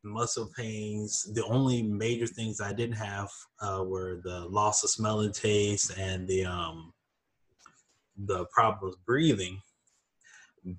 muscle 0.03 0.51
pains. 0.55 1.31
The 1.33 1.45
only 1.45 1.81
major 1.81 2.27
things 2.27 2.61
I 2.61 2.73
didn't 2.73 2.95
have 2.97 3.29
uh, 3.59 3.83
were 3.85 4.21
the 4.23 4.45
loss 4.45 4.83
of 4.83 4.91
smell 4.91 5.21
and 5.21 5.33
taste 5.33 5.97
and 5.97 6.27
the 6.27 6.45
um 6.45 6.93
the 8.25 8.45
problems 8.53 8.97
breathing 9.05 9.61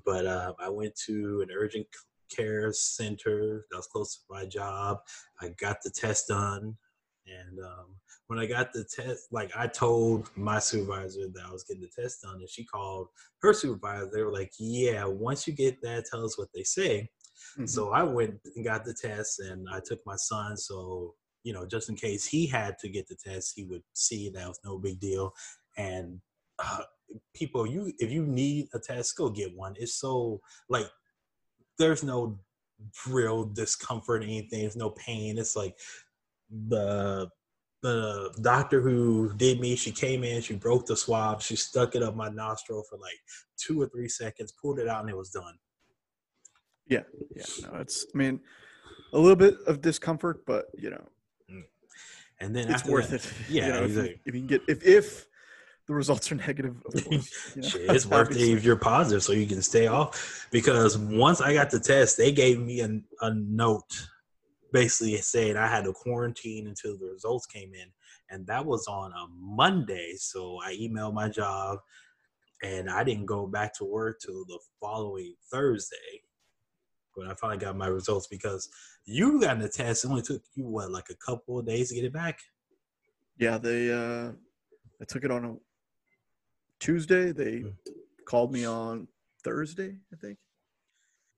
but 0.05 0.27
uh, 0.27 0.53
I 0.59 0.69
went 0.69 0.95
to 1.07 1.43
an 1.43 1.49
urgent 1.57 1.87
care 2.35 2.73
center 2.73 3.67
that 3.71 3.77
was 3.77 3.87
close 3.87 4.17
to 4.17 4.21
my 4.31 4.47
job. 4.47 4.99
I 5.41 5.49
got 5.61 5.79
the 5.83 5.91
test 5.91 6.29
done, 6.29 6.77
and 7.27 7.59
um, 7.65 7.97
when 8.29 8.39
I 8.39 8.47
got 8.47 8.73
the 8.73 8.85
test, 8.85 9.29
like 9.31 9.51
I 9.57 9.67
told 9.67 10.31
my 10.37 10.59
supervisor 10.59 11.27
that 11.35 11.45
I 11.47 11.53
was 11.53 11.65
getting 11.65 11.83
the 11.83 12.03
test 12.03 12.23
done, 12.23 12.37
and 12.37 12.49
she 12.49 12.65
called 12.65 13.09
her 13.43 13.53
supervisor. 13.53 14.11
They 14.13 14.23
were 14.23 14.33
like, 14.33 14.53
"Yeah, 14.59 15.05
once 15.05 15.47
you 15.47 15.53
get 15.53 15.81
that, 15.83 16.07
tell 16.07 16.25
us 16.25 16.39
what 16.39 16.49
they 16.55 16.63
say." 16.63 17.09
Mm-hmm. 17.55 17.67
So 17.67 17.91
I 17.91 18.03
went 18.03 18.35
and 18.55 18.65
got 18.65 18.85
the 18.85 18.95
test, 18.95 19.41
and 19.41 19.67
I 19.73 19.81
took 19.85 20.01
my 20.07 20.17
son. 20.17 20.57
So 20.57 21.15
you 21.43 21.53
know, 21.53 21.67
just 21.67 21.89
in 21.89 21.97
case 21.97 22.27
he 22.27 22.47
had 22.47 22.79
to 22.79 22.89
get 22.89 23.09
the 23.09 23.17
test, 23.17 23.55
he 23.57 23.65
would 23.65 23.83
see 23.95 24.31
that 24.31 24.49
was 24.49 24.61
no 24.65 24.79
big 24.79 25.01
deal. 25.01 25.33
And 25.77 26.21
uh, 26.59 26.83
people 27.35 27.67
you 27.67 27.93
if 27.99 28.11
you 28.11 28.25
need 28.25 28.69
a 28.75 28.79
test 28.79 29.17
go 29.17 29.29
get 29.29 29.57
one 29.57 29.75
it's 29.79 29.95
so 29.95 30.41
like 30.69 30.87
there's 31.79 32.03
no 32.03 32.39
real 33.09 33.45
discomfort 33.45 34.23
anything 34.23 34.61
there's 34.61 34.77
no 34.77 34.91
pain 34.91 35.39
it's 35.39 35.57
like 35.57 35.77
the 36.69 37.29
the 37.83 38.31
doctor 38.43 38.81
who 38.81 39.33
did 39.37 39.59
me, 39.59 39.75
she 39.75 39.91
came 39.91 40.23
in, 40.23 40.43
she 40.43 40.55
broke 40.55 40.85
the 40.87 40.97
swab, 40.97 41.41
she 41.41 41.57
stuck 41.57 41.95
it 41.95 42.03
up 42.03 42.15
my 42.15 42.29
nostril 42.29 42.83
for 42.83 42.99
like 42.99 43.19
two 43.57 43.81
or 43.81 43.89
three 43.89 44.09
seconds, 44.09 44.53
pulled 44.53 44.79
it 44.79 44.89
out, 44.89 45.01
and 45.01 45.09
it 45.09 45.17
was 45.17 45.31
done. 45.31 45.55
Yeah, 46.87 47.05
yeah. 47.35 47.45
No, 47.63 47.79
it's. 47.79 48.05
I 48.15 48.19
mean, 48.19 48.41
a 49.13 49.19
little 49.19 49.37
bit 49.37 49.57
of 49.67 49.81
discomfort, 49.81 50.45
but 50.47 50.67
you 50.77 50.91
know, 50.91 51.03
Mm. 51.51 51.65
And 52.41 52.57
then 52.57 52.71
it's 52.71 52.85
worth 52.85 53.11
that, 53.11 53.25
it. 53.25 53.33
Yeah, 53.51 53.67
you 53.67 53.73
know, 53.73 53.83
if, 53.85 53.91
you, 53.91 54.19
if 54.27 54.35
you 54.35 54.41
can 54.41 54.47
get 54.47 54.63
if 54.69 54.85
if 54.85 55.27
the 55.91 55.97
results 55.97 56.31
are 56.31 56.37
negative, 56.37 56.81
course, 57.05 57.57
you 57.57 57.63
know, 57.63 57.93
it's 57.93 58.07
worth 58.07 58.31
it 58.31 58.41
if 58.41 58.65
you're 58.65 58.77
positive 58.77 59.25
so 59.25 59.33
you 59.33 59.45
can 59.45 59.61
stay 59.61 59.89
off. 59.89 60.47
Because 60.53 60.97
once 60.97 61.41
I 61.41 61.53
got 61.53 61.69
the 61.69 61.81
test, 61.81 62.17
they 62.17 62.31
gave 62.31 62.61
me 62.61 62.81
a, 62.81 63.01
a 63.23 63.35
note 63.35 64.07
basically 64.73 65.17
saying 65.17 65.57
I 65.57 65.67
had 65.67 65.83
to 65.85 65.93
quarantine 65.93 66.69
until 66.69 66.97
the 66.97 67.07
results 67.07 67.45
came 67.47 67.75
in. 67.75 67.89
And 68.31 68.47
that 68.47 68.65
was 68.65 68.87
on 68.87 69.11
a 69.11 69.27
Monday. 69.37 70.13
So 70.17 70.61
I 70.65 70.77
emailed 70.77 71.15
my 71.15 71.29
job 71.29 71.81
and 72.63 72.89
I 72.89 73.03
didn't 73.03 73.27
go 73.27 73.49
back 73.49 73.77
to 73.79 73.85
work 73.85 74.21
till 74.25 74.45
the 74.45 74.61
following 74.81 75.35
Thursday 75.51 76.23
when 77.15 77.27
I 77.27 77.35
finally 77.35 77.59
got 77.59 77.77
my 77.77 77.89
results 77.89 78.29
because 78.29 78.69
you 79.07 79.41
got 79.41 79.59
the 79.59 79.69
test. 79.69 80.05
It 80.05 80.09
only 80.09 80.23
took 80.23 80.41
you, 80.55 80.69
what, 80.69 80.93
like 80.93 81.11
a 81.11 81.17
couple 81.17 81.59
of 81.59 81.67
days 81.67 81.89
to 81.89 81.97
get 81.97 82.05
it 82.05 82.13
back? 82.13 82.39
Yeah, 83.39 83.59
they 83.59 83.93
uh 83.93 84.31
I 85.01 85.05
took 85.09 85.25
it 85.25 85.31
on 85.31 85.45
a 85.45 85.57
Tuesday. 86.81 87.33
They 87.33 87.61
Mm. 87.61 87.77
called 88.25 88.53
me 88.53 88.65
on 88.65 89.09
Thursday, 89.45 89.97
I 90.13 90.17
think. 90.17 90.39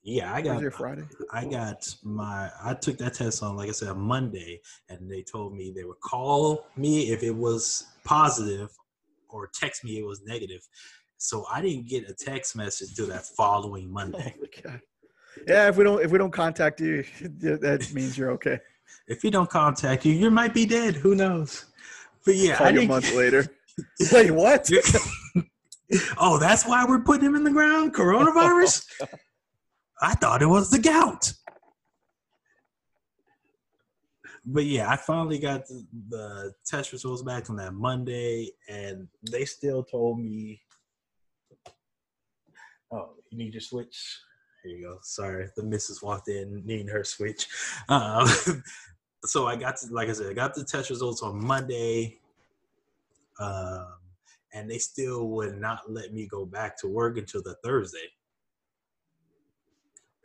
Yeah, 0.05 0.33
I 0.35 0.41
got 0.43 0.55
Thursday 0.61 0.77
Friday. 0.77 1.05
I 1.33 1.45
got 1.45 1.95
my 2.03 2.51
I 2.63 2.75
took 2.75 2.99
that 2.99 3.15
test 3.15 3.43
on 3.43 3.57
like 3.57 3.69
I 3.69 3.73
said 3.73 3.89
on 3.89 4.01
Monday 4.01 4.61
and 4.89 5.09
they 5.11 5.23
told 5.23 5.55
me 5.55 5.71
they 5.71 5.85
would 5.85 6.01
call 6.01 6.67
me 6.77 7.11
if 7.13 7.23
it 7.23 7.31
was 7.31 7.87
positive 8.05 8.71
or 9.29 9.49
text 9.55 9.85
me 9.85 9.99
it 9.99 10.05
was 10.05 10.21
negative. 10.23 10.67
So 11.19 11.47
I 11.53 11.61
didn't 11.61 11.87
get 11.89 12.11
a 12.11 12.15
text 12.15 12.57
message 12.57 12.97
till 12.97 13.07
that 13.09 13.25
following 13.25 13.87
Oh 13.89 13.93
Monday. 13.93 14.35
god. 14.63 14.81
Yeah, 15.47 15.69
if 15.69 15.77
we 15.77 15.85
don't 15.85 16.03
if 16.05 16.11
we 16.11 16.19
don't 16.19 16.33
contact 16.33 16.81
you, 16.81 17.05
that 17.21 17.89
means 17.95 18.19
you're 18.19 18.33
okay. 18.33 18.59
If 19.07 19.23
you 19.23 19.31
don't 19.31 19.49
contact 19.49 20.05
you, 20.05 20.13
you 20.13 20.31
might 20.33 20.53
be 20.53 20.67
dead. 20.67 20.97
Who 20.97 21.15
knows? 21.15 21.67
But 22.25 22.35
yeah, 22.35 22.57
Call 22.57 22.67
I 22.67 22.71
you 22.71 22.81
a 22.83 22.87
month 22.87 23.15
later. 23.15 23.47
Wait, 24.13 24.31
what? 24.33 24.69
Oh, 26.19 26.39
that's 26.39 26.67
why 26.67 26.85
we're 26.87 27.01
putting 27.01 27.27
him 27.27 27.35
in 27.35 27.45
the 27.45 27.51
ground? 27.51 27.95
Coronavirus? 27.95 28.85
I 30.03 30.15
thought 30.15 30.43
it 30.43 30.47
was 30.47 30.71
the 30.71 30.79
gout. 30.79 31.33
But 34.45 34.65
yeah, 34.65 34.91
I 34.91 34.97
finally 34.97 35.39
got 35.39 35.67
the, 35.69 35.87
the 36.09 36.53
test 36.67 36.93
results 36.93 37.23
back 37.23 37.49
on 37.49 37.57
that 37.57 37.75
Monday, 37.75 38.51
and 38.69 39.07
they 39.31 39.45
still 39.45 39.85
told 39.85 40.19
me, 40.19 40.61
"Oh, 42.91 43.11
you 43.31 43.39
need 43.39 43.55
your 43.55 43.61
switch." 43.61 44.19
Here 44.65 44.77
you 44.77 44.83
go. 44.83 44.99
Sorry, 45.03 45.49
the 45.57 45.63
missus 45.63 46.03
walked 46.03 46.29
in 46.29 46.63
needing 46.65 46.89
her 46.89 47.05
switch. 47.05 47.47
Um, 47.89 48.27
so 49.25 49.47
I 49.47 49.57
got 49.57 49.77
to, 49.79 49.93
like 49.93 50.09
I 50.09 50.13
said, 50.13 50.31
I 50.31 50.35
got 50.35 50.55
the 50.55 50.65
test 50.65 50.91
results 50.91 51.23
on 51.23 51.45
Monday, 51.45 52.19
um, 53.41 53.95
and 54.53 54.71
they 54.71 54.79
still 54.79 55.29
would 55.29 55.59
not 55.59 55.91
let 55.91 56.13
me 56.13 56.27
go 56.27 56.45
back 56.45 56.79
to 56.79 56.89
work 56.89 57.19
until 57.19 57.43
the 57.43 57.57
Thursday. 57.65 58.09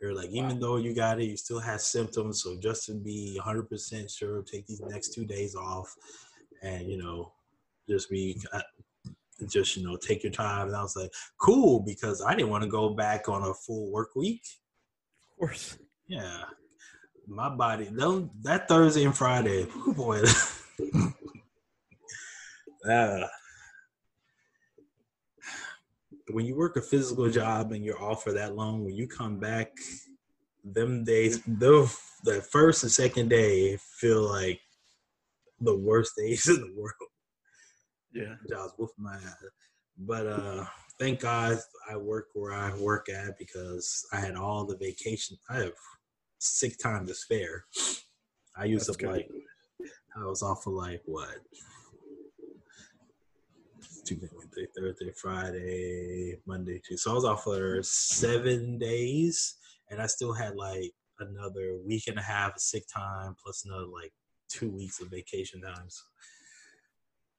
They're 0.00 0.14
like, 0.14 0.30
even 0.30 0.60
though 0.60 0.76
you 0.76 0.94
got 0.94 1.20
it, 1.20 1.24
you 1.24 1.36
still 1.36 1.58
have 1.58 1.80
symptoms. 1.80 2.42
So 2.42 2.56
just 2.60 2.86
to 2.86 2.94
be 2.94 3.40
100% 3.44 4.16
sure, 4.16 4.42
take 4.42 4.66
these 4.66 4.80
next 4.80 5.12
two 5.12 5.24
days 5.24 5.56
off, 5.56 5.92
and 6.62 6.88
you 6.88 6.98
know, 6.98 7.32
just 7.88 8.10
be, 8.10 8.40
uh, 8.52 8.60
just 9.48 9.76
you 9.76 9.84
know, 9.84 9.96
take 9.96 10.22
your 10.22 10.32
time. 10.32 10.68
And 10.68 10.76
I 10.76 10.82
was 10.82 10.94
like, 10.94 11.10
cool, 11.40 11.80
because 11.80 12.22
I 12.22 12.34
didn't 12.34 12.50
want 12.50 12.62
to 12.62 12.70
go 12.70 12.90
back 12.90 13.28
on 13.28 13.42
a 13.42 13.54
full 13.54 13.90
work 13.90 14.14
week. 14.14 14.42
Of 15.32 15.38
course. 15.38 15.78
Yeah, 16.06 16.44
my 17.26 17.48
body. 17.48 17.88
Those, 17.90 18.28
that 18.42 18.68
Thursday 18.68 19.04
and 19.04 19.16
Friday, 19.16 19.64
whew, 19.64 19.94
boy. 19.94 20.22
uh, 22.88 23.26
when 26.34 26.46
you 26.46 26.56
work 26.56 26.76
a 26.76 26.82
physical 26.82 27.30
job 27.30 27.72
and 27.72 27.84
you're 27.84 28.02
off 28.02 28.22
for 28.22 28.32
that 28.32 28.54
long, 28.54 28.84
when 28.84 28.94
you 28.94 29.06
come 29.06 29.38
back, 29.38 29.72
them 30.64 31.04
days, 31.04 31.42
the 31.44 31.92
the 32.24 32.42
first 32.42 32.82
and 32.82 32.92
second 32.92 33.28
day 33.28 33.78
feel 33.98 34.22
like 34.22 34.60
the 35.60 35.76
worst 35.76 36.12
days 36.16 36.48
in 36.48 36.56
the 36.56 36.74
world. 36.76 36.92
Yeah. 38.12 38.34
Was 38.50 38.72
whooping 38.76 39.04
my. 39.04 39.18
But 39.98 40.26
uh 40.26 40.64
thank 40.98 41.20
God 41.20 41.58
I 41.90 41.96
work 41.96 42.28
where 42.34 42.52
I 42.52 42.74
work 42.76 43.08
at 43.08 43.38
because 43.38 44.06
I 44.12 44.20
had 44.20 44.36
all 44.36 44.64
the 44.64 44.76
vacation. 44.76 45.36
I 45.48 45.56
have 45.60 45.72
sick 46.38 46.78
time 46.78 47.06
to 47.06 47.14
spare. 47.14 47.64
I 48.56 48.64
used 48.64 48.88
That's 48.88 48.96
up 48.96 49.00
good. 49.00 49.10
like 49.10 49.30
I 50.16 50.24
was 50.24 50.42
off 50.42 50.64
for 50.64 50.72
like 50.72 51.02
what 51.06 51.36
Tuesday, 54.08 54.28
Wednesday, 54.34 54.66
Thursday, 54.76 55.12
Friday, 55.20 56.36
Monday, 56.46 56.78
Tuesday. 56.78 56.96
So 56.96 57.10
I 57.10 57.14
was 57.14 57.24
off 57.24 57.44
for 57.44 57.82
seven 57.82 58.78
days, 58.78 59.56
and 59.90 60.00
I 60.00 60.06
still 60.06 60.32
had 60.32 60.56
like 60.56 60.92
another 61.20 61.76
week 61.86 62.04
and 62.08 62.18
a 62.18 62.22
half 62.22 62.54
of 62.54 62.60
sick 62.60 62.84
time 62.92 63.36
plus 63.42 63.64
another 63.66 63.86
like 63.86 64.12
two 64.48 64.70
weeks 64.70 65.00
of 65.02 65.08
vacation 65.08 65.60
times. 65.60 66.02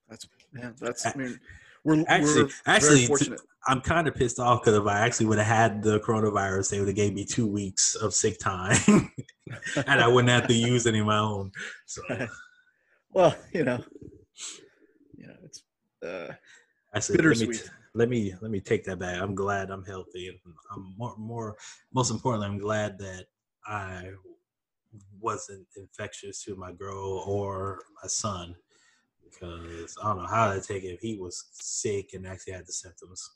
That's 0.10 0.28
man, 0.54 0.76
that's 0.80 1.06
I 1.06 1.14
mean 1.16 1.40
we're 1.84 2.04
Actually- 2.08 2.44
we're 2.44 2.50
actually, 2.68 2.90
very 2.90 3.02
to- 3.02 3.08
fortunate. 3.08 3.42
I'm 3.68 3.82
kind 3.82 4.08
of 4.08 4.16
pissed 4.16 4.40
off 4.40 4.62
because 4.62 4.76
if 4.80 4.86
I 4.88 5.00
actually 5.06 5.26
would 5.28 5.38
have 5.38 5.48
had 5.48 5.84
the 5.84 6.00
coronavirus, 6.00 6.70
they 6.72 6.80
would 6.80 6.88
have 6.88 6.96
gave 6.96 7.14
me 7.14 7.26
two 7.26 7.46
weeks 7.48 7.96
of 7.96 8.14
sick 8.14 8.40
time, 8.40 8.78
and 9.76 10.02
I 10.02 10.08
wouldn't 10.08 10.30
have 10.30 10.48
to 10.48 10.54
use 10.54 10.88
any 10.88 11.00
of 11.00 11.06
my 11.08 11.20
own. 11.20 11.52
So 11.86 12.02
well, 13.12 13.36
you 13.54 13.64
know. 13.64 13.84
You 15.18 15.28
know, 15.28 15.36
it's 15.44 15.64
uh 16.04 16.34
actually, 16.96 17.18
let 17.18 17.24
me, 17.26 17.32
bittersweet. 17.46 17.72
let 17.96 18.10
me 18.10 18.34
let 18.42 18.52
me 18.52 18.60
take 18.60 18.84
that 18.86 19.00
back. 19.00 19.22
I'm 19.22 19.36
glad 19.36 19.70
I'm 19.70 19.86
healthy, 19.86 20.28
and 20.30 20.40
I'm 20.74 20.94
more 20.98 21.16
more 21.18 21.56
most 21.94 22.12
importantly, 22.12 22.48
I'm 22.48 22.58
glad 22.60 22.98
that 23.00 23.26
I 23.66 24.12
wasn't 25.20 25.68
infectious 25.78 26.44
to 26.44 26.56
my 26.56 26.72
girl 26.72 27.24
or 27.28 27.80
my 28.02 28.08
son 28.08 28.56
because 29.24 29.96
I 30.02 30.08
don't 30.08 30.18
know 30.24 30.28
how 30.28 30.54
to 30.54 30.62
take 30.62 30.84
it 30.84 30.88
if 30.94 31.00
he 31.02 31.18
was 31.18 31.50
sick 31.54 32.12
and 32.14 32.26
actually 32.26 32.54
had 32.54 32.66
the 32.66 32.74
symptoms. 32.74 33.30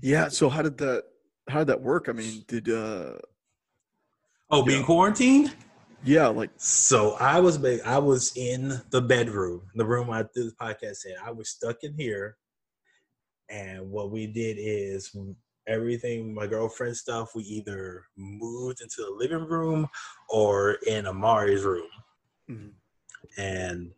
Yeah, 0.00 0.28
so 0.28 0.48
how 0.48 0.62
did 0.62 0.78
that 0.78 1.04
how 1.48 1.58
did 1.58 1.68
that 1.68 1.80
work? 1.80 2.08
I 2.08 2.12
mean, 2.12 2.44
did 2.48 2.68
uh 2.68 3.14
Oh, 4.50 4.62
being 4.62 4.80
Yeah. 4.80 4.86
quarantined. 4.86 5.54
yeah, 6.04 6.28
like 6.28 6.50
So 6.56 7.12
I 7.14 7.40
was 7.40 7.62
I 7.84 7.98
was 7.98 8.32
in 8.36 8.80
the 8.90 9.02
bedroom, 9.02 9.62
the 9.74 9.84
room 9.84 10.10
I 10.10 10.22
did 10.34 10.46
the 10.46 10.54
podcast 10.60 11.04
in. 11.04 11.14
I 11.22 11.32
was 11.32 11.50
stuck 11.50 11.82
in 11.82 11.94
here, 11.98 12.36
and 13.48 13.90
what 13.90 14.10
we 14.10 14.26
did 14.26 14.56
is 14.58 15.14
everything 15.66 16.34
my 16.34 16.46
girlfriend's 16.46 17.00
stuff 17.00 17.34
we 17.34 17.42
either 17.42 18.04
moved 18.16 18.80
into 18.80 18.96
the 18.98 19.10
living 19.10 19.46
room 19.46 19.88
or 20.28 20.78
in 20.86 21.06
Amari's 21.06 21.64
room, 21.64 21.88
mhm. 22.50 22.70
and 23.36 23.92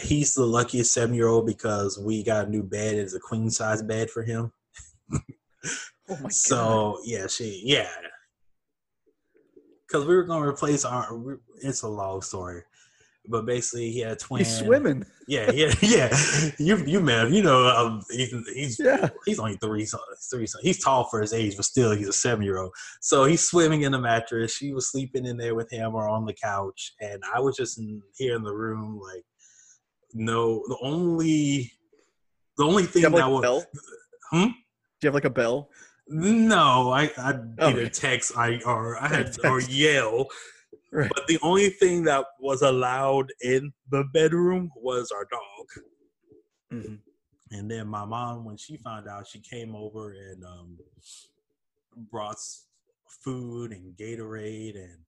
he's 0.00 0.34
the 0.34 0.44
luckiest 0.44 0.92
seven 0.92 1.14
year 1.14 1.28
old 1.28 1.46
because 1.46 1.98
we 1.98 2.22
got 2.22 2.46
a 2.46 2.50
new 2.50 2.62
bed. 2.62 2.96
It's 2.96 3.14
a 3.14 3.20
queen 3.20 3.50
size 3.50 3.82
bed 3.82 4.10
for 4.10 4.22
him. 4.22 4.52
oh 5.12 5.18
my 6.08 6.16
god. 6.16 6.32
So 6.32 6.98
yeah, 7.04 7.26
she 7.26 7.62
yeah. 7.64 7.88
Because 9.86 10.06
we 10.06 10.14
were 10.14 10.24
gonna 10.24 10.48
replace 10.48 10.84
our. 10.84 11.38
It's 11.62 11.82
a 11.82 11.88
long 11.88 12.22
story, 12.22 12.62
but 13.26 13.46
basically 13.46 13.90
he 13.92 14.00
had 14.00 14.12
a 14.12 14.16
twin. 14.16 14.40
He's 14.40 14.58
swimming. 14.58 15.04
Yeah, 15.28 15.50
yeah, 15.52 15.72
yeah. 15.80 16.16
You 16.58 16.76
you 16.84 17.00
met 17.00 17.26
him. 17.26 17.32
You 17.32 17.42
know, 17.42 17.66
um, 17.68 18.02
he's 18.10 18.34
he's 18.54 18.78
Yeah. 18.80 19.08
he's 19.24 19.38
only 19.38 19.56
three, 19.56 19.84
so- 19.84 19.98
three. 20.30 20.46
He's 20.62 20.82
tall 20.82 21.04
for 21.08 21.20
his 21.20 21.32
age, 21.32 21.56
but 21.56 21.64
still, 21.64 21.92
he's 21.92 22.08
a 22.08 22.12
seven 22.12 22.44
year 22.44 22.58
old. 22.58 22.72
So 23.00 23.24
he's 23.24 23.46
swimming 23.48 23.82
in 23.82 23.92
the 23.92 24.00
mattress. 24.00 24.56
She 24.56 24.72
was 24.72 24.90
sleeping 24.90 25.24
in 25.26 25.36
there 25.36 25.54
with 25.54 25.70
him 25.70 25.94
or 25.94 26.08
on 26.08 26.24
the 26.26 26.34
couch, 26.34 26.94
and 27.00 27.22
I 27.34 27.38
was 27.40 27.56
just 27.56 27.78
in, 27.78 28.02
here 28.16 28.34
in 28.34 28.42
the 28.42 28.54
room, 28.54 28.98
like, 29.00 29.22
no. 30.14 30.62
The 30.68 30.78
only, 30.82 31.70
the 32.58 32.64
only 32.64 32.84
thing 32.84 33.02
have 33.04 33.12
like 33.12 33.22
that 33.22 33.28
a 33.28 33.30
was, 33.30 33.42
bell? 33.42 33.64
Hmm? 34.32 34.44
Do 34.46 34.48
you 35.02 35.06
have 35.08 35.14
like 35.14 35.24
a 35.24 35.30
bell? 35.30 35.68
no, 36.08 36.90
I 36.90 37.04
I 37.16 37.34
Oh, 37.60 37.68
either 37.68 37.88
text 37.88 38.36
I 38.36 38.60
or 38.66 38.98
I 39.02 39.06
had 39.08 39.36
or 39.44 39.60
yell. 39.60 40.26
Right. 40.92 41.10
But 41.14 41.26
the 41.26 41.38
only 41.42 41.70
thing 41.70 42.04
that 42.04 42.26
was 42.38 42.60
allowed 42.60 43.32
in 43.40 43.72
the 43.90 44.04
bedroom 44.12 44.70
was 44.76 45.10
our 45.10 45.24
dog. 45.24 45.86
Mhm. 46.70 47.00
And 47.50 47.70
then 47.70 47.86
my 47.88 48.04
mom, 48.04 48.44
when 48.44 48.56
she 48.58 48.76
found 48.76 49.08
out, 49.08 49.26
she 49.26 49.40
came 49.40 49.74
over 49.74 50.12
and 50.12 50.44
um, 50.44 50.78
brought 52.10 52.36
food 53.08 53.72
and 53.72 53.96
Gatorade, 53.96 54.76
and 54.76 54.98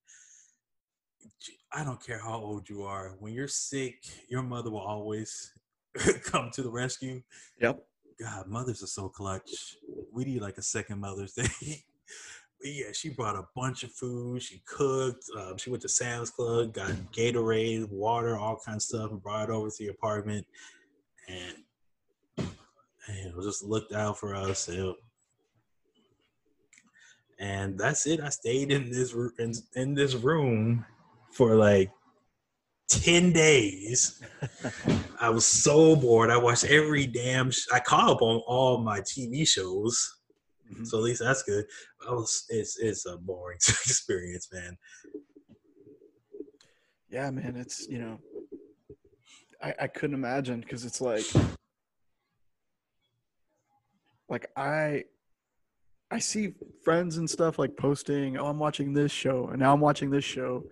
I 1.73 1.85
don't 1.85 2.05
care 2.05 2.19
how 2.19 2.39
old 2.39 2.69
you 2.69 2.83
are. 2.85 3.17
When 3.19 3.33
you're 3.33 3.49
sick, 3.49 4.05
your 4.29 4.43
mother 4.43 4.71
will 4.71 4.81
always 4.81 5.53
come 6.25 6.51
to 6.53 6.63
the 6.63 6.71
rescue. 6.71 7.23
Yep. 7.61 7.85
God, 8.21 8.47
mothers 8.47 8.83
are 8.83 8.87
so 8.87 9.09
clutch. 9.09 9.77
We 10.13 10.25
need 10.25 10.41
like 10.41 10.59
a 10.59 10.63
second 10.63 11.01
Mother's 11.01 11.33
Day. 11.35 11.49
yeah, 12.65 12.93
she 12.93 13.11
brought 13.11 13.37
a 13.37 13.47
bunch 13.55 13.83
of 13.83 13.93
food. 13.93 14.43
She 14.43 14.63
cooked. 14.67 15.25
Um, 15.39 15.59
she 15.59 15.71
went 15.71 15.83
to 15.83 15.89
Sam's 15.89 16.31
Club, 16.31 16.73
got 16.73 16.91
Gatorade, 17.13 17.91
water, 17.91 18.39
all 18.39 18.59
kinds 18.65 18.85
of 18.85 18.99
stuff, 18.99 19.11
and 19.11 19.23
brought 19.23 19.51
it 19.51 19.53
over 19.53 19.69
to 19.69 19.77
the 19.79 19.89
apartment. 19.89 20.47
And, 21.29 21.57
and 22.39 23.43
just 23.43 23.63
looked 23.63 23.93
out 23.93 24.19
for 24.19 24.35
us. 24.35 24.69
And, 24.69 24.95
and 27.39 27.79
that's 27.79 28.07
it. 28.07 28.21
I 28.21 28.31
stayed 28.31 28.73
in 28.73 28.91
this 28.91 29.15
in, 29.39 29.53
in 29.75 29.95
this 29.95 30.15
room 30.15 30.87
for 31.33 31.57
like 31.57 31.91
10 32.89 33.33
days. 33.33 34.23
I 35.21 35.29
was 35.29 35.45
so 35.45 35.97
bored. 35.97 36.31
I 36.31 36.37
watched 36.37 36.65
every 36.65 37.07
damn 37.07 37.51
sh- 37.51 37.67
I 37.73 37.81
caught 37.81 38.11
up 38.11 38.23
on 38.23 38.43
all 38.47 38.79
my 38.79 39.01
TV 39.01 39.47
shows. 39.47 40.24
Mm-hmm. 40.75 40.85
So 40.85 40.99
at 40.99 41.05
least 41.05 41.23
that's 41.23 41.43
good. 41.43 41.65
I 42.09 42.13
was 42.13 42.45
it's 42.49 42.79
it's 42.79 43.07
a 43.07 43.17
boring 43.17 43.57
experience, 43.59 44.49
man. 44.53 44.77
Yeah, 47.09 47.31
man, 47.31 47.57
it's 47.57 47.89
you 47.89 47.99
know 47.99 48.19
I 49.63 49.75
I 49.83 49.87
couldn't 49.87 50.15
imagine 50.15 50.63
cuz 50.63 50.85
it's 50.85 51.01
like 51.01 51.27
like 54.29 54.51
I 54.57 55.05
I 56.11 56.19
see 56.19 56.55
friends 56.85 57.17
and 57.17 57.29
stuff 57.29 57.59
like 57.59 57.77
posting, 57.77 58.37
"Oh, 58.37 58.47
I'm 58.47 58.59
watching 58.59 58.93
this 58.93 59.11
show, 59.11 59.49
and 59.49 59.59
now 59.59 59.73
I'm 59.73 59.81
watching 59.81 60.11
this 60.11 60.25
show." 60.25 60.65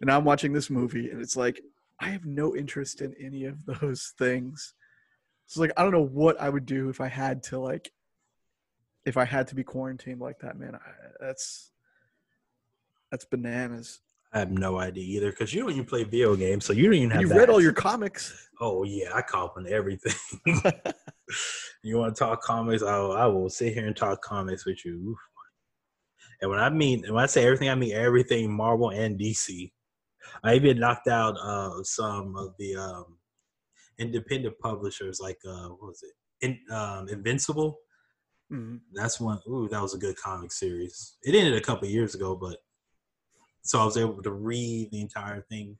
and 0.00 0.10
I'm 0.10 0.24
watching 0.24 0.52
this 0.52 0.70
movie, 0.70 1.10
and 1.10 1.20
it's 1.20 1.36
like 1.36 1.60
I 2.00 2.08
have 2.08 2.24
no 2.24 2.54
interest 2.54 3.00
in 3.00 3.14
any 3.22 3.44
of 3.44 3.58
those 3.80 4.12
things. 4.18 4.74
So 5.46 5.60
like 5.60 5.72
I 5.76 5.82
don't 5.82 5.92
know 5.92 6.06
what 6.06 6.40
I 6.40 6.48
would 6.48 6.66
do 6.66 6.88
if 6.88 7.00
I 7.00 7.08
had 7.08 7.42
to 7.44 7.58
like 7.58 7.90
if 9.06 9.16
I 9.16 9.24
had 9.24 9.46
to 9.48 9.54
be 9.54 9.62
quarantined 9.62 10.20
like 10.20 10.40
that, 10.40 10.58
man. 10.58 10.74
I, 10.74 10.80
that's 11.20 11.70
that's 13.10 13.24
bananas. 13.24 14.00
I 14.32 14.40
have 14.40 14.50
no 14.50 14.78
idea 14.78 15.04
either 15.04 15.30
because 15.30 15.54
you 15.54 15.62
don't 15.62 15.70
even 15.70 15.84
play 15.84 16.04
video 16.04 16.34
games, 16.36 16.66
so 16.66 16.72
you 16.72 16.84
don't 16.84 16.94
even 16.94 17.10
have. 17.10 17.22
You 17.22 17.28
that. 17.28 17.38
read 17.38 17.48
all 17.48 17.62
your 17.62 17.72
comics. 17.72 18.48
Oh 18.60 18.82
yeah, 18.82 19.10
I 19.14 19.22
cop 19.22 19.54
on 19.56 19.66
everything. 19.68 20.12
you 21.82 21.96
want 21.96 22.14
to 22.14 22.18
talk 22.18 22.42
comics? 22.42 22.82
I 22.82 22.98
will, 22.98 23.12
I 23.12 23.26
will 23.26 23.48
sit 23.48 23.72
here 23.72 23.86
and 23.86 23.96
talk 23.96 24.20
comics 24.22 24.66
with 24.66 24.84
you. 24.84 25.16
And 26.42 26.50
when 26.50 26.60
I 26.60 26.68
mean 26.68 27.04
when 27.08 27.22
I 27.22 27.26
say 27.26 27.44
everything, 27.46 27.70
I 27.70 27.74
mean 27.76 27.94
everything 27.94 28.54
Marvel 28.54 28.90
and 28.90 29.18
DC. 29.18 29.72
I 30.42 30.54
even 30.54 30.80
knocked 30.80 31.08
out 31.08 31.36
uh, 31.38 31.82
some 31.84 32.34
of 32.36 32.54
the 32.58 32.74
um, 32.76 33.18
independent 33.98 34.58
publishers, 34.58 35.20
like 35.20 35.38
uh, 35.48 35.68
what 35.68 35.88
was 35.88 36.02
it, 36.02 36.44
In, 36.44 36.58
um, 36.74 37.08
Invincible. 37.08 37.78
Mm-hmm. 38.52 38.76
That's 38.94 39.20
one. 39.20 39.40
Ooh, 39.48 39.68
that 39.68 39.82
was 39.82 39.94
a 39.94 39.98
good 39.98 40.16
comic 40.16 40.52
series. 40.52 41.16
It 41.22 41.34
ended 41.34 41.54
a 41.54 41.60
couple 41.60 41.88
years 41.88 42.14
ago, 42.14 42.36
but 42.36 42.58
so 43.62 43.80
I 43.80 43.84
was 43.84 43.96
able 43.96 44.22
to 44.22 44.30
read 44.30 44.90
the 44.92 45.00
entire 45.00 45.42
thing, 45.50 45.76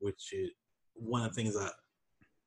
which 0.00 0.32
is 0.32 0.50
one 0.94 1.22
of 1.22 1.34
the 1.34 1.42
things 1.42 1.54
that 1.54 1.72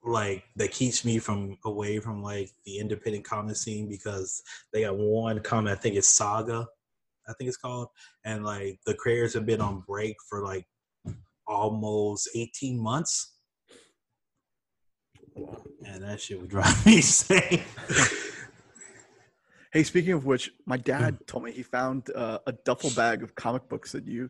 like 0.03 0.43
that 0.55 0.71
keeps 0.71 1.03
me 1.03 1.17
from 1.17 1.57
away 1.65 1.99
from 1.99 2.21
like 2.21 2.51
the 2.65 2.77
independent 2.77 3.25
comic 3.25 3.55
scene 3.55 3.89
because 3.89 4.43
they 4.71 4.81
got 4.81 4.97
one 4.97 5.39
comic 5.39 5.73
I 5.73 5.81
think 5.81 5.95
it's 5.95 6.07
Saga, 6.07 6.67
I 7.27 7.33
think 7.33 7.47
it's 7.47 7.57
called, 7.57 7.87
and 8.23 8.45
like 8.45 8.79
the 8.85 8.93
creators 8.93 9.33
have 9.33 9.47
been 9.47 9.61
on 9.61 9.83
break 9.87 10.15
for 10.29 10.43
like 10.43 10.67
almost 11.47 12.29
18 12.35 12.79
months. 12.79 13.33
And 15.85 16.03
that 16.03 16.21
shit 16.21 16.39
would 16.39 16.49
drive 16.49 16.85
me 16.85 16.97
insane. 16.97 17.63
Hey, 19.75 19.83
speaking 19.83 20.13
of 20.13 20.25
which, 20.25 20.51
my 20.65 20.77
dad 20.77 21.17
told 21.27 21.43
me 21.43 21.51
he 21.51 21.61
found 21.61 22.09
uh, 22.15 22.39
a 22.47 22.53
duffel 22.53 22.89
bag 22.95 23.21
of 23.21 23.35
comic 23.35 23.67
books 23.67 23.91
that 23.91 24.07
you 24.07 24.29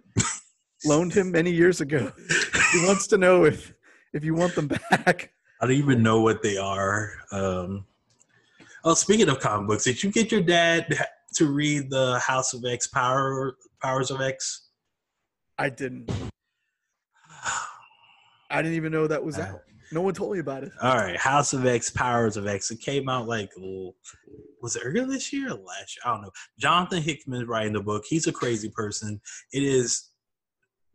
loaned 0.83 1.13
him 1.13 1.31
many 1.31 1.51
years 1.51 1.81
ago. 1.81 2.11
He 2.73 2.85
wants 2.85 3.07
to 3.07 3.17
know 3.17 3.45
if 3.45 3.73
if 4.11 4.25
you 4.25 4.33
want 4.33 4.55
them 4.55 4.67
back. 4.67 5.31
I 5.61 5.67
don't 5.67 5.75
even 5.75 6.01
know 6.01 6.19
what 6.21 6.41
they 6.41 6.57
are. 6.57 7.13
Um, 7.31 7.85
oh, 8.83 8.95
speaking 8.95 9.29
of 9.29 9.39
comic 9.39 9.67
books, 9.67 9.83
did 9.83 10.01
you 10.01 10.11
get 10.11 10.31
your 10.31 10.41
dad 10.41 10.87
to 11.35 11.45
read 11.45 11.91
the 11.91 12.19
House 12.19 12.53
of 12.53 12.65
X 12.65 12.87
Power 12.87 13.55
Powers 13.81 14.09
of 14.09 14.21
X? 14.21 14.69
I 15.59 15.69
didn't. 15.69 16.11
I 18.49 18.61
didn't 18.61 18.75
even 18.75 18.91
know 18.91 19.07
that 19.07 19.23
was 19.23 19.37
out. 19.37 19.61
No 19.95 20.01
one 20.01 20.13
told 20.13 20.33
me 20.33 20.39
about 20.39 20.63
it. 20.63 20.73
All 20.81 20.97
right, 20.97 21.15
House 21.15 21.53
of 21.53 21.65
X, 21.65 21.89
Powers 21.89 22.35
of 22.35 22.47
X. 22.47 22.69
It 22.69 22.81
came 22.81 23.07
out 23.07 23.29
like 23.29 23.49
was 24.61 24.75
it 24.75 24.81
earlier 24.83 25.05
this 25.05 25.31
year 25.31 25.47
or 25.47 25.55
last 25.55 25.95
year? 25.95 26.03
I 26.05 26.09
don't 26.09 26.21
know. 26.21 26.31
Jonathan 26.59 27.01
Hickman 27.01 27.43
is 27.43 27.47
writing 27.47 27.71
the 27.71 27.79
book. 27.79 28.03
He's 28.05 28.27
a 28.27 28.33
crazy 28.33 28.69
person. 28.69 29.21
It 29.53 29.63
is 29.63 30.09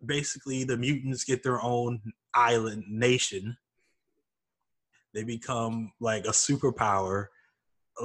basically 0.05 0.65
the 0.65 0.77
mutants 0.77 1.25
get 1.25 1.43
their 1.43 1.63
own 1.63 2.03
island 2.35 2.85
nation. 2.91 3.57
They 5.15 5.25
become 5.25 5.93
like 5.99 6.27
a 6.27 6.33
superpower. 6.33 7.29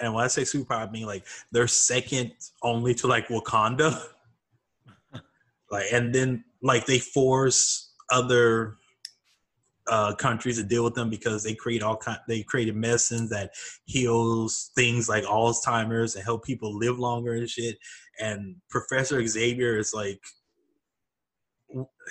and 0.00 0.14
when 0.14 0.24
I 0.24 0.28
say 0.28 0.42
superpower, 0.42 0.88
I 0.88 0.90
mean 0.90 1.04
like 1.04 1.26
they're 1.52 1.68
second 1.68 2.32
only 2.62 2.94
to 2.94 3.06
like 3.06 3.28
Wakanda. 3.28 4.02
like, 5.70 5.92
and 5.92 6.14
then 6.14 6.42
like 6.62 6.86
they 6.86 7.00
force 7.00 7.92
other 8.10 8.78
uh, 9.88 10.14
countries 10.14 10.58
to 10.58 10.64
deal 10.64 10.84
with 10.84 10.94
them 10.94 11.10
because 11.10 11.42
they 11.42 11.54
create 11.54 11.82
all 11.82 11.96
kind. 11.96 12.18
They 12.28 12.42
created 12.42 12.76
medicines 12.76 13.30
that 13.30 13.52
heals 13.84 14.70
things 14.74 15.08
like 15.08 15.24
Alzheimer's 15.24 16.14
and 16.14 16.24
help 16.24 16.44
people 16.44 16.76
live 16.76 16.98
longer 16.98 17.34
and 17.34 17.48
shit. 17.48 17.76
And 18.20 18.56
Professor 18.70 19.24
Xavier 19.26 19.78
is 19.78 19.92
like 19.94 20.20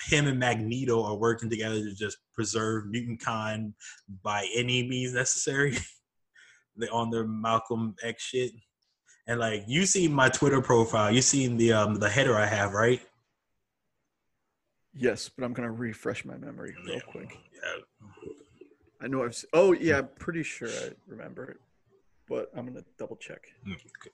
him 0.08 0.28
and 0.28 0.40
Magneto 0.40 1.04
are 1.04 1.16
working 1.16 1.50
together 1.50 1.80
to 1.80 1.96
just 1.96 2.18
preserve 2.34 2.88
mutant 2.88 3.20
kind 3.20 3.74
by 4.24 4.48
any 4.56 4.88
means 4.88 5.14
necessary. 5.14 5.78
they 6.78 6.88
on 6.90 7.10
their 7.10 7.26
Malcolm 7.26 7.96
X 8.04 8.24
shit. 8.24 8.52
And 9.28 9.40
like 9.40 9.64
you 9.68 9.86
see 9.86 10.08
my 10.08 10.30
Twitter 10.30 10.62
profile, 10.62 11.12
you 11.12 11.22
seen 11.22 11.58
the 11.58 11.74
um 11.74 11.96
the 11.96 12.10
header 12.10 12.36
I 12.36 12.46
have, 12.46 12.74
right? 12.74 13.02
Yes, 14.98 15.30
but 15.30 15.44
I'm 15.44 15.54
gonna 15.54 15.72
refresh 15.72 16.24
my 16.24 16.38
memory 16.38 16.74
real 16.86 17.02
quick. 17.02 17.38
Yeah. 17.54 18.10
I 19.02 19.08
know 19.08 19.24
I've. 19.24 19.44
Oh 19.54 19.74
yeah, 19.74 20.00
I'm 20.00 20.10
pretty 20.18 20.42
sure 20.42 20.70
I 20.70 20.92
remember 21.06 21.52
it, 21.52 21.58
but 22.30 22.50
I'm 22.56 22.66
gonna 22.66 22.86
double 22.98 23.18
check. 23.18 23.42
Mm, 23.68 23.74
okay. 23.74 24.12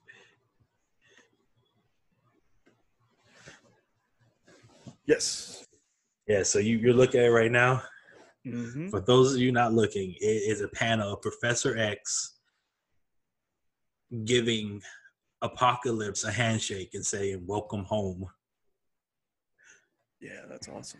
Yes. 5.05 5.67
Yeah. 6.27 6.43
So 6.43 6.57
you, 6.59 6.77
you're 6.77 6.93
looking 6.93 7.19
at 7.19 7.27
it 7.27 7.31
right 7.31 7.51
now. 7.51 7.83
Mm-hmm. 8.45 8.89
For 8.89 9.01
those 9.01 9.35
of 9.35 9.39
you 9.39 9.51
not 9.51 9.73
looking, 9.73 10.15
it 10.19 10.25
is 10.25 10.61
a 10.61 10.67
panel 10.69 11.13
of 11.13 11.21
Professor 11.21 11.77
X 11.77 12.39
giving 14.25 14.81
Apocalypse 15.43 16.23
a 16.23 16.31
handshake 16.31 16.95
and 16.95 17.05
saying 17.05 17.43
"Welcome 17.45 17.83
home." 17.83 18.25
Yeah, 20.21 20.41
that's 20.49 20.69
awesome. 20.69 20.99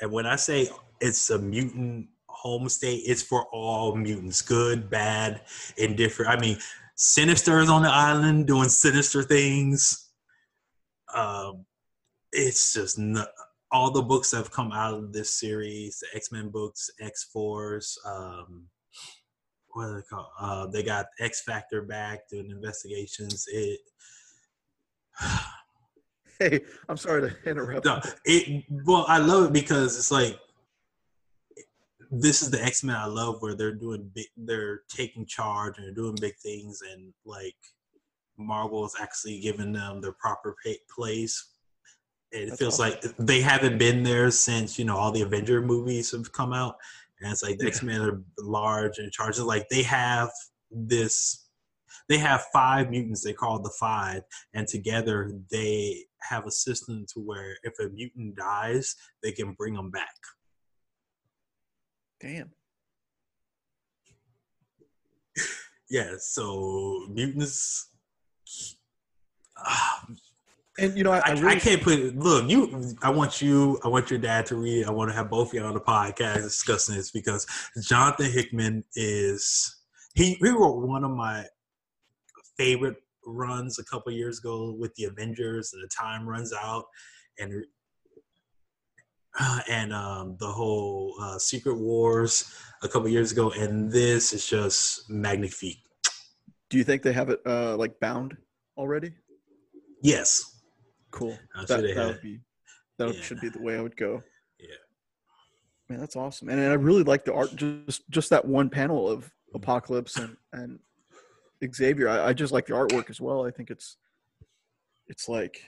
And 0.00 0.10
when 0.10 0.26
I 0.26 0.36
say 0.36 0.68
it's 1.00 1.30
a 1.30 1.38
mutant 1.38 2.08
home 2.28 2.68
state, 2.68 3.02
it's 3.06 3.22
for 3.22 3.46
all 3.52 3.94
mutants, 3.94 4.42
good, 4.42 4.90
bad, 4.90 5.42
indifferent. 5.76 6.30
I 6.30 6.40
mean, 6.40 6.58
Sinister 6.96 7.60
is 7.60 7.70
on 7.70 7.82
the 7.82 7.90
island 7.90 8.46
doing 8.46 8.68
sinister 8.68 9.22
things. 9.22 10.10
Um, 11.14 11.64
it's 12.32 12.74
just 12.74 13.00
all 13.70 13.90
the 13.90 14.02
books 14.02 14.30
that 14.30 14.38
have 14.38 14.50
come 14.50 14.72
out 14.72 14.94
of 14.94 15.12
this 15.12 15.30
series, 15.30 16.00
the 16.00 16.16
X 16.16 16.30
Men 16.30 16.48
books, 16.48 16.90
X 17.00 17.24
Force, 17.24 17.98
um, 18.04 18.68
what 19.74 19.86
are 19.86 19.96
they 19.96 20.02
called? 20.08 20.26
Uh, 20.38 20.66
they 20.68 20.82
got 20.82 21.06
X 21.18 21.42
Factor 21.42 21.82
back 21.82 22.28
doing 22.28 22.50
investigations. 22.50 23.46
It 23.52 23.80
Hey, 26.44 26.60
I'm 26.88 26.96
sorry 26.96 27.30
to 27.30 27.50
interrupt. 27.50 27.86
No, 27.86 28.00
it 28.24 28.64
well, 28.84 29.06
I 29.08 29.18
love 29.18 29.46
it 29.46 29.52
because 29.52 29.96
it's 29.96 30.10
like 30.10 30.38
this 32.10 32.42
is 32.42 32.50
the 32.50 32.62
X 32.62 32.84
Men 32.84 32.96
I 32.96 33.06
love, 33.06 33.40
where 33.40 33.54
they're 33.54 33.74
doing 33.74 34.10
big, 34.14 34.26
they're 34.36 34.82
taking 34.88 35.24
charge 35.24 35.78
and 35.78 35.86
they're 35.86 35.94
doing 35.94 36.16
big 36.20 36.36
things, 36.36 36.82
and 36.92 37.14
like 37.24 37.56
Marvel 38.36 38.84
is 38.84 38.94
actually 39.00 39.40
giving 39.40 39.72
them 39.72 40.00
their 40.00 40.12
proper 40.12 40.54
place. 40.94 41.52
And 42.32 42.42
it 42.42 42.48
That's 42.50 42.60
feels 42.60 42.80
awesome. 42.80 43.00
like 43.04 43.16
they 43.18 43.40
haven't 43.40 43.78
been 43.78 44.02
there 44.02 44.30
since 44.30 44.78
you 44.78 44.84
know 44.84 44.96
all 44.96 45.12
the 45.12 45.22
Avenger 45.22 45.62
movies 45.62 46.10
have 46.12 46.30
come 46.32 46.52
out, 46.52 46.76
and 47.20 47.32
it's 47.32 47.42
like 47.42 47.56
the 47.56 47.64
yeah. 47.64 47.70
X 47.70 47.82
Men 47.82 48.02
are 48.02 48.22
large 48.38 48.98
and 48.98 49.10
charge. 49.10 49.38
Like 49.38 49.68
they 49.70 49.82
have 49.82 50.30
this 50.70 51.44
they 52.08 52.18
have 52.18 52.44
five 52.52 52.90
mutants 52.90 53.22
they 53.22 53.32
call 53.32 53.58
the 53.60 53.72
five 53.78 54.22
and 54.52 54.68
together 54.68 55.32
they 55.50 56.04
have 56.28 56.46
a 56.46 56.50
system 56.50 57.06
to 57.14 57.20
where 57.20 57.56
if 57.62 57.74
a 57.80 57.88
mutant 57.90 58.36
dies, 58.36 58.96
they 59.22 59.32
can 59.32 59.52
bring 59.52 59.74
them 59.74 59.90
back. 59.90 60.14
Damn. 62.20 62.50
Yeah, 65.90 66.14
so 66.18 67.06
mutants. 67.10 67.90
Ah, 69.56 70.06
And 70.78 70.96
you 70.96 71.04
know, 71.04 71.12
I, 71.12 71.22
I, 71.24 71.30
really, 71.32 71.46
I 71.46 71.56
can't 71.56 71.82
put 71.82 71.98
it. 71.98 72.16
Look, 72.18 72.50
you. 72.50 72.96
I 73.02 73.10
want 73.10 73.40
you. 73.40 73.78
I 73.84 73.88
want 73.88 74.10
your 74.10 74.18
dad 74.18 74.46
to 74.46 74.56
read. 74.56 74.86
I 74.86 74.90
want 74.90 75.10
to 75.10 75.14
have 75.14 75.30
both 75.30 75.48
of 75.48 75.54
you 75.54 75.60
on 75.60 75.74
the 75.74 75.80
podcast 75.80 76.42
discussing 76.42 76.96
this 76.96 77.10
because 77.10 77.46
Jonathan 77.80 78.30
Hickman 78.30 78.84
is 78.96 79.76
he. 80.14 80.34
He 80.34 80.48
wrote 80.48 80.84
one 80.84 81.04
of 81.04 81.12
my 81.12 81.44
favorite 82.56 82.96
runs 83.26 83.78
a 83.78 83.84
couple 83.84 84.12
years 84.12 84.38
ago 84.38 84.74
with 84.78 84.94
the 84.96 85.04
Avengers, 85.04 85.72
and 85.72 85.82
the 85.82 85.88
time 85.88 86.28
runs 86.28 86.52
out, 86.52 86.84
and 87.38 87.64
uh, 89.38 89.60
and 89.68 89.92
um, 89.92 90.36
the 90.38 90.46
whole 90.46 91.14
uh, 91.20 91.38
Secret 91.38 91.74
Wars 91.76 92.52
a 92.82 92.88
couple 92.88 93.08
years 93.08 93.32
ago, 93.32 93.50
and 93.50 93.90
this 93.90 94.32
is 94.32 94.46
just 94.46 95.08
magnifique. 95.10 95.80
do 96.70 96.78
you 96.78 96.84
think 96.84 97.02
they 97.02 97.12
have 97.12 97.30
it 97.30 97.40
uh, 97.46 97.76
like 97.76 97.98
bound 98.00 98.36
already? 98.76 99.12
Yes, 100.02 100.50
Cool. 101.10 101.38
That, 101.68 101.82
that 101.94 102.06
would 102.08 102.20
be 102.22 102.40
that 102.98 103.14
Yeah. 103.14 103.20
should 103.22 103.40
be 103.40 103.48
the 103.48 103.62
way 103.62 103.76
I 103.78 103.80
would 103.80 103.96
go. 103.96 104.20
Yeah. 104.58 104.66
Man, 105.88 106.00
that's 106.00 106.16
awesome. 106.16 106.48
And 106.48 106.60
I 106.60 106.74
really 106.74 107.04
like 107.04 107.24
the 107.24 107.32
art. 107.32 107.54
Just 107.54 108.02
just 108.10 108.30
that 108.30 108.44
one 108.44 108.68
panel 108.68 109.08
of 109.08 109.30
Apocalypse 109.54 110.16
and 110.16 110.36
and 110.52 110.80
Xavier. 111.72 112.08
I, 112.08 112.28
I 112.28 112.32
just 112.32 112.52
like 112.52 112.66
the 112.66 112.72
artwork 112.74 113.10
as 113.10 113.20
well. 113.20 113.46
I 113.46 113.50
think 113.50 113.70
it's 113.70 113.96
it's 115.06 115.28
like 115.28 115.62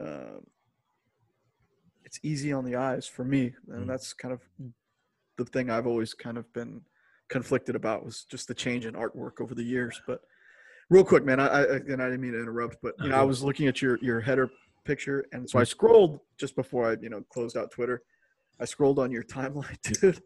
um, 0.00 0.46
it's 2.04 2.18
easy 2.22 2.52
on 2.52 2.64
the 2.64 2.76
eyes 2.76 3.06
for 3.06 3.24
me, 3.24 3.54
and 3.68 3.84
Mm. 3.84 3.86
that's 3.86 4.12
kind 4.12 4.32
of 4.32 4.40
the 5.36 5.44
thing 5.44 5.70
I've 5.70 5.86
always 5.86 6.14
kind 6.14 6.38
of 6.38 6.50
been 6.52 6.82
conflicted 7.28 7.74
about 7.76 8.04
was 8.04 8.24
just 8.24 8.48
the 8.48 8.54
change 8.54 8.86
in 8.86 8.94
artwork 8.94 9.40
over 9.40 9.54
the 9.54 9.62
years. 9.62 10.00
But 10.06 10.20
real 10.88 11.04
quick, 11.04 11.24
man, 11.24 11.38
I, 11.40 11.46
I 11.46 11.62
and 11.76 12.02
I 12.02 12.06
didn't 12.06 12.20
mean 12.20 12.32
to 12.32 12.40
interrupt, 12.40 12.76
but 12.82 12.94
you 13.00 13.08
know, 13.10 13.16
I 13.16 13.22
was 13.22 13.42
looking 13.42 13.66
at 13.66 13.80
your 13.82 13.98
your 14.02 14.20
header 14.20 14.50
picture, 14.84 15.26
and 15.32 15.48
so 15.48 15.58
I 15.58 15.64
scrolled 15.64 16.20
just 16.38 16.56
before 16.56 16.90
I 16.90 16.96
you 17.00 17.10
know 17.10 17.22
closed 17.32 17.56
out 17.56 17.70
Twitter. 17.70 18.02
I 18.58 18.64
scrolled 18.64 18.98
on 18.98 19.10
your 19.10 19.22
timeline, 19.24 19.80
dude. 20.00 20.16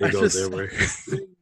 It 0.00 0.06
I 0.06 0.10
goes 0.10 0.32
just- 0.34 0.44
everywhere. 0.44 0.72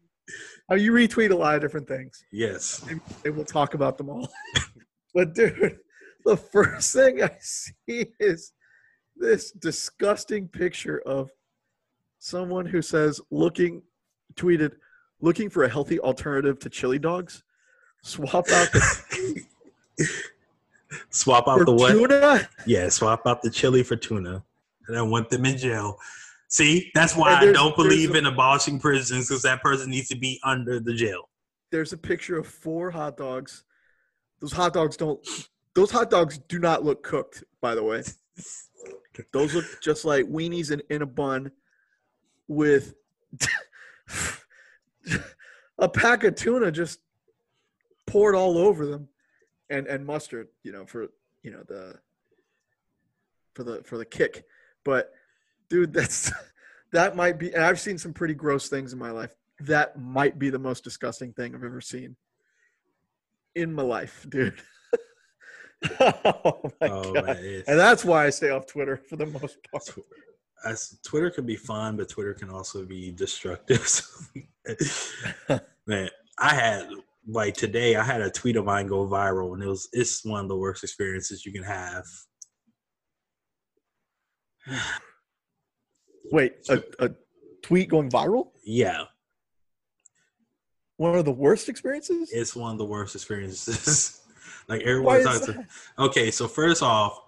How 0.68 0.74
you 0.74 0.92
retweet 0.92 1.30
a 1.30 1.34
lot 1.34 1.54
of 1.54 1.62
different 1.62 1.88
things, 1.88 2.24
yes. 2.30 2.84
and 3.24 3.34
we'll 3.34 3.44
talk 3.44 3.74
about 3.74 3.96
them 3.96 4.10
all. 4.10 4.28
but 5.14 5.34
dude, 5.34 5.78
the 6.26 6.36
first 6.36 6.92
thing 6.92 7.22
I 7.22 7.36
see 7.40 8.12
is 8.20 8.52
this 9.16 9.50
disgusting 9.52 10.46
picture 10.46 11.00
of 11.06 11.30
someone 12.18 12.66
who 12.66 12.82
says 12.82 13.20
looking 13.30 13.82
tweeted 14.34 14.72
looking 15.20 15.50
for 15.50 15.64
a 15.64 15.68
healthy 15.68 15.98
alternative 16.00 16.58
to 16.60 16.68
chili 16.68 16.98
dogs. 16.98 17.42
Swap 18.02 18.48
out 18.50 18.70
the 18.72 19.44
swap 21.10 21.48
out 21.48 21.64
the 21.66 21.72
what? 21.72 21.92
tuna. 21.92 22.48
Yeah, 22.66 22.88
swap 22.88 23.26
out 23.26 23.42
the 23.42 23.50
chili 23.50 23.82
for 23.82 23.96
tuna, 23.96 24.44
and 24.86 24.96
I 24.96 25.02
want 25.02 25.30
them 25.30 25.44
in 25.44 25.56
jail. 25.58 25.98
See, 26.48 26.90
that's 26.94 27.14
why 27.14 27.34
I 27.34 27.52
don't 27.52 27.76
believe 27.76 28.14
in 28.14 28.24
abolishing 28.24 28.80
prisons 28.80 29.28
because 29.28 29.42
that 29.42 29.62
person 29.62 29.90
needs 29.90 30.08
to 30.08 30.16
be 30.16 30.40
under 30.42 30.80
the 30.80 30.94
jail. 30.94 31.28
There's 31.70 31.92
a 31.92 31.98
picture 31.98 32.38
of 32.38 32.46
four 32.46 32.90
hot 32.90 33.18
dogs. 33.18 33.64
Those 34.40 34.52
hot 34.52 34.72
dogs 34.72 34.96
don't. 34.96 35.20
Those 35.74 35.90
hot 35.90 36.08
dogs 36.10 36.38
do 36.48 36.58
not 36.58 36.84
look 36.84 37.02
cooked, 37.02 37.44
by 37.60 37.74
the 37.74 37.84
way. 37.84 38.02
Those 39.32 39.54
look 39.54 39.66
just 39.82 40.06
like 40.06 40.24
weenies 40.26 40.70
in, 40.70 40.80
in 40.88 41.02
a 41.02 41.06
bun 41.06 41.50
with 42.46 42.94
a 45.78 45.88
pack 45.88 46.24
of 46.24 46.34
tuna 46.34 46.72
just 46.72 47.00
poured 48.06 48.34
all 48.34 48.56
over 48.56 48.86
them 48.86 49.08
and 49.68 49.86
and 49.86 50.06
mustard, 50.06 50.48
you 50.62 50.72
know, 50.72 50.86
for 50.86 51.08
you 51.42 51.50
know 51.50 51.62
the 51.68 51.98
for 53.54 53.64
the 53.64 53.82
for 53.84 53.98
the 53.98 54.04
kick. 54.06 54.44
But 54.82 55.12
dude, 55.68 55.92
that's 55.92 56.32
that 56.92 57.16
might 57.16 57.38
be 57.38 57.52
and 57.54 57.64
I've 57.64 57.80
seen 57.80 57.98
some 57.98 58.12
pretty 58.12 58.34
gross 58.34 58.68
things 58.68 58.92
in 58.92 58.98
my 58.98 59.10
life. 59.10 59.34
That 59.60 59.98
might 59.98 60.38
be 60.38 60.50
the 60.50 60.58
most 60.58 60.84
disgusting 60.84 61.32
thing 61.32 61.54
I've 61.54 61.64
ever 61.64 61.80
seen 61.80 62.16
in 63.54 63.72
my 63.72 63.82
life, 63.82 64.26
dude. 64.28 64.60
oh 66.00 66.60
my 66.80 66.88
oh 66.88 67.12
god. 67.12 67.24
man, 67.24 67.62
And 67.66 67.78
that's 67.78 68.04
why 68.04 68.26
I 68.26 68.30
stay 68.30 68.50
off 68.50 68.66
Twitter 68.66 68.96
for 68.96 69.16
the 69.16 69.26
most 69.26 69.58
part. 69.70 69.88
As 70.64 70.98
Twitter 71.04 71.30
can 71.30 71.46
be 71.46 71.56
fun, 71.56 71.96
but 71.96 72.08
Twitter 72.08 72.34
can 72.34 72.50
also 72.50 72.84
be 72.84 73.12
destructive. 73.12 74.02
Man, 75.86 76.10
I 76.38 76.54
had 76.54 76.88
like 77.28 77.54
today, 77.54 77.94
I 77.94 78.02
had 78.02 78.22
a 78.22 78.30
tweet 78.30 78.56
of 78.56 78.64
mine 78.64 78.88
go 78.88 79.06
viral, 79.06 79.54
and 79.54 79.62
it 79.62 79.68
was 79.68 79.88
it's 79.92 80.24
one 80.24 80.40
of 80.40 80.48
the 80.48 80.56
worst 80.56 80.82
experiences 80.82 81.46
you 81.46 81.52
can 81.52 81.62
have. 81.62 82.04
Wait, 86.32 86.56
a, 86.68 86.82
a 86.98 87.10
tweet 87.62 87.88
going 87.88 88.10
viral? 88.10 88.48
Yeah, 88.64 89.04
One 90.96 91.14
of 91.14 91.24
the 91.24 91.32
worst 91.32 91.68
experiences? 91.68 92.30
it's 92.32 92.54
one 92.54 92.72
of 92.72 92.78
the 92.78 92.84
worst 92.84 93.14
experiences. 93.14 94.20
like 94.68 94.82
Why 94.84 94.90
everyone 94.90 95.16
is 95.16 95.24
talks. 95.26 95.46
that? 95.46 95.66
Okay, 95.98 96.30
so 96.30 96.46
first 96.48 96.82
off, 96.82 97.18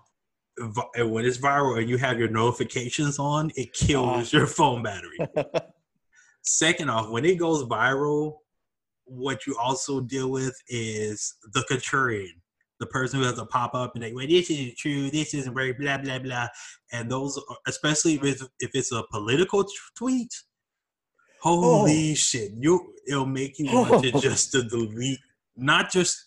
vi- 0.58 1.02
when 1.02 1.24
it's 1.24 1.38
viral 1.38 1.78
and 1.78 1.88
you 1.88 1.96
have 1.98 2.18
your 2.18 2.28
notifications 2.28 3.18
on, 3.18 3.50
it 3.56 3.72
kills 3.72 4.34
ah. 4.34 4.36
your 4.36 4.46
phone 4.46 4.82
battery. 4.82 5.18
Second 6.42 6.90
off, 6.90 7.10
when 7.10 7.24
it 7.24 7.36
goes 7.36 7.64
viral, 7.64 8.36
what 9.04 9.46
you 9.46 9.56
also 9.58 10.00
deal 10.00 10.30
with 10.30 10.56
is 10.68 11.34
the 11.52 11.60
contrarian, 11.70 12.39
the 12.80 12.86
person 12.86 13.20
who 13.20 13.26
has 13.26 13.38
a 13.38 13.46
pop 13.46 13.74
up 13.74 13.94
and 13.94 14.02
they, 14.02 14.12
well, 14.12 14.26
this 14.26 14.50
isn't 14.50 14.76
true, 14.76 15.10
this 15.10 15.34
isn't 15.34 15.54
right, 15.54 15.78
blah 15.78 15.98
blah 15.98 16.18
blah, 16.18 16.48
and 16.92 17.10
those, 17.10 17.38
are, 17.38 17.56
especially 17.66 18.14
if 18.22 18.42
if 18.58 18.70
it's 18.74 18.92
a 18.92 19.04
political 19.10 19.64
tweet, 19.96 20.34
holy 21.40 22.12
oh. 22.12 22.14
shit, 22.14 22.50
you 22.56 22.94
it'll 23.06 23.26
make 23.26 23.58
you 23.58 23.66
want 23.72 24.02
to 24.04 24.12
Oh. 24.12 24.20
just 24.20 24.52
to 24.52 24.62
delete 24.62 25.20
not 25.56 25.90
just 25.90 26.24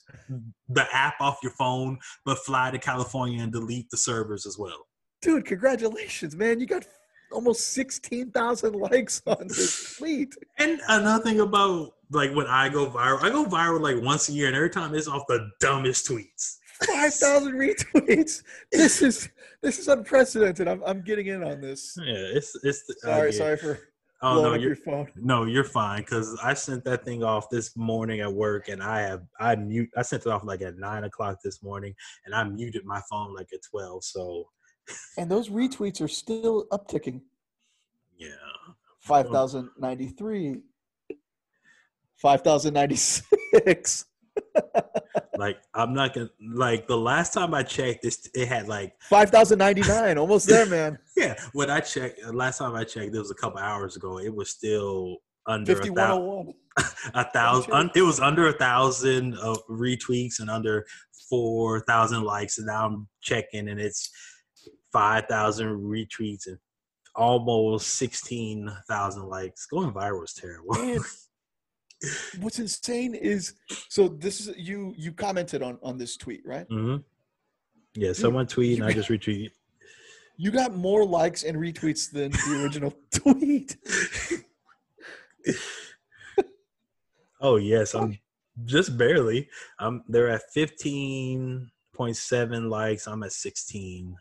the 0.70 0.86
app 0.94 1.16
off 1.20 1.40
your 1.42 1.52
phone, 1.54 1.98
but 2.26 2.38
fly 2.40 2.72
to 2.72 2.78
California 2.78 3.42
and 3.42 3.52
delete 3.52 3.90
the 3.90 3.98
servers 3.98 4.46
as 4.46 4.58
well. 4.58 4.88
Dude, 5.22 5.46
congratulations, 5.46 6.36
man. 6.36 6.60
You 6.60 6.66
got 6.66 6.86
almost 7.32 7.72
16,000 7.72 8.74
likes 8.74 9.22
on 9.26 9.48
this 9.48 9.96
tweet. 9.98 10.36
And 10.60 10.80
another 10.88 11.24
thing 11.24 11.40
about 11.40 11.94
like 12.14 12.34
when 12.34 12.48
I 12.48 12.70
go 12.70 12.90
viral, 12.90 13.22
I 13.22 13.30
go 13.30 13.46
viral 13.46 13.82
like 13.82 14.02
once 14.04 14.30
a 14.30 14.34
year, 14.34 14.48
and 14.48 14.56
every 14.56 14.70
time 14.70 14.94
it's 14.96 15.08
off 15.08 15.24
the 15.28 15.50
dumbest 15.60 16.10
tweets. 16.10 16.58
5,000 16.86 17.54
retweets. 17.54 18.44
This 18.72 19.02
is 19.02 19.30
this 19.62 19.80
is 19.80 19.88
unprecedented. 19.88 20.68
I'm, 20.68 20.84
I'm 20.86 21.02
getting 21.02 21.28
in 21.28 21.44
on 21.44 21.62
this. 21.62 21.96
Yeah, 21.98 22.14
it's 22.38 22.58
it's. 22.64 22.84
I 23.06 23.08
Sorry, 23.08 23.34
sorry 23.34 23.58
for 23.58 23.80
Oh 24.22 24.42
no, 24.42 24.54
you're 24.54 24.70
your 24.70 24.76
phone. 24.78 25.08
no, 25.18 25.44
you're 25.44 25.66
fine 25.66 26.02
because 26.02 26.40
I 26.42 26.54
sent 26.54 26.86
that 26.86 27.04
thing 27.04 27.24
off 27.24 27.50
this 27.50 27.76
morning 27.76 28.22
at 28.22 28.34
work, 28.34 28.70
and 28.70 28.82
I 28.82 29.02
have 29.02 29.24
I 29.40 29.56
mute. 29.56 29.90
I 29.98 30.02
sent 30.02 30.26
it 30.26 30.30
off 30.30 30.44
like 30.46 30.62
at 30.62 30.78
nine 30.78 31.04
o'clock 31.04 31.40
this 31.44 31.62
morning, 31.62 31.94
and 32.26 32.34
I 32.34 32.44
muted 32.46 32.86
my 32.86 33.02
phone 33.10 33.34
like 33.36 33.48
at 33.54 33.60
twelve. 33.70 34.04
So 34.04 34.46
And 35.18 35.30
those 35.30 35.50
retweets 35.50 36.02
are 36.02 36.08
still 36.08 36.68
upticking. 36.72 37.22
yeah, 38.18 38.30
5,093. 39.02 40.62
5,096. 42.24 44.06
like 45.38 45.58
I'm 45.74 45.94
not 45.94 46.14
gonna 46.14 46.30
like 46.42 46.88
the 46.88 46.98
last 46.98 47.34
time 47.34 47.54
I 47.54 47.64
checked, 47.64 48.04
this 48.04 48.30
it 48.34 48.48
had 48.48 48.70
like 48.70 48.94
5,099. 49.10 50.18
Almost 50.18 50.48
there, 50.48 50.66
man. 50.66 50.98
yeah. 51.18 51.36
When 51.52 51.70
I 51.70 51.82
checked, 51.82 52.24
last 52.34 52.60
time 52.60 52.76
I 52.76 52.86
checked, 52.86 53.14
it 53.14 53.20
was 53.20 53.30
a 53.30 53.36
couple 53.36 53.60
hours 53.60 53.98
ago. 53.98 54.20
It 54.20 54.34
was 54.34 54.50
still 54.50 55.18
under 55.46 55.74
a 55.74 55.76
thousand. 55.76 55.96
5101. 55.96 56.54
a 57.14 57.30
thousand 57.32 57.74
un, 57.74 57.92
it 57.94 58.02
was 58.02 58.20
under 58.20 58.48
a 58.48 58.54
thousand 58.54 59.36
of 59.36 59.60
retweets 59.70 60.40
and 60.40 60.50
under 60.50 60.86
four 61.30 61.82
thousand 61.82 62.24
likes 62.24 62.58
and 62.58 62.66
now 62.66 62.88
i'm 62.88 63.08
checking 63.22 63.70
and 63.70 63.80
it's 63.80 64.10
five 64.92 65.26
thousand 65.30 65.68
retweets 65.68 66.48
and 66.48 66.58
almost 67.16 67.90
sixteen 67.90 68.68
thousand 68.88 69.28
likes 69.28 69.68
going 69.68 69.92
viral 69.92 70.24
is 70.24 70.34
terrible 70.34 71.04
what's 72.40 72.60
insane 72.60 73.16
is 73.16 73.54
so 73.90 74.08
this 74.08 74.40
is 74.42 74.56
you 74.58 74.94
you 74.98 75.12
commented 75.12 75.62
on 75.62 75.78
on 75.82 75.98
this 75.98 76.16
tweet, 76.18 76.42
right? 76.46 76.68
mm-hmm. 76.70 76.98
yeah 77.96 78.14
someone 78.14 78.48
tweet 78.48 78.80
and 78.80 78.88
i 78.88 78.94
just 78.94 79.10
retweet 79.10 79.52
You 80.36 80.52
got 80.52 80.76
more 80.76 81.06
likes 81.06 81.44
and 81.44 81.58
retweets 81.58 82.12
than 82.12 82.32
the 82.32 82.62
original 82.64 82.94
tweet. 83.12 83.78
oh 87.42 87.58
yes 87.58 87.94
i'm 87.94 88.18
just 88.66 88.98
barely 88.98 89.48
um 89.80 90.04
they're 90.08 90.30
at 90.30 90.42
15.7 90.56 92.70
likes. 92.70 93.08
I'm 93.08 93.24
at 93.24 93.32
16. 93.32 94.16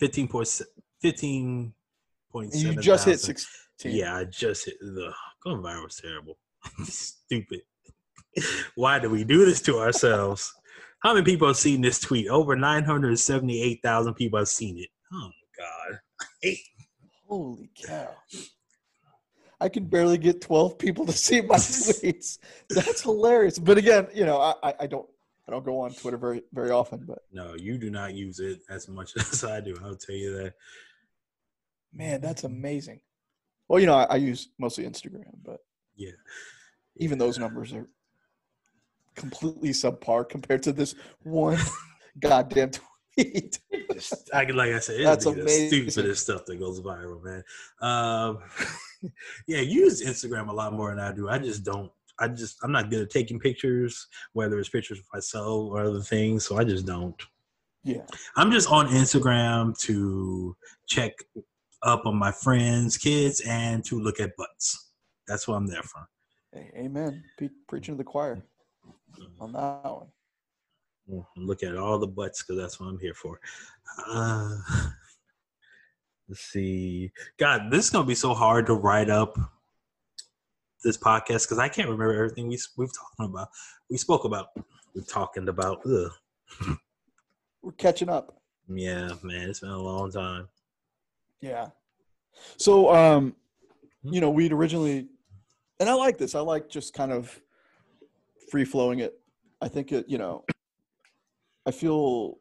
15.7. 0.00 0.62
15. 1.02 1.72
You 2.52 2.76
just 2.76 3.06
hit 3.06 3.18
16. 3.78 4.00
Yeah, 4.00 4.16
I 4.16 4.24
just 4.24 4.64
hit 4.64 4.78
the 4.80 5.12
going 5.42 5.62
viral 5.62 5.84
was 5.84 5.96
terrible. 5.96 6.38
Stupid. 6.84 7.60
Why 8.74 8.98
do 8.98 9.10
we 9.10 9.24
do 9.24 9.44
this 9.44 9.60
to 9.62 9.78
ourselves? 9.78 10.52
How 11.00 11.14
many 11.14 11.24
people 11.24 11.46
have 11.46 11.56
seen 11.56 11.82
this 11.82 12.00
tweet? 12.00 12.28
Over 12.28 12.56
978,000 12.56 14.14
people 14.14 14.38
have 14.38 14.48
seen 14.48 14.78
it. 14.78 14.88
Oh 15.12 15.28
my 15.28 15.64
God. 16.50 16.56
Holy 17.28 17.70
cow. 17.86 18.08
I 19.60 19.68
can 19.68 19.84
barely 19.84 20.18
get 20.18 20.40
12 20.40 20.78
people 20.78 21.06
to 21.06 21.12
see 21.12 21.40
my 21.40 21.56
tweets. 21.56 22.38
That's 22.68 23.02
hilarious. 23.02 23.58
But 23.58 23.78
again, 23.78 24.08
you 24.14 24.26
know, 24.26 24.38
I, 24.62 24.74
I 24.80 24.86
don't 24.86 25.08
I 25.48 25.52
don't 25.52 25.64
go 25.64 25.80
on 25.80 25.92
Twitter 25.92 26.16
very 26.16 26.42
very 26.52 26.70
often, 26.70 27.04
but 27.06 27.20
no, 27.32 27.54
you 27.54 27.78
do 27.78 27.90
not 27.90 28.14
use 28.14 28.40
it 28.40 28.60
as 28.68 28.88
much 28.88 29.16
as 29.16 29.44
I 29.44 29.60
do. 29.60 29.78
I'll 29.82 29.96
tell 29.96 30.16
you 30.16 30.36
that. 30.36 30.54
Man, 31.92 32.20
that's 32.20 32.44
amazing. 32.44 33.00
Well, 33.68 33.80
you 33.80 33.86
know, 33.86 33.96
I, 33.96 34.04
I 34.04 34.16
use 34.16 34.48
mostly 34.58 34.84
Instagram, 34.84 35.32
but 35.44 35.60
yeah, 35.96 36.12
even 36.96 37.18
those 37.18 37.38
numbers 37.38 37.72
are 37.72 37.88
completely 39.14 39.70
subpar 39.70 40.28
compared 40.28 40.62
to 40.64 40.72
this 40.72 40.94
one 41.22 41.58
goddamn 42.20 42.70
tweet. 42.70 43.58
I 44.32 44.44
like 44.44 44.72
I 44.72 44.78
said, 44.78 45.04
that's 45.04 45.26
it's 45.26 45.36
the 45.36 45.48
stupidest 45.68 46.22
stuff 46.22 46.44
that 46.46 46.60
goes 46.60 46.80
viral, 46.80 47.22
man. 47.24 47.42
Um, 47.80 48.38
yeah, 49.46 49.60
use 49.60 50.04
Instagram 50.04 50.48
a 50.48 50.52
lot 50.52 50.72
more 50.74 50.90
than 50.90 51.00
I 51.00 51.12
do. 51.12 51.28
I 51.28 51.38
just 51.38 51.64
don't. 51.64 51.90
I 52.18 52.28
just 52.28 52.58
I'm 52.62 52.72
not 52.72 52.90
good 52.90 53.02
at 53.02 53.10
taking 53.10 53.38
pictures, 53.38 54.06
whether 54.32 54.58
it's 54.58 54.68
pictures 54.68 54.98
of 54.98 55.04
myself 55.12 55.70
or 55.70 55.82
other 55.82 56.00
things. 56.00 56.46
So 56.46 56.58
I 56.58 56.64
just 56.64 56.86
don't. 56.86 57.20
Yeah, 57.84 58.04
I'm 58.36 58.50
just 58.50 58.70
on 58.70 58.88
Instagram 58.88 59.78
to 59.80 60.56
check 60.86 61.12
up 61.86 62.04
on 62.04 62.16
my 62.16 62.32
friends' 62.32 62.98
kids 62.98 63.40
and 63.46 63.84
to 63.84 63.98
look 64.00 64.20
at 64.20 64.36
butts. 64.36 64.90
That's 65.26 65.46
what 65.48 65.54
I'm 65.54 65.66
there 65.66 65.82
for. 65.82 66.06
Amen. 66.76 67.24
Pre- 67.38 67.50
preaching 67.68 67.94
to 67.94 67.98
the 67.98 68.04
choir 68.04 68.42
mm-hmm. 68.86 69.42
on 69.42 69.52
that 69.52 69.92
one. 71.08 71.24
look 71.36 71.62
at 71.62 71.76
all 71.76 71.98
the 71.98 72.06
butts 72.06 72.42
because 72.42 72.60
that's 72.60 72.80
what 72.80 72.86
I'm 72.86 72.98
here 72.98 73.14
for. 73.14 73.38
Uh, 74.08 74.56
let's 76.28 76.40
see. 76.40 77.12
God, 77.38 77.70
this 77.70 77.86
is 77.86 77.90
gonna 77.90 78.06
be 78.06 78.14
so 78.14 78.34
hard 78.34 78.66
to 78.66 78.74
write 78.74 79.10
up 79.10 79.38
this 80.82 80.96
podcast 80.98 81.44
because 81.44 81.58
I 81.58 81.68
can't 81.68 81.88
remember 81.88 82.14
everything 82.14 82.48
we 82.48 82.58
we've 82.76 82.94
talked 82.94 83.30
about. 83.30 83.48
We 83.90 83.98
spoke 83.98 84.24
about. 84.24 84.48
We're 84.94 85.02
talking 85.02 85.48
about. 85.48 85.80
Ugh. 85.86 86.76
We're 87.62 87.72
catching 87.72 88.08
up. 88.08 88.40
Yeah, 88.68 89.10
man, 89.22 89.50
it's 89.50 89.60
been 89.60 89.70
a 89.70 89.78
long 89.78 90.10
time. 90.10 90.48
Yeah. 91.40 91.68
So, 92.56 92.94
um, 92.94 93.34
you 94.02 94.20
know, 94.20 94.30
we'd 94.30 94.52
originally, 94.52 95.08
and 95.80 95.88
I 95.88 95.94
like 95.94 96.18
this. 96.18 96.34
I 96.34 96.40
like 96.40 96.68
just 96.68 96.94
kind 96.94 97.12
of 97.12 97.40
free 98.50 98.64
flowing 98.64 99.00
it. 99.00 99.18
I 99.60 99.68
think 99.68 99.92
it, 99.92 100.08
you 100.08 100.18
know, 100.18 100.44
I 101.66 101.70
feel, 101.70 102.38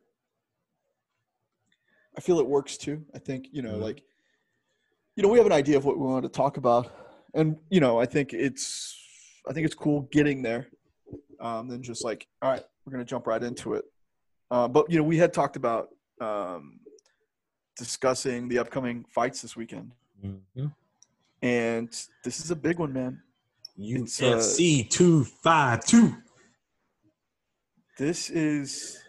I 2.17 2.21
feel 2.21 2.39
it 2.39 2.47
works 2.47 2.77
too. 2.77 3.03
I 3.13 3.19
think, 3.19 3.47
you 3.51 3.61
know, 3.61 3.73
mm-hmm. 3.73 3.83
like, 3.83 4.03
you 5.15 5.23
know, 5.23 5.29
we 5.29 5.37
have 5.37 5.47
an 5.47 5.53
idea 5.53 5.77
of 5.77 5.85
what 5.85 5.97
we 5.97 6.05
want 6.05 6.23
to 6.23 6.29
talk 6.29 6.57
about, 6.57 6.91
and 7.33 7.57
you 7.69 7.79
know, 7.79 7.99
I 7.99 8.05
think 8.05 8.33
it's, 8.33 8.97
I 9.47 9.53
think 9.53 9.65
it's 9.65 9.75
cool 9.75 10.01
getting 10.11 10.41
there. 10.41 10.67
Um, 11.39 11.67
then 11.69 11.81
just 11.81 12.03
like, 12.03 12.27
all 12.41 12.51
right, 12.51 12.63
we're 12.85 12.91
gonna 12.91 13.05
jump 13.05 13.27
right 13.27 13.41
into 13.41 13.75
it. 13.75 13.85
Uh, 14.51 14.67
but 14.67 14.91
you 14.91 14.97
know, 14.97 15.03
we 15.03 15.17
had 15.17 15.33
talked 15.33 15.55
about 15.55 15.89
um, 16.19 16.79
discussing 17.78 18.47
the 18.47 18.59
upcoming 18.59 19.05
fights 19.09 19.41
this 19.41 19.55
weekend. 19.55 19.91
Mm-hmm. 20.23 20.67
And 21.41 21.89
this 22.23 22.39
is 22.39 22.51
a 22.51 22.55
big 22.55 22.80
one, 22.80 22.93
man. 22.93 23.21
UFC 23.80 24.86
uh, 24.86 24.89
252. 24.89 26.15
This 27.97 28.30
is 28.30 28.99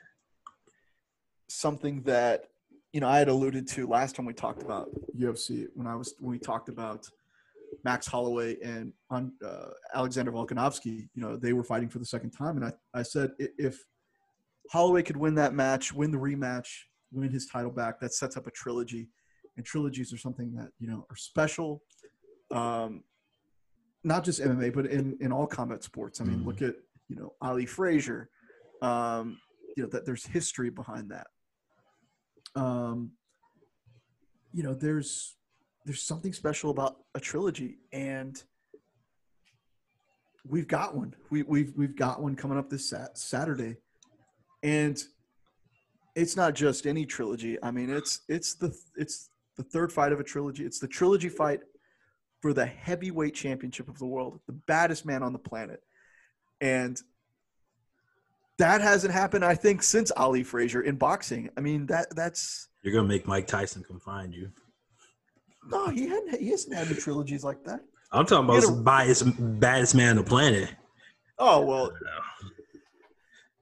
something 1.48 2.02
that 2.02 2.44
you 2.92 3.00
know 3.00 3.08
I 3.08 3.18
had 3.18 3.28
alluded 3.28 3.66
to 3.68 3.86
last 3.86 4.16
time 4.16 4.26
we 4.26 4.32
talked 4.32 4.62
about 4.62 4.88
UFC 5.18 5.66
when 5.74 5.86
I 5.86 5.94
was 5.94 6.14
when 6.18 6.32
we 6.32 6.38
talked 6.38 6.68
about 6.68 7.08
Max 7.84 8.06
Holloway 8.06 8.56
and 8.60 8.92
uh, 9.10 9.68
Alexander 9.94 10.32
Volkanovski. 10.32 11.08
You 11.14 11.22
know 11.22 11.36
they 11.36 11.52
were 11.52 11.64
fighting 11.64 11.88
for 11.88 11.98
the 11.98 12.04
second 12.04 12.30
time, 12.30 12.56
and 12.56 12.66
I 12.66 12.72
I 12.94 13.02
said 13.02 13.30
if 13.38 13.84
Holloway 14.70 15.02
could 15.02 15.16
win 15.16 15.34
that 15.36 15.54
match, 15.54 15.92
win 15.92 16.10
the 16.10 16.18
rematch, 16.18 16.68
win 17.12 17.30
his 17.30 17.46
title 17.46 17.70
back. 17.70 18.00
That 18.00 18.12
sets 18.12 18.36
up 18.36 18.46
a 18.46 18.50
trilogy, 18.50 19.08
and 19.56 19.64
trilogies 19.64 20.12
are 20.12 20.18
something 20.18 20.52
that 20.54 20.68
you 20.78 20.88
know 20.88 21.06
are 21.10 21.16
special. 21.16 21.82
Um, 22.50 23.02
not 24.04 24.24
just 24.24 24.40
MMA, 24.40 24.72
but 24.72 24.86
in 24.86 25.16
in 25.20 25.32
all 25.32 25.46
combat 25.46 25.82
sports. 25.82 26.20
I 26.20 26.24
mean, 26.24 26.38
mm-hmm. 26.38 26.48
look 26.48 26.62
at 26.62 26.74
you 27.08 27.16
know 27.16 27.34
Ali 27.40 27.66
Frazier. 27.66 28.30
Um, 28.82 29.38
you 29.76 29.82
know 29.82 29.88
that 29.90 30.06
there's 30.06 30.24
history 30.24 30.70
behind 30.70 31.10
that. 31.10 31.26
Um, 32.54 33.12
you 34.52 34.62
know, 34.62 34.74
there's 34.74 35.36
there's 35.84 36.02
something 36.02 36.32
special 36.32 36.70
about 36.70 36.96
a 37.14 37.20
trilogy, 37.20 37.78
and 37.92 38.42
we've 40.48 40.66
got 40.66 40.96
one. 40.96 41.14
We, 41.30 41.42
we've 41.42 41.72
we've 41.76 41.94
got 41.94 42.22
one 42.22 42.36
coming 42.36 42.58
up 42.58 42.70
this 42.70 42.88
sat- 42.88 43.18
Saturday, 43.18 43.76
and 44.62 45.02
it's 46.16 46.34
not 46.34 46.54
just 46.54 46.86
any 46.86 47.04
trilogy. 47.06 47.58
I 47.62 47.70
mean, 47.70 47.90
it's 47.90 48.22
it's 48.28 48.54
the 48.54 48.76
it's 48.96 49.30
the 49.56 49.62
third 49.62 49.92
fight 49.92 50.12
of 50.12 50.18
a 50.18 50.24
trilogy. 50.24 50.64
It's 50.64 50.80
the 50.80 50.88
trilogy 50.88 51.28
fight 51.28 51.60
for 52.40 52.52
the 52.52 52.66
heavyweight 52.66 53.34
championship 53.34 53.88
of 53.88 53.98
the 53.98 54.06
world, 54.06 54.40
the 54.46 54.54
baddest 54.66 55.04
man 55.04 55.22
on 55.22 55.32
the 55.32 55.38
planet, 55.38 55.82
and 56.60 57.00
that 58.58 58.80
hasn't 58.80 59.12
happened. 59.12 59.44
I 59.44 59.54
think 59.54 59.82
since 59.82 60.10
Ali 60.16 60.42
Frazier 60.42 60.80
in 60.80 60.96
boxing. 60.96 61.50
I 61.56 61.60
mean 61.60 61.86
that 61.86 62.16
that's 62.16 62.68
you're 62.82 62.94
gonna 62.94 63.06
make 63.06 63.28
Mike 63.28 63.46
Tyson 63.46 63.84
come 63.86 64.00
find 64.00 64.34
you. 64.34 64.50
No, 65.68 65.88
he 65.90 66.08
hadn't. 66.08 66.40
He 66.40 66.50
hasn't 66.50 66.74
had 66.74 66.88
the 66.88 66.94
trilogies 66.94 67.44
like 67.44 67.62
that. 67.64 67.80
I'm 68.10 68.24
talking 68.24 68.48
about 68.48 68.62
the 68.62 68.82
baddest, 68.82 69.60
baddest 69.60 69.94
man 69.94 70.10
on 70.10 70.16
the 70.16 70.22
planet. 70.22 70.70
Oh 71.38 71.60
well. 71.60 71.90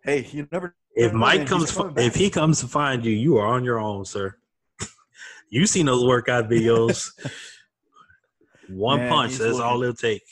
Hey, 0.05 0.29
you 0.31 0.47
never 0.53 0.77
if 0.95 1.13
Mike 1.13 1.47
comes, 1.47 1.77
if 1.97 2.15
he 2.15 2.31
comes 2.31 2.61
to 2.61 2.69
find 2.69 3.05
you, 3.05 3.13
you 3.13 3.37
are 3.37 3.47
on 3.47 3.65
your 3.65 3.79
own, 3.79 4.05
sir. 4.05 4.37
you 5.51 5.67
seen 5.67 5.87
those 5.87 6.05
workout 6.05 6.49
videos. 6.49 7.11
One 8.69 9.01
man, 9.01 9.09
punch, 9.11 9.33
that's 9.33 9.53
looking, 9.53 9.61
all 9.61 9.83
it'll 9.83 9.95
take. 9.95 10.23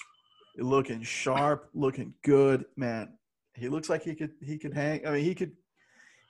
Looking 0.57 1.03
sharp, 1.03 1.69
looking 1.75 2.15
good, 2.23 2.65
man. 2.77 3.15
He 3.55 3.69
looks 3.69 3.91
like 3.91 4.03
he 4.03 4.15
could 4.15 4.33
he 4.41 4.57
could 4.57 4.73
hang. 4.73 5.07
I 5.07 5.11
mean, 5.13 5.25
he 5.25 5.35
could 5.35 5.53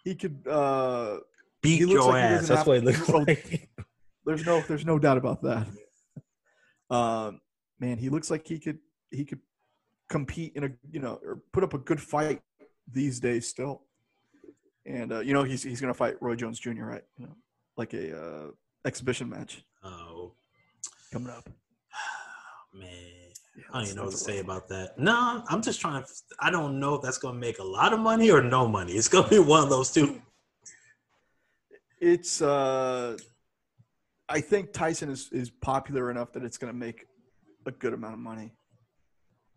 he 0.03 0.15
could 0.15 0.47
uh 0.49 1.19
beat 1.61 1.81
your 1.81 2.03
like 2.03 2.23
ass. 2.23 2.49
That's 2.49 2.67
what 2.67 2.79
it 2.79 2.85
looks 2.85 3.09
like. 3.09 3.71
there's 4.25 4.45
no 4.45 4.61
there's 4.63 4.87
no 4.87 4.99
doubt 4.99 5.19
about 5.19 5.43
that. 5.43 5.67
Um, 6.91 7.41
man, 7.79 7.99
he 7.99 8.09
looks 8.09 8.31
like 8.31 8.47
he 8.47 8.59
could 8.59 8.79
he 9.11 9.25
could 9.25 9.41
compete 10.09 10.53
in 10.57 10.65
a 10.65 10.71
you 10.91 11.01
know 11.01 11.21
or 11.25 11.41
put 11.53 11.63
up 11.63 11.75
a 11.75 11.79
good 11.79 12.01
fight 12.01 12.43
these 12.91 13.21
days 13.21 13.49
still 13.49 13.83
and 14.87 15.13
uh, 15.13 15.21
you 15.21 15.33
know 15.33 15.43
he's 15.43 15.63
he's 15.63 15.81
gonna 15.81 15.95
fight 15.95 16.17
Roy 16.21 16.35
Jones 16.35 16.59
Jr. 16.59 16.85
Right? 16.85 17.03
You 17.19 17.27
know, 17.27 17.37
like 17.77 17.95
a 17.95 18.19
uh, 18.19 18.47
exhibition 18.85 19.29
match. 19.29 19.65
Oh, 19.83 20.33
coming 21.13 21.31
up. 21.31 21.49
Man, 22.75 22.89
yeah, 23.57 23.65
I 23.71 23.79
don't 23.79 23.85
even 23.85 23.97
know 23.97 24.05
what 24.05 24.13
to 24.13 24.17
say 24.17 24.39
about 24.39 24.69
that. 24.69 24.99
No, 24.99 25.43
I'm 25.49 25.63
just 25.63 25.81
trying 25.81 26.03
to. 26.03 26.09
I 26.41 26.51
don't 26.51 26.81
know 26.81 26.95
if 26.95 27.03
that's 27.03 27.19
gonna 27.19 27.39
make 27.39 27.59
a 27.59 27.65
lot 27.65 27.93
of 27.93 28.01
money 28.01 28.31
or 28.31 28.43
no 28.43 28.67
money. 28.67 28.93
It's 28.93 29.09
gonna 29.09 29.29
be 29.29 29.39
one 29.39 29.63
of 29.63 29.71
those 29.71 29.91
two. 29.93 30.21
It's. 32.01 32.43
uh 32.43 33.17
I 34.29 34.41
think 34.41 34.73
Tyson 34.73 35.11
is 35.11 35.29
is 35.33 35.51
popular 35.51 36.11
enough 36.11 36.33
that 36.33 36.45
it's 36.45 36.59
gonna 36.59 36.73
make 36.73 37.07
a 37.67 37.71
good 37.71 37.93
amount 37.93 38.15
of 38.15 38.21
money. 38.21 38.53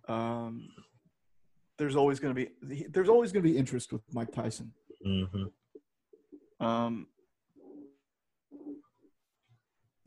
Um, 0.08 0.68
there's 1.78 1.96
always 1.96 2.20
going 2.20 2.34
to 2.34 2.46
be 2.46 2.86
there's 2.90 3.10
always 3.10 3.32
going 3.32 3.44
to 3.44 3.50
be 3.50 3.58
interest 3.58 3.92
with 3.92 4.02
Mike 4.14 4.32
Tyson. 4.32 4.72
Mm-hmm. 5.06 6.66
Um, 6.66 7.08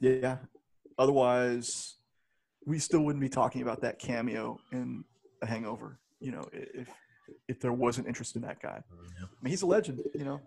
yeah. 0.00 0.38
Otherwise, 0.98 1.96
we 2.66 2.78
still 2.78 3.00
wouldn't 3.00 3.20
be 3.20 3.28
talking 3.28 3.62
about 3.62 3.80
that 3.82 3.98
cameo 3.98 4.58
in 4.72 5.04
A 5.42 5.46
Hangover. 5.46 5.98
You 6.20 6.32
know, 6.32 6.48
if 6.52 6.88
if 7.46 7.60
there 7.60 7.72
wasn't 7.72 8.06
interest 8.06 8.36
in 8.36 8.42
that 8.42 8.60
guy. 8.60 8.82
Yeah. 9.20 9.26
I 9.26 9.42
mean, 9.42 9.50
he's 9.50 9.62
a 9.62 9.66
legend. 9.66 10.00
You 10.14 10.24
know. 10.24 10.40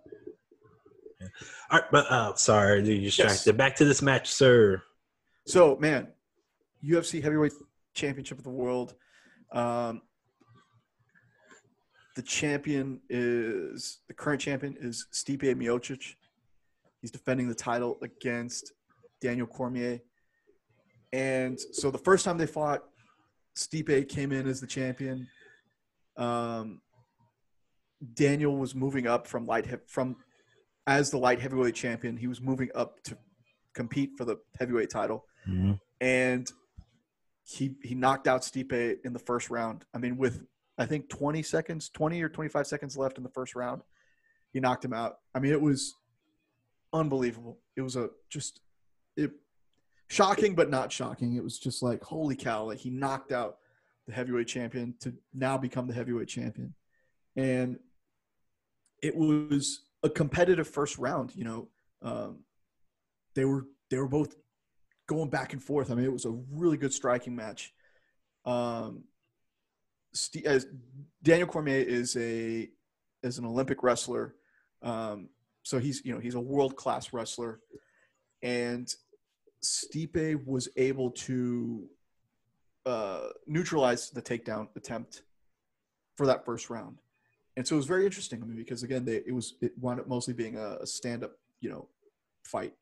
Yeah. 1.19 1.27
All 1.69 1.79
right, 1.79 1.91
but 1.91 2.11
uh, 2.11 2.35
sorry, 2.35 2.79
you 2.79 3.01
distracted. 3.01 3.51
Yes. 3.51 3.55
Back 3.55 3.75
to 3.77 3.85
this 3.85 4.01
match, 4.01 4.31
sir. 4.31 4.81
So, 5.45 5.77
man, 5.77 6.07
UFC 6.83 7.21
Heavyweight 7.21 7.53
Championship 7.93 8.37
of 8.37 8.43
the 8.43 8.49
World. 8.49 8.95
Um, 9.51 10.01
the 12.15 12.21
champion 12.21 12.99
is 13.09 13.99
the 14.07 14.13
current 14.13 14.41
champion 14.41 14.75
is 14.79 15.07
Stipe 15.13 15.41
Miocic. 15.55 16.15
He's 17.01 17.11
defending 17.11 17.47
the 17.47 17.55
title 17.55 17.97
against 18.01 18.73
Daniel 19.21 19.47
Cormier. 19.47 19.99
And 21.13 21.59
so 21.59 21.89
the 21.91 21.97
first 21.97 22.25
time 22.25 22.37
they 22.37 22.45
fought, 22.47 22.83
Stipe 23.55 24.07
came 24.09 24.31
in 24.31 24.47
as 24.47 24.61
the 24.61 24.67
champion. 24.67 25.27
Um, 26.17 26.81
Daniel 28.13 28.57
was 28.57 28.73
moving 28.75 29.07
up 29.07 29.27
from 29.27 29.45
light 29.45 29.65
he- 29.65 29.75
from 29.87 30.17
as 30.87 31.11
the 31.11 31.17
light 31.17 31.39
heavyweight 31.39 31.75
champion. 31.75 32.17
He 32.17 32.27
was 32.27 32.41
moving 32.41 32.69
up 32.75 33.01
to 33.03 33.17
compete 33.73 34.11
for 34.17 34.25
the 34.25 34.37
heavyweight 34.59 34.89
title, 34.89 35.25
Mhm. 35.47 35.79
and 35.99 36.51
he 37.43 37.75
he 37.83 37.93
knocked 37.95 38.27
out 38.27 38.41
Stipe 38.41 38.99
in 39.05 39.13
the 39.13 39.19
first 39.19 39.49
round. 39.49 39.85
I 39.93 39.97
mean, 39.99 40.17
with 40.17 40.45
I 40.81 40.85
think 40.85 41.09
20 41.09 41.43
seconds, 41.43 41.89
20 41.89 42.21
or 42.23 42.29
25 42.29 42.65
seconds 42.65 42.97
left 42.97 43.17
in 43.17 43.23
the 43.23 43.29
first 43.29 43.55
round, 43.55 43.83
he 44.51 44.59
knocked 44.59 44.83
him 44.83 44.93
out. 44.93 45.19
I 45.35 45.39
mean, 45.39 45.51
it 45.51 45.61
was 45.61 45.95
unbelievable. 46.91 47.59
It 47.75 47.81
was 47.81 47.95
a 47.95 48.09
just 48.29 48.61
it 49.15 49.31
shocking, 50.07 50.55
but 50.55 50.69
not 50.69 50.91
shocking. 50.91 51.35
It 51.35 51.43
was 51.43 51.59
just 51.59 51.83
like 51.83 52.03
holy 52.03 52.35
cow! 52.35 52.65
Like 52.65 52.79
he 52.79 52.89
knocked 52.89 53.31
out 53.31 53.57
the 54.07 54.13
heavyweight 54.13 54.47
champion 54.47 54.95
to 55.01 55.13
now 55.33 55.57
become 55.57 55.87
the 55.87 55.93
heavyweight 55.93 56.27
champion, 56.27 56.73
and 57.35 57.77
it 59.01 59.15
was 59.15 59.83
a 60.03 60.09
competitive 60.09 60.67
first 60.67 60.97
round. 60.97 61.35
You 61.35 61.43
know, 61.43 61.67
um, 62.01 62.39
they 63.35 63.45
were 63.45 63.67
they 63.89 63.97
were 63.97 64.07
both 64.07 64.35
going 65.07 65.29
back 65.29 65.53
and 65.53 65.61
forth. 65.61 65.91
I 65.91 65.95
mean, 65.95 66.05
it 66.05 66.13
was 66.13 66.25
a 66.25 66.37
really 66.51 66.77
good 66.77 66.93
striking 66.93 67.35
match. 67.35 67.73
Um, 68.45 69.03
Daniel 71.23 71.47
Cormier 71.47 71.77
is 71.77 72.15
a 72.17 72.69
is 73.23 73.37
an 73.37 73.45
Olympic 73.45 73.83
wrestler, 73.83 74.35
um, 74.81 75.29
so 75.63 75.79
he's 75.79 76.03
you 76.03 76.13
know 76.13 76.19
he's 76.19 76.35
a 76.35 76.39
world 76.39 76.75
class 76.75 77.13
wrestler, 77.13 77.59
and 78.41 78.93
Stipe 79.63 80.45
was 80.45 80.67
able 80.75 81.11
to 81.11 81.87
uh, 82.85 83.27
neutralize 83.47 84.09
the 84.09 84.21
takedown 84.21 84.67
attempt 84.75 85.21
for 86.17 86.25
that 86.25 86.45
first 86.45 86.69
round, 86.69 86.97
and 87.55 87.67
so 87.67 87.75
it 87.75 87.77
was 87.77 87.85
very 87.85 88.05
interesting. 88.05 88.41
Because 88.55 88.83
again, 88.83 89.05
they 89.05 89.17
it 89.17 89.33
was 89.33 89.55
it 89.61 89.71
wound 89.77 89.99
up 89.99 90.07
mostly 90.07 90.33
being 90.33 90.57
a, 90.57 90.77
a 90.81 90.87
stand 90.87 91.23
up 91.23 91.33
you 91.61 91.69
know 91.69 91.87
fight, 92.43 92.73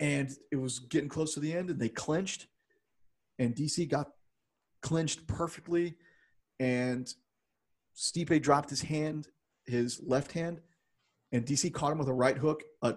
and 0.00 0.30
it 0.50 0.56
was 0.56 0.80
getting 0.80 1.08
close 1.08 1.34
to 1.34 1.40
the 1.40 1.54
end, 1.54 1.70
and 1.70 1.80
they 1.80 1.88
clinched, 1.88 2.48
and 3.38 3.54
DC 3.54 3.88
got 3.88 4.08
clinched 4.82 5.26
perfectly, 5.26 5.94
and 6.60 7.12
Stipe 7.96 8.42
dropped 8.42 8.70
his 8.70 8.82
hand, 8.82 9.28
his 9.64 10.00
left 10.04 10.32
hand, 10.32 10.60
and 11.30 11.46
DC 11.46 11.72
caught 11.72 11.92
him 11.92 11.98
with 11.98 12.08
a 12.08 12.12
right 12.12 12.36
hook, 12.36 12.62
a 12.82 12.96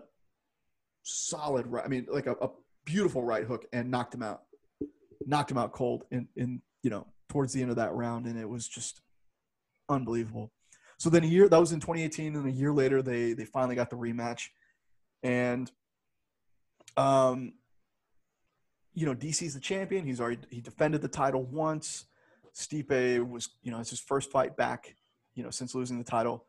solid 1.04 1.68
right. 1.68 1.86
I 1.86 1.88
mean, 1.88 2.08
like 2.10 2.28
a, 2.28 2.34
a 2.34 2.50
beautiful 2.86 3.24
right 3.24 3.44
hook, 3.44 3.66
and 3.72 3.90
knocked 3.90 4.14
him 4.14 4.24
out. 4.24 4.42
Knocked 5.26 5.52
him 5.52 5.58
out 5.58 5.72
cold 5.72 6.04
in 6.12 6.28
in 6.36 6.62
you 6.84 6.90
know 6.90 7.08
towards 7.30 7.54
the 7.54 7.62
end 7.62 7.72
of 7.72 7.78
that 7.78 7.94
round, 7.94 8.26
and 8.26 8.38
it 8.38 8.50
was 8.50 8.68
just 8.68 9.02
unbelievable. 9.90 10.52
So 10.98 11.10
then 11.10 11.24
a 11.24 11.28
year 11.28 11.50
that 11.50 11.60
was 11.60 11.72
in 11.72 11.80
2018, 11.80 12.36
and 12.36 12.48
a 12.48 12.52
year 12.52 12.74
later 12.74 13.02
they 13.02 13.34
they 13.34 13.46
finally 13.46 13.76
got 13.76 13.90
the 13.90 13.96
rematch, 13.96 14.50
and 15.24 15.72
um, 16.98 17.54
you 18.96 19.06
know 19.06 19.14
DC's 19.14 19.54
the 19.54 19.60
champion. 19.60 20.06
He's 20.06 20.20
already 20.20 20.39
he 20.50 20.62
defended 20.62 21.02
the 21.02 21.08
title 21.08 21.43
once. 21.43 22.06
Stipe 22.56 23.30
was 23.30 23.50
you 23.62 23.72
know 23.72 23.80
it's 23.80 23.89
his 23.89 24.00
first 24.00 24.32
fight 24.32 24.56
back, 24.56 24.96
you 25.36 25.43
know 25.43 25.52
since 25.52 25.76
losing 25.76 25.98
the 25.98 26.04
title, 26.04 26.46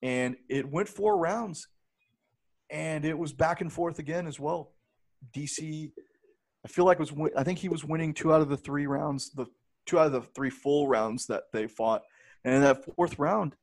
and 0.00 0.36
it 0.48 0.70
went 0.70 0.88
four 0.88 1.18
rounds, 1.18 1.66
and 2.70 3.04
it 3.04 3.18
was 3.18 3.32
back 3.32 3.60
and 3.60 3.72
forth 3.72 3.98
again 3.98 4.26
as 4.26 4.38
well. 4.38 4.70
DC, 5.36 5.90
I 6.64 6.68
feel 6.68 6.84
like 6.84 7.00
was 7.00 7.12
I 7.36 7.42
think 7.42 7.58
he 7.58 7.68
was 7.68 7.84
winning 7.84 8.14
two 8.14 8.32
out 8.32 8.40
of 8.40 8.48
the 8.48 8.56
three 8.56 8.86
rounds, 8.86 9.30
the 9.30 9.46
two 9.84 9.98
out 9.98 10.06
of 10.06 10.12
the 10.12 10.22
three 10.22 10.50
full 10.50 10.86
rounds 10.86 11.26
that 11.26 11.44
they 11.52 11.66
fought, 11.66 12.02
and 12.44 12.54
in 12.54 12.62
that 12.62 12.84
fourth 12.94 13.18
round, 13.18 13.56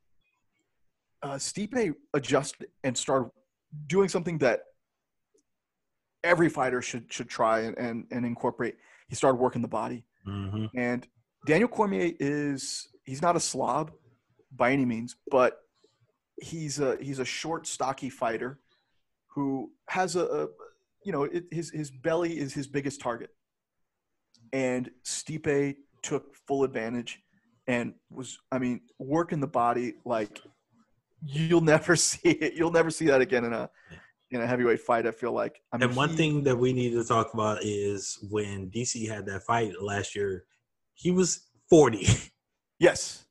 uh, 1.23 1.35
Stipe 1.35 1.93
adjusted 2.13 2.67
and 2.83 2.97
started 2.97 3.31
doing 3.87 4.09
something 4.09 4.37
that 4.39 4.59
every 6.23 6.49
fighter 6.49 6.81
should 6.81 7.11
should 7.11 7.29
try 7.29 7.61
and, 7.61 7.77
and, 7.77 8.05
and 8.11 8.25
incorporate. 8.25 8.75
He 9.07 9.15
started 9.15 9.37
working 9.37 9.61
the 9.61 9.67
body. 9.67 10.05
Mhm. 10.27 10.69
And 10.75 11.07
Daniel 11.45 11.69
Cormier 11.69 12.13
is 12.19 12.89
he's 13.05 13.21
not 13.21 13.35
a 13.35 13.39
slob 13.39 13.91
by 14.51 14.71
any 14.71 14.85
means, 14.85 15.15
but 15.31 15.59
he's 16.41 16.79
a 16.79 16.97
he's 17.01 17.19
a 17.19 17.25
short, 17.25 17.67
stocky 17.67 18.09
fighter 18.09 18.59
who 19.27 19.71
has 19.87 20.15
a, 20.15 20.25
a 20.25 20.47
you 21.03 21.11
know 21.11 21.23
it, 21.23 21.45
his 21.51 21.69
his 21.71 21.91
belly 21.91 22.37
is 22.37 22.53
his 22.53 22.67
biggest 22.67 22.99
target, 22.99 23.29
and 24.53 24.89
Stipe 25.05 25.77
took 26.01 26.35
full 26.47 26.63
advantage 26.63 27.21
and 27.67 27.93
was 28.09 28.39
I 28.51 28.59
mean 28.59 28.81
working 28.97 29.39
the 29.39 29.47
body 29.47 29.95
like 30.05 30.41
you'll 31.25 31.61
never 31.61 31.95
see 32.09 32.29
it. 32.29 32.53
You'll 32.53 32.71
never 32.71 32.89
see 32.89 33.07
that 33.07 33.21
again 33.21 33.45
in 33.45 33.53
a 33.53 33.69
in 34.31 34.41
a 34.41 34.47
heavyweight 34.47 34.79
fight. 34.81 35.07
I 35.07 35.11
feel 35.11 35.31
like. 35.31 35.61
I 35.71 35.77
mean, 35.77 35.89
And 35.89 35.95
one 35.97 36.09
he- 36.09 36.15
thing 36.15 36.43
that 36.43 36.57
we 36.57 36.73
need 36.73 36.91
to 36.91 37.03
talk 37.03 37.33
about 37.33 37.63
is 37.63 38.17
when 38.29 38.69
DC 38.69 39.07
had 39.07 39.25
that 39.27 39.43
fight 39.43 39.73
last 39.81 40.15
year, 40.15 40.45
he 40.93 41.11
was 41.11 41.47
40. 41.69 42.07
yes, 42.79 43.25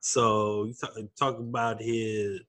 So 0.00 0.64
you 0.64 0.74
talk, 0.74 0.92
talk 1.18 1.38
about 1.38 1.80
his. 1.82 2.40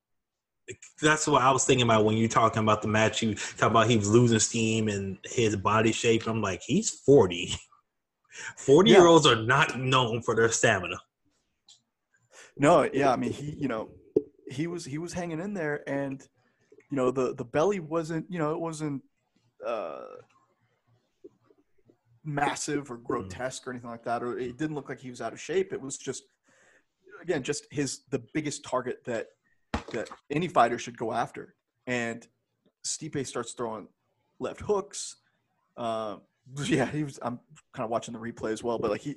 That's 1.02 1.28
what 1.28 1.42
I 1.42 1.52
was 1.52 1.66
thinking 1.66 1.84
about 1.86 2.06
when 2.06 2.16
you're 2.16 2.30
talking 2.30 2.64
about 2.64 2.82
the 2.82 2.88
match. 2.88 3.22
You 3.22 3.36
talk 3.36 3.72
about 3.72 3.90
he 3.90 3.98
was 3.98 4.10
losing 4.10 4.40
steam 4.40 4.88
and 4.88 5.18
his 5.26 5.58
body 5.58 5.92
shape. 5.92 6.26
I'm 6.26 6.42
like, 6.42 6.62
he's 6.62 6.90
40. 6.90 7.54
40 8.58 8.90
Yeah. 8.90 8.98
year 8.98 9.08
olds 9.08 9.26
are 9.28 9.36
not 9.36 9.78
known 9.78 10.22
for 10.22 10.36
their 10.36 10.50
stamina. 10.50 10.96
No, 12.58 12.88
yeah, 12.94 13.12
I 13.12 13.16
mean 13.18 13.34
he, 13.34 13.56
you 13.60 13.68
know, 13.68 13.90
he 14.50 14.68
was 14.68 14.86
he 14.86 14.98
was 15.00 15.12
hanging 15.14 15.40
in 15.40 15.54
there, 15.54 15.84
and 15.90 16.26
you 16.94 16.98
know 16.98 17.10
the 17.10 17.34
the 17.34 17.44
belly 17.44 17.80
wasn't, 17.80 18.24
you 18.30 18.38
know, 18.38 18.52
it 18.52 18.60
wasn't 18.60 19.02
uh, 19.66 20.04
massive 22.24 22.92
or 22.92 22.98
grotesque 22.98 23.66
or 23.66 23.72
anything 23.72 23.90
like 23.90 24.04
that, 24.04 24.22
or 24.22 24.38
it 24.38 24.60
didn't 24.60 24.76
look 24.76 24.90
like 24.90 25.00
he 25.00 25.10
was 25.10 25.20
out 25.20 25.34
of 25.34 25.42
shape. 25.42 25.74
It 25.74 25.82
was 25.82 25.98
just, 25.98 26.22
again, 27.20 27.42
just 27.42 27.66
his 27.72 28.02
the 28.12 28.22
biggest 28.36 28.64
target 28.64 29.04
that 29.06 29.30
that 29.92 30.08
any 30.30 30.48
fighter 30.48 30.78
should 30.78 30.96
go 30.96 31.12
after, 31.12 31.56
and 31.88 32.28
Stipe 32.86 33.26
starts 33.26 33.54
throwing 33.54 33.88
left 34.38 34.62
hooks. 34.62 35.16
Um, 35.76 36.22
yeah, 36.66 36.86
he 36.86 37.04
was. 37.04 37.18
I'm 37.24 37.40
kind 37.74 37.86
of 37.86 37.90
watching 37.90 38.14
the 38.14 38.20
replay 38.20 38.52
as 38.52 38.62
well, 38.62 38.78
but 38.78 38.92
like 38.92 39.02
he, 39.02 39.16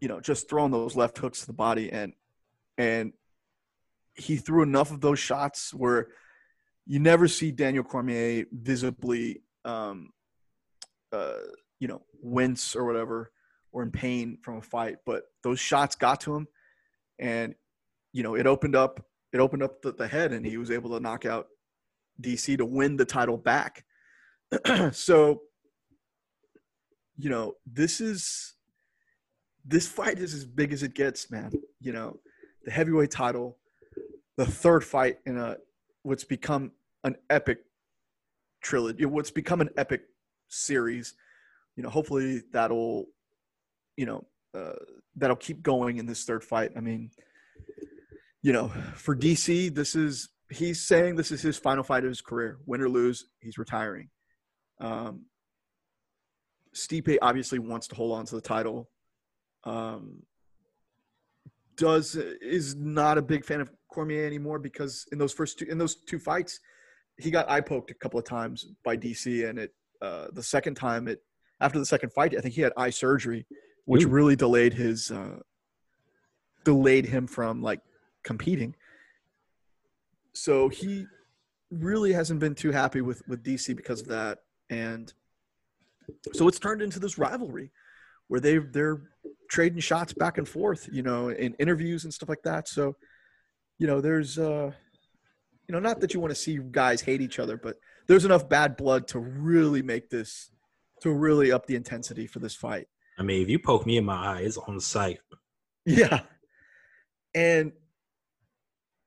you 0.00 0.08
know, 0.08 0.18
just 0.18 0.50
throwing 0.50 0.72
those 0.72 0.96
left 0.96 1.16
hooks 1.16 1.42
to 1.42 1.46
the 1.46 1.52
body 1.52 1.92
and 1.92 2.12
and 2.76 3.12
he 4.14 4.34
threw 4.34 4.64
enough 4.64 4.90
of 4.90 5.00
those 5.00 5.20
shots 5.20 5.72
where 5.72 6.08
you 6.88 6.98
never 6.98 7.28
see 7.28 7.52
Daniel 7.52 7.84
Cormier 7.84 8.46
visibly, 8.50 9.42
um, 9.66 10.10
uh, 11.12 11.34
you 11.78 11.86
know, 11.86 12.02
wince 12.22 12.74
or 12.74 12.86
whatever 12.86 13.30
or 13.72 13.82
in 13.82 13.90
pain 13.90 14.38
from 14.42 14.56
a 14.56 14.62
fight. 14.62 14.96
But 15.04 15.24
those 15.42 15.60
shots 15.60 15.94
got 15.94 16.22
to 16.22 16.34
him, 16.34 16.48
and 17.18 17.54
you 18.14 18.22
know, 18.22 18.34
it 18.34 18.46
opened 18.46 18.74
up 18.74 19.04
it 19.34 19.38
opened 19.38 19.62
up 19.62 19.82
the, 19.82 19.92
the 19.92 20.08
head, 20.08 20.32
and 20.32 20.44
he 20.44 20.56
was 20.56 20.70
able 20.70 20.90
to 20.90 21.00
knock 21.00 21.26
out 21.26 21.48
DC 22.22 22.56
to 22.56 22.64
win 22.64 22.96
the 22.96 23.04
title 23.04 23.36
back. 23.36 23.84
so, 24.92 25.42
you 27.18 27.28
know, 27.28 27.54
this 27.70 28.00
is 28.00 28.54
this 29.62 29.86
fight 29.86 30.18
is 30.18 30.32
as 30.32 30.46
big 30.46 30.72
as 30.72 30.82
it 30.82 30.94
gets, 30.94 31.30
man. 31.30 31.52
You 31.80 31.92
know, 31.92 32.18
the 32.64 32.70
heavyweight 32.70 33.10
title, 33.10 33.58
the 34.38 34.46
third 34.46 34.82
fight 34.82 35.18
in 35.26 35.36
a 35.36 35.58
what's 36.02 36.24
become 36.24 36.72
an 37.04 37.16
epic 37.30 37.58
trilogy, 38.62 39.04
what's 39.04 39.30
become 39.30 39.60
an 39.60 39.70
epic 39.76 40.02
series. 40.48 41.14
You 41.76 41.82
know, 41.82 41.90
hopefully 41.90 42.42
that'll, 42.52 43.06
you 43.96 44.06
know, 44.06 44.26
uh, 44.54 44.72
that'll 45.16 45.36
keep 45.36 45.62
going 45.62 45.98
in 45.98 46.06
this 46.06 46.24
third 46.24 46.42
fight. 46.42 46.72
I 46.76 46.80
mean, 46.80 47.10
you 48.42 48.52
know, 48.52 48.68
for 48.94 49.16
DC, 49.16 49.74
this 49.74 49.94
is 49.94 50.30
he's 50.50 50.86
saying 50.86 51.16
this 51.16 51.30
is 51.30 51.42
his 51.42 51.56
final 51.56 51.84
fight 51.84 52.04
of 52.04 52.08
his 52.08 52.20
career. 52.20 52.58
Win 52.66 52.80
or 52.80 52.88
lose, 52.88 53.26
he's 53.40 53.58
retiring. 53.58 54.08
Um, 54.80 55.26
Stipe 56.74 57.18
obviously 57.22 57.58
wants 57.58 57.88
to 57.88 57.94
hold 57.94 58.18
on 58.18 58.24
to 58.26 58.34
the 58.34 58.40
title. 58.40 58.88
Um, 59.64 60.22
does 61.76 62.16
is 62.16 62.74
not 62.76 63.18
a 63.18 63.22
big 63.22 63.44
fan 63.44 63.60
of 63.60 63.70
Cormier 63.88 64.26
anymore 64.26 64.58
because 64.58 65.06
in 65.12 65.18
those 65.18 65.32
first 65.32 65.58
two 65.58 65.66
in 65.66 65.78
those 65.78 65.96
two 65.96 66.18
fights, 66.18 66.60
he 67.18 67.30
got 67.30 67.50
eye 67.50 67.60
poked 67.60 67.90
a 67.90 67.94
couple 67.94 68.18
of 68.18 68.24
times 68.24 68.66
by 68.84 68.96
DC, 68.96 69.48
and 69.48 69.58
it 69.58 69.74
uh, 70.00 70.26
the 70.32 70.42
second 70.42 70.74
time 70.74 71.08
it 71.08 71.22
after 71.60 71.78
the 71.78 71.86
second 71.86 72.12
fight, 72.12 72.36
I 72.36 72.40
think 72.40 72.54
he 72.54 72.60
had 72.60 72.72
eye 72.76 72.90
surgery, 72.90 73.46
which 73.84 74.04
Ooh. 74.04 74.08
really 74.08 74.36
delayed 74.36 74.72
his 74.74 75.10
uh, 75.10 75.40
delayed 76.64 77.06
him 77.06 77.26
from 77.26 77.62
like 77.62 77.80
competing. 78.22 78.74
So 80.32 80.68
he 80.68 81.06
really 81.70 82.12
hasn't 82.12 82.40
been 82.40 82.54
too 82.54 82.70
happy 82.70 83.00
with 83.00 83.26
with 83.26 83.42
DC 83.42 83.74
because 83.76 84.00
of 84.00 84.08
that, 84.08 84.38
and 84.70 85.12
so 86.32 86.46
it's 86.46 86.58
turned 86.58 86.82
into 86.82 87.00
this 87.00 87.18
rivalry 87.18 87.72
where 88.28 88.40
they 88.40 88.58
they're 88.58 89.02
trading 89.50 89.80
shots 89.80 90.12
back 90.12 90.38
and 90.38 90.48
forth, 90.48 90.88
you 90.92 91.02
know, 91.02 91.30
in 91.30 91.54
interviews 91.54 92.04
and 92.04 92.12
stuff 92.14 92.28
like 92.28 92.42
that. 92.42 92.68
So, 92.68 92.94
you 93.78 93.86
know, 93.86 94.00
there's 94.00 94.38
uh 94.38 94.72
you 95.68 95.74
know, 95.74 95.78
not 95.78 96.00
that 96.00 96.14
you 96.14 96.20
want 96.20 96.30
to 96.30 96.34
see 96.34 96.58
guys 96.70 97.00
hate 97.00 97.20
each 97.20 97.38
other, 97.38 97.56
but 97.56 97.76
there's 98.06 98.24
enough 98.24 98.48
bad 98.48 98.76
blood 98.76 99.06
to 99.08 99.18
really 99.18 99.82
make 99.82 100.08
this 100.08 100.50
to 101.02 101.12
really 101.12 101.52
up 101.52 101.66
the 101.66 101.76
intensity 101.76 102.26
for 102.26 102.38
this 102.38 102.54
fight. 102.54 102.88
I 103.18 103.22
mean, 103.22 103.42
if 103.42 103.48
you 103.48 103.58
poke 103.58 103.86
me 103.86 103.98
in 103.98 104.04
my 104.04 104.38
eye, 104.38 104.40
it's 104.40 104.56
on 104.56 104.76
the 104.76 104.80
site. 104.80 105.20
Yeah. 105.84 106.20
And 107.34 107.72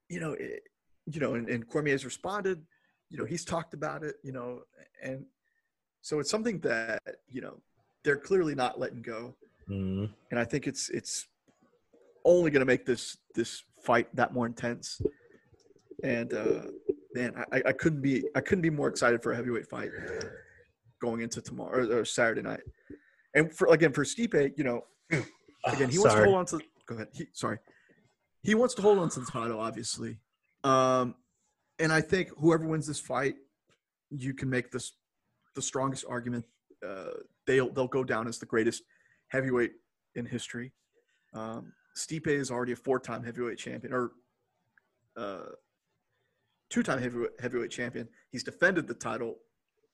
you 0.07 0.19
know, 0.19 0.33
it, 0.33 0.63
you 1.05 1.19
know, 1.19 1.35
and, 1.35 1.49
and 1.49 1.67
Cormier's 1.67 2.05
responded, 2.05 2.61
you 3.09 3.17
know, 3.17 3.25
he's 3.25 3.45
talked 3.45 3.73
about 3.73 4.03
it, 4.03 4.15
you 4.23 4.31
know, 4.31 4.61
and 5.01 5.25
so 6.01 6.19
it's 6.19 6.29
something 6.29 6.59
that, 6.59 7.01
you 7.27 7.41
know, 7.41 7.61
they're 8.03 8.17
clearly 8.17 8.55
not 8.55 8.79
letting 8.79 9.01
go. 9.01 9.35
Mm-hmm. 9.69 10.11
And 10.31 10.39
I 10.39 10.43
think 10.43 10.67
it's 10.67 10.89
it's 10.89 11.27
only 12.25 12.51
going 12.51 12.59
to 12.61 12.65
make 12.65 12.85
this 12.85 13.17
this 13.35 13.63
fight 13.83 14.13
that 14.15 14.33
more 14.33 14.45
intense. 14.45 15.01
And 16.03 16.33
uh, 16.33 16.61
man, 17.13 17.33
I, 17.51 17.61
I 17.67 17.71
couldn't 17.71 18.01
be 18.01 18.23
I 18.35 18.41
couldn't 18.41 18.61
be 18.61 18.69
more 18.69 18.87
excited 18.87 19.21
for 19.21 19.31
a 19.31 19.35
heavyweight 19.35 19.67
fight 19.67 19.89
going 21.01 21.21
into 21.21 21.41
tomorrow 21.41 21.87
or, 21.87 21.99
or 21.99 22.05
Saturday 22.05 22.41
night. 22.41 22.61
And 23.33 23.51
for 23.53 23.67
again 23.67 23.93
for 23.93 24.03
Stipe, 24.03 24.57
you 24.57 24.63
know, 24.63 24.81
again 25.65 25.89
he 25.89 25.99
wants 25.99 26.15
to 26.15 26.23
hold 26.23 26.35
on 26.35 26.45
to. 26.47 26.59
Go 26.85 26.95
ahead. 26.95 27.07
He, 27.13 27.27
sorry, 27.33 27.59
he 28.41 28.55
wants 28.55 28.73
to 28.75 28.81
hold 28.81 28.99
on 28.99 29.09
to 29.09 29.19
the 29.19 29.25
title, 29.25 29.59
obviously. 29.59 30.19
Um, 30.63 31.15
and 31.79 31.91
I 31.91 32.01
think 32.01 32.29
whoever 32.37 32.65
wins 32.67 32.87
this 32.87 32.99
fight, 32.99 33.35
you 34.09 34.33
can 34.33 34.49
make 34.49 34.71
this 34.71 34.93
the 35.55 35.61
strongest 35.61 36.05
argument. 36.09 36.45
Uh, 36.85 37.11
they'll 37.45 37.71
they'll 37.71 37.87
go 37.87 38.03
down 38.03 38.27
as 38.27 38.39
the 38.39 38.45
greatest 38.45 38.83
heavyweight 39.29 39.71
in 40.15 40.25
history. 40.25 40.73
Um, 41.33 41.73
Stipe 41.95 42.27
is 42.27 42.51
already 42.51 42.71
a 42.71 42.75
four-time 42.75 43.23
heavyweight 43.23 43.57
champion, 43.57 43.93
or 43.93 44.11
uh, 45.15 45.51
two-time 46.71 46.99
heavyweight 46.99 47.29
heavyweight 47.39 47.69
champion. 47.69 48.07
He's 48.31 48.43
defended 48.43 48.87
the 48.87 48.95
title, 48.95 49.35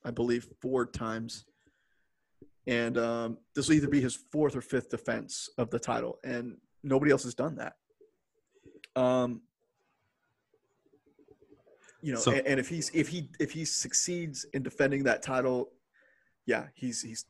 I 0.06 0.12
believe, 0.12 0.48
four 0.62 0.86
times, 0.86 1.46
and 2.68 2.98
um, 2.98 3.38
this 3.56 3.68
will 3.68 3.76
either 3.76 3.90
be 3.90 4.00
his 4.00 4.16
fourth 4.32 4.56
or 4.56 4.62
fifth 4.62 4.90
defense 4.90 5.50
of 5.58 5.70
the 5.70 5.80
title, 5.80 6.20
and 6.24 6.56
nobody 6.84 7.12
else 7.12 7.24
has 7.24 7.34
done 7.36 7.56
that. 7.56 7.74
Um, 8.96 9.42
you 12.02 12.14
know, 12.14 12.20
So- 12.20 12.32
and, 12.32 12.46
and 12.48 12.60
if 12.60 12.70
he's 12.70 12.90
if 12.94 13.10
he 13.10 13.30
if 13.40 13.52
he 13.52 13.66
succeeds 13.66 14.46
in 14.54 14.64
defending 14.64 15.04
that 15.04 15.22
title, 15.22 15.72
yeah, 16.46 16.68
he's 16.76 17.02
he's 17.02 17.26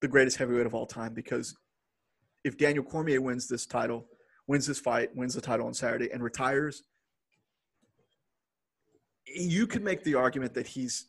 the 0.00 0.08
greatest 0.08 0.36
heavyweight 0.36 0.66
of 0.66 0.74
all 0.74 0.86
time 0.86 1.12
because 1.14 1.56
if 2.44 2.56
Daniel 2.56 2.82
Cormier 2.84 3.20
wins 3.20 3.46
this 3.46 3.66
title, 3.66 4.08
wins 4.48 4.66
this 4.66 4.80
fight, 4.80 5.14
wins 5.14 5.34
the 5.34 5.40
title 5.40 5.66
on 5.66 5.74
Saturday, 5.74 6.10
and 6.12 6.22
retires, 6.22 6.82
you 9.26 9.66
could 9.66 9.82
make 9.82 10.02
the 10.04 10.14
argument 10.14 10.54
that 10.54 10.66
he's 10.66 11.06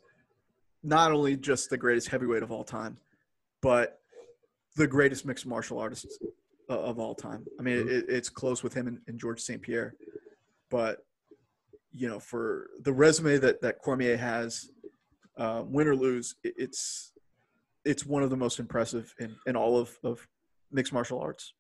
not 0.84 1.12
only 1.12 1.38
just 1.38 1.70
the 1.70 1.78
greatest 1.78 2.10
heavyweight 2.10 2.44
of 2.44 2.52
all 2.52 2.64
time, 2.64 2.98
but 3.62 4.00
the 4.76 4.88
greatest 4.88 5.26
mixed 5.26 5.46
martial 5.46 5.80
artist 5.80 6.08
uh, 6.70 6.80
of 6.80 7.00
all 7.00 7.16
time. 7.16 7.46
I 7.60 7.64
mean, 7.64 7.88
it, 7.88 8.06
it's 8.10 8.30
close 8.30 8.64
with 8.64 8.74
him 8.74 8.88
and, 8.88 9.00
and 9.08 9.20
George 9.20 9.40
St. 9.40 9.62
Pierre, 9.62 9.96
but 10.70 11.06
you 11.92 12.10
know, 12.10 12.20
for 12.20 12.70
the 12.82 12.92
resume 12.92 13.38
that 13.38 13.62
that 13.62 13.80
Cormier 13.80 14.18
has, 14.18 14.70
uh, 15.38 15.64
win 15.66 15.88
or 15.88 15.96
lose, 15.96 16.36
it, 16.44 16.54
it's 16.58 17.14
it's 17.86 18.06
one 18.06 18.24
of 18.24 18.30
the 18.30 18.38
most 18.38 18.60
impressive 18.60 19.14
in, 19.20 19.36
in 19.46 19.56
all 19.56 19.78
of, 19.78 19.98
of 20.04 20.26
mixed 20.72 20.94
martial 20.94 21.20
arts. 21.20 21.54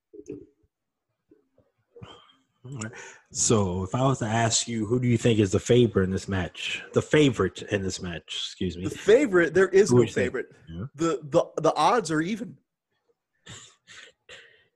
So, 3.31 3.83
if 3.83 3.93
I 3.93 4.03
was 4.03 4.19
to 4.19 4.25
ask 4.25 4.67
you, 4.67 4.85
who 4.85 4.99
do 4.99 5.07
you 5.07 5.17
think 5.17 5.39
is 5.39 5.51
the 5.51 5.59
favorite 5.59 6.05
in 6.05 6.11
this 6.11 6.27
match? 6.29 6.81
The 6.93 7.01
favorite 7.01 7.61
in 7.63 7.81
this 7.83 8.01
match, 8.01 8.23
excuse 8.27 8.77
me. 8.77 8.85
The 8.85 8.89
favorite, 8.91 9.53
there 9.53 9.67
is 9.69 9.89
Who 9.89 9.95
no 9.95 9.99
would 9.99 10.07
you 10.09 10.13
think? 10.13 10.25
favorite. 10.27 10.45
Yeah. 10.69 10.85
The 10.95 11.19
the 11.23 11.61
the 11.61 11.73
odds 11.75 12.09
are 12.11 12.21
even. 12.21 12.57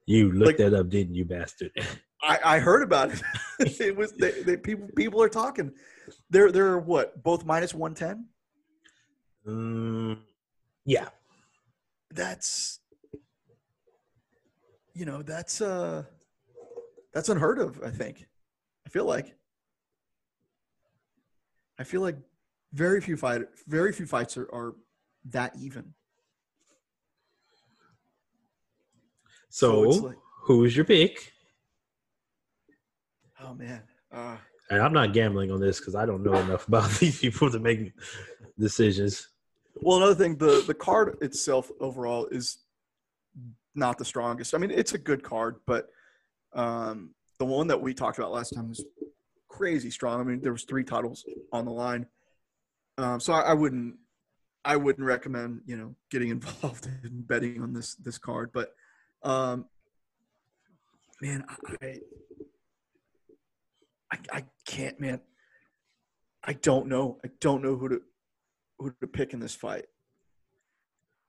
You 0.05 0.31
looked 0.31 0.59
Like- 0.59 0.71
that 0.71 0.73
up, 0.73 0.89
didn't 0.89 1.15
you, 1.15 1.25
bastard? 1.25 1.71
I, 2.21 2.39
I 2.43 2.59
heard 2.59 2.81
about 2.81 3.11
it. 3.13 3.21
it 3.79 3.95
was 3.95 4.11
they, 4.13 4.41
they, 4.41 4.57
people 4.57 4.87
people 4.95 5.21
are 5.21 5.29
talking. 5.29 5.71
They're 6.29 6.51
they're 6.51 6.79
what 6.79 7.21
both 7.23 7.45
minus 7.45 7.73
one 7.73 7.93
ten. 7.93 8.25
Mm, 9.47 10.17
yeah. 10.85 11.09
That's 12.11 12.79
you 14.93 15.05
know 15.05 15.21
that's 15.21 15.61
uh 15.61 16.03
that's 17.17 17.29
unheard 17.29 17.57
of. 17.57 17.81
I 17.83 17.89
think. 17.89 18.27
I 18.85 18.89
feel 18.89 19.05
like. 19.05 19.35
I 21.79 21.83
feel 21.83 22.01
like 22.01 22.15
very 22.73 23.01
few 23.01 23.17
fight 23.17 23.41
very 23.67 23.91
few 23.91 24.05
fights 24.05 24.37
are, 24.37 24.47
are 24.53 24.75
that 25.25 25.55
even. 25.59 25.93
So, 29.49 29.83
it's 29.89 29.99
like- 29.99 30.15
who's 30.43 30.75
your 30.75 30.85
pick? 30.85 31.33
Oh 33.41 33.53
man. 33.55 33.81
Uh, 34.11 34.37
And 34.69 34.81
I'm 34.81 34.93
not 34.93 35.13
gambling 35.13 35.51
on 35.51 35.59
this 35.59 35.79
because 35.79 35.95
I 35.95 36.05
don't 36.05 36.21
know 36.23 36.35
enough 36.35 36.67
about 36.71 36.91
these 36.99 37.19
people 37.19 37.49
to 37.49 37.59
make 37.59 37.93
decisions. 38.59 39.29
Well, 39.75 39.97
another 39.97 40.15
thing, 40.15 40.35
the 40.37 40.63
the 40.67 40.73
card 40.75 41.17
itself 41.21 41.71
overall 41.79 42.27
is 42.27 42.59
not 43.73 43.97
the 43.97 44.05
strongest. 44.05 44.53
I 44.53 44.57
mean, 44.59 44.71
it's 44.71 44.93
a 44.93 44.97
good 44.97 45.23
card, 45.23 45.55
but 45.65 45.89
um, 46.53 47.11
the 47.39 47.45
one 47.45 47.67
that 47.67 47.81
we 47.81 47.93
talked 47.93 48.17
about 48.17 48.31
last 48.31 48.51
time 48.51 48.69
was 48.69 48.83
crazy 49.47 49.89
strong. 49.89 50.19
I 50.19 50.23
mean, 50.23 50.41
there 50.41 50.51
was 50.51 50.63
three 50.63 50.83
titles 50.83 51.25
on 51.51 51.65
the 51.65 51.71
line, 51.71 52.07
um, 52.97 53.19
so 53.19 53.33
I, 53.33 53.41
I 53.41 53.53
wouldn't 53.53 53.95
I 54.65 54.75
wouldn't 54.75 55.05
recommend 55.05 55.61
you 55.65 55.77
know 55.77 55.95
getting 56.11 56.29
involved 56.37 56.87
in 57.03 57.21
betting 57.21 57.61
on 57.61 57.73
this 57.73 57.95
this 57.95 58.17
card. 58.17 58.51
But 58.53 58.73
um, 59.23 59.65
man, 61.21 61.45
I, 61.81 61.99
I 64.11 64.17
I 64.31 64.43
can't, 64.65 64.99
man. 64.99 65.21
I 66.43 66.53
don't 66.53 66.87
know. 66.87 67.19
I 67.25 67.29
don't 67.41 67.61
know 67.61 67.75
who 67.75 67.89
to 67.89 68.01
who 68.79 68.93
to 69.01 69.07
pick 69.07 69.33
in 69.33 69.39
this 69.39 69.55
fight. 69.55 69.85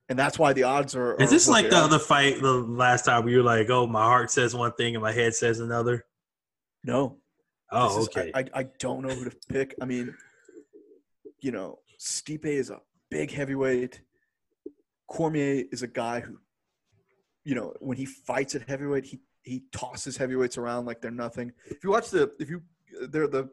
And 0.09 0.19
that's 0.19 0.39
why 0.39 0.53
the 0.55 0.63
odds 0.63 0.97
are. 0.97 1.17
Is 1.17 1.31
this 1.31 1.49
like 1.49 1.69
the 1.69 1.77
are. 1.77 1.85
other 1.85 1.99
fight 1.99 2.41
the 2.41 2.53
last 2.53 3.05
time 3.05 3.25
where 3.25 3.33
you're 3.33 3.43
like, 3.43 3.69
oh, 3.69 3.87
my 3.87 4.03
heart 4.05 4.31
says 4.31 4.55
one 4.55 4.73
thing 4.73 4.95
and 4.95 5.03
my 5.03 5.13
head 5.13 5.35
says 5.35 5.61
another? 5.61 6.07
No. 6.83 7.19
Oh, 7.71 7.89
This 7.99 8.09
is- 8.09 8.17
okay. 8.17 8.33
I, 8.35 8.41
I, 8.41 8.61
I 8.61 8.63
don't 8.79 9.03
know 9.07 9.15
who 9.15 9.25
to 9.29 9.37
pick. 9.51 9.75
I 9.83 9.85
mean, 9.85 10.15
you 11.41 11.53
know, 11.53 11.81
Stipe 12.01 12.47
is 12.47 12.71
a 12.71 12.81
big 13.11 13.31
heavyweight. 13.31 14.01
Cormier 15.09 15.65
is 15.73 15.83
a 15.83 15.87
guy 15.87 16.21
who, 16.21 16.39
you 17.45 17.55
know, 17.55 17.75
when 17.81 17.97
he 17.97 18.07
fights 18.07 18.55
at 18.55 18.69
heavyweight, 18.69 19.05
he 19.05 19.21
he 19.43 19.63
tosses 19.73 20.17
heavyweights 20.17 20.59
around 20.59 20.85
like 20.85 21.01
they're 21.01 21.11
nothing. 21.11 21.53
If 21.67 21.83
you 21.83 21.91
watch 21.91 22.11
the, 22.11 22.31
if 22.39 22.51
you, 22.51 22.61
they're 23.09 23.27
the, 23.29 23.49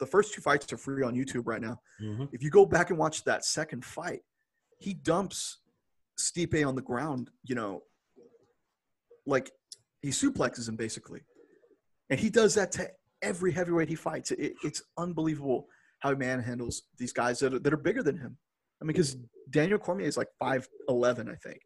the 0.00 0.06
first 0.06 0.34
two 0.34 0.40
fights 0.40 0.72
are 0.72 0.76
free 0.76 1.04
on 1.04 1.14
YouTube 1.14 1.46
right 1.46 1.60
now. 1.60 1.80
Mhm. 2.02 2.28
If 2.32 2.42
you 2.42 2.50
go 2.50 2.66
back 2.66 2.90
and 2.90 2.98
watch 2.98 3.22
that 3.24 3.44
second 3.44 3.84
fight, 3.84 4.22
he 4.78 4.94
dumps 4.94 5.58
Stipe 6.18 6.66
on 6.66 6.74
the 6.74 6.82
ground, 6.82 7.30
you 7.44 7.54
know, 7.54 7.82
like 9.26 9.50
he 10.02 10.08
suplexes 10.08 10.68
him 10.68 10.76
basically. 10.76 11.20
And 12.10 12.18
he 12.18 12.30
does 12.30 12.54
that 12.54 12.72
to 12.72 12.90
every 13.22 13.52
heavyweight 13.52 13.88
he 13.88 13.94
fights. 13.94 14.30
It, 14.30 14.54
it's 14.64 14.82
unbelievable 14.96 15.66
how 16.00 16.10
he 16.10 16.16
manhandles 16.16 16.82
these 16.96 17.12
guys 17.12 17.38
that 17.40 17.54
are, 17.54 17.58
that 17.58 17.72
are 17.72 17.78
bigger 17.78 18.02
than 18.02 18.16
him. 18.16 18.36
I 18.80 18.84
mean, 18.84 18.94
because 18.94 19.16
Daniel 19.50 19.78
Cormier 19.78 20.06
is 20.06 20.16
like 20.16 20.28
5'11, 20.42 21.30
I 21.30 21.34
think. 21.36 21.60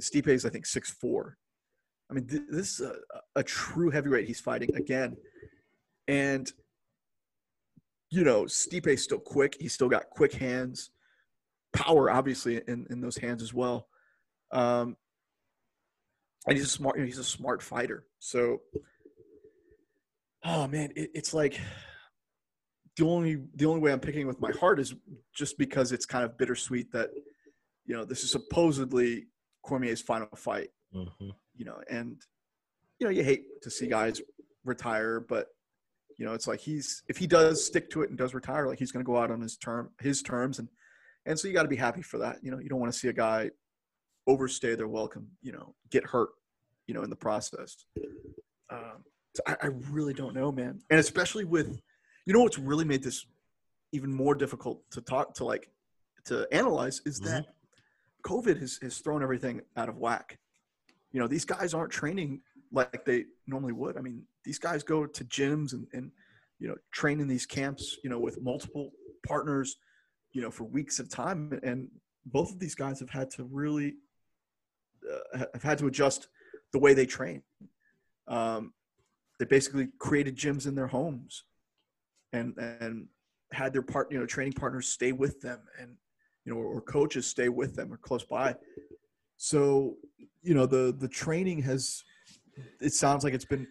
Stipe 0.00 0.28
is, 0.28 0.44
I 0.44 0.50
think, 0.50 0.66
6'4. 0.66 1.32
I 2.10 2.14
mean, 2.14 2.26
th- 2.26 2.42
this 2.50 2.78
is 2.78 2.86
a, 2.86 2.94
a 3.34 3.42
true 3.42 3.90
heavyweight 3.90 4.26
he's 4.26 4.40
fighting 4.40 4.74
again. 4.76 5.16
And, 6.06 6.50
you 8.10 8.22
know, 8.22 8.44
Stipe's 8.44 9.02
still 9.02 9.18
quick. 9.18 9.56
He's 9.58 9.74
still 9.74 9.88
got 9.88 10.08
quick 10.10 10.34
hands, 10.34 10.90
power, 11.76 12.10
obviously, 12.10 12.60
in, 12.66 12.86
in 12.90 13.00
those 13.00 13.16
hands 13.16 13.42
as 13.42 13.52
well. 13.52 13.88
Um, 14.50 14.96
and 16.46 16.56
he's 16.56 16.66
a 16.66 16.70
smart, 16.70 16.98
he's 16.98 17.18
a 17.18 17.24
smart 17.24 17.62
fighter. 17.62 18.06
So, 18.18 18.62
oh 20.44 20.66
man, 20.68 20.92
it, 20.96 21.10
it's 21.14 21.34
like 21.34 21.60
the 22.96 23.06
only 23.06 23.38
the 23.54 23.66
only 23.66 23.80
way 23.80 23.92
I'm 23.92 24.00
picking 24.00 24.26
with 24.26 24.40
my 24.40 24.52
heart 24.52 24.80
is 24.80 24.94
just 25.34 25.58
because 25.58 25.92
it's 25.92 26.06
kind 26.06 26.24
of 26.24 26.38
bittersweet 26.38 26.92
that 26.92 27.10
you 27.84 27.94
know 27.94 28.04
this 28.04 28.24
is 28.24 28.30
supposedly 28.30 29.26
Cormier's 29.62 30.00
final 30.00 30.28
fight. 30.36 30.70
Mhm. 30.94 31.32
You 31.56 31.64
know, 31.64 31.80
and 31.90 32.16
you 32.98 33.06
know 33.06 33.10
you 33.10 33.24
hate 33.24 33.62
to 33.62 33.70
see 33.70 33.88
guys 33.88 34.22
retire, 34.64 35.20
but 35.20 35.48
you 36.18 36.24
know, 36.24 36.32
it's 36.32 36.46
like 36.46 36.60
he's 36.60 37.02
if 37.08 37.16
he 37.16 37.26
does 37.26 37.64
stick 37.64 37.90
to 37.90 38.02
it 38.02 38.08
and 38.08 38.18
does 38.18 38.34
retire, 38.34 38.66
like 38.66 38.78
he's 38.78 38.92
going 38.92 39.04
to 39.04 39.06
go 39.06 39.18
out 39.18 39.30
on 39.30 39.40
his 39.40 39.56
term, 39.56 39.90
his 40.00 40.22
terms, 40.22 40.58
and 40.58 40.68
and 41.26 41.38
so 41.38 41.48
you 41.48 41.54
got 41.54 41.64
to 41.64 41.68
be 41.68 41.76
happy 41.76 42.02
for 42.02 42.18
that. 42.18 42.38
You 42.42 42.50
know, 42.50 42.58
you 42.58 42.68
don't 42.68 42.80
want 42.80 42.92
to 42.92 42.98
see 42.98 43.08
a 43.08 43.12
guy 43.12 43.50
overstay 44.26 44.74
their 44.74 44.88
welcome. 44.88 45.28
You 45.42 45.52
know, 45.52 45.74
get 45.90 46.04
hurt. 46.04 46.30
You 46.86 46.94
know, 46.94 47.02
in 47.02 47.10
the 47.10 47.16
process. 47.16 47.84
Um, 48.70 49.02
so 49.34 49.42
I, 49.44 49.56
I 49.60 49.66
really 49.90 50.14
don't 50.14 50.34
know, 50.34 50.52
man, 50.52 50.78
and 50.88 51.00
especially 51.00 51.44
with, 51.44 51.80
you 52.26 52.32
know, 52.32 52.40
what's 52.40 52.60
really 52.60 52.84
made 52.84 53.02
this 53.02 53.26
even 53.90 54.14
more 54.14 54.36
difficult 54.36 54.88
to 54.92 55.00
talk 55.00 55.34
to 55.34 55.44
like 55.44 55.68
to 56.26 56.46
analyze 56.52 57.02
is 57.04 57.20
Mm-hmm. 57.20 57.32
that 57.32 57.46
COVID 58.24 58.60
has, 58.60 58.78
has 58.82 58.98
thrown 58.98 59.22
everything 59.22 59.62
out 59.76 59.88
of 59.88 59.96
whack. 59.96 60.38
You 61.12 61.20
know, 61.20 61.26
these 61.26 61.44
guys 61.44 61.74
aren't 61.74 61.92
training 61.92 62.40
like 62.72 63.04
they 63.04 63.24
normally 63.46 63.72
would. 63.72 63.96
I 63.96 64.00
mean, 64.00 64.22
these 64.44 64.58
guys 64.58 64.82
go 64.82 65.06
to 65.06 65.24
gyms 65.24 65.72
and, 65.72 65.86
and 65.92 66.12
you 66.58 66.68
know, 66.68 66.76
train 66.92 67.20
in 67.20 67.28
these 67.28 67.46
camps, 67.46 67.98
you 68.02 68.10
know, 68.10 68.18
with 68.18 68.40
multiple 68.42 68.90
partners, 69.26 69.76
you 70.36 70.42
know, 70.42 70.50
for 70.50 70.64
weeks 70.64 70.98
a 70.98 71.04
time. 71.04 71.58
And 71.62 71.88
both 72.26 72.52
of 72.52 72.58
these 72.58 72.74
guys 72.74 73.00
have 73.00 73.08
had 73.08 73.30
to 73.30 73.44
really 73.44 73.94
uh, 75.34 75.46
have 75.54 75.62
had 75.62 75.78
to 75.78 75.86
adjust 75.86 76.28
the 76.74 76.78
way 76.78 76.92
they 76.92 77.06
train. 77.06 77.40
Um, 78.28 78.74
they 79.38 79.46
basically 79.46 79.88
created 79.98 80.36
gyms 80.36 80.66
in 80.66 80.74
their 80.74 80.88
homes 80.88 81.44
and, 82.34 82.54
and 82.58 83.08
had 83.50 83.72
their 83.72 83.80
part, 83.80 84.12
you 84.12 84.18
know, 84.18 84.26
training 84.26 84.52
partners 84.52 84.88
stay 84.88 85.12
with 85.12 85.40
them 85.40 85.60
and, 85.80 85.96
you 86.44 86.52
know, 86.52 86.60
or 86.60 86.82
coaches 86.82 87.26
stay 87.26 87.48
with 87.48 87.74
them 87.74 87.90
or 87.90 87.96
close 87.96 88.24
by. 88.24 88.54
So, 89.38 89.96
you 90.42 90.52
know, 90.52 90.66
the 90.66 90.94
the 90.98 91.08
training 91.08 91.62
has 91.62 92.04
it 92.80 92.92
sounds 92.92 93.24
like 93.24 93.32
it's 93.32 93.44
been, 93.46 93.66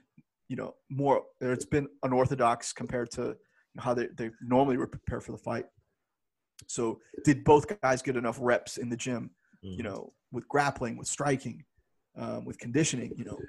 you 0.48 0.56
know, 0.56 0.74
more 0.90 1.26
it's 1.42 1.66
been 1.66 1.88
unorthodox 2.02 2.74
compared 2.74 3.12
to 3.12 3.36
how 3.78 3.94
they, 3.94 4.08
they 4.16 4.32
normally 4.42 4.78
prepare 4.78 5.22
for 5.22 5.32
the 5.32 5.38
fight. 5.38 5.66
So 6.68 7.00
did 7.24 7.44
both 7.44 7.82
guys 7.82 8.02
get 8.02 8.16
enough 8.16 8.38
reps 8.42 8.78
in 8.78 8.90
the 8.90 8.98
gym, 8.98 9.32
you 9.62 9.84
know, 9.84 10.14
with 10.32 10.48
grappling, 10.48 10.98
with 10.98 11.08
striking, 11.08 11.64
um, 12.18 12.46
with 12.46 12.58
conditioning, 12.60 13.14
you 13.18 13.26
know, 13.26 13.40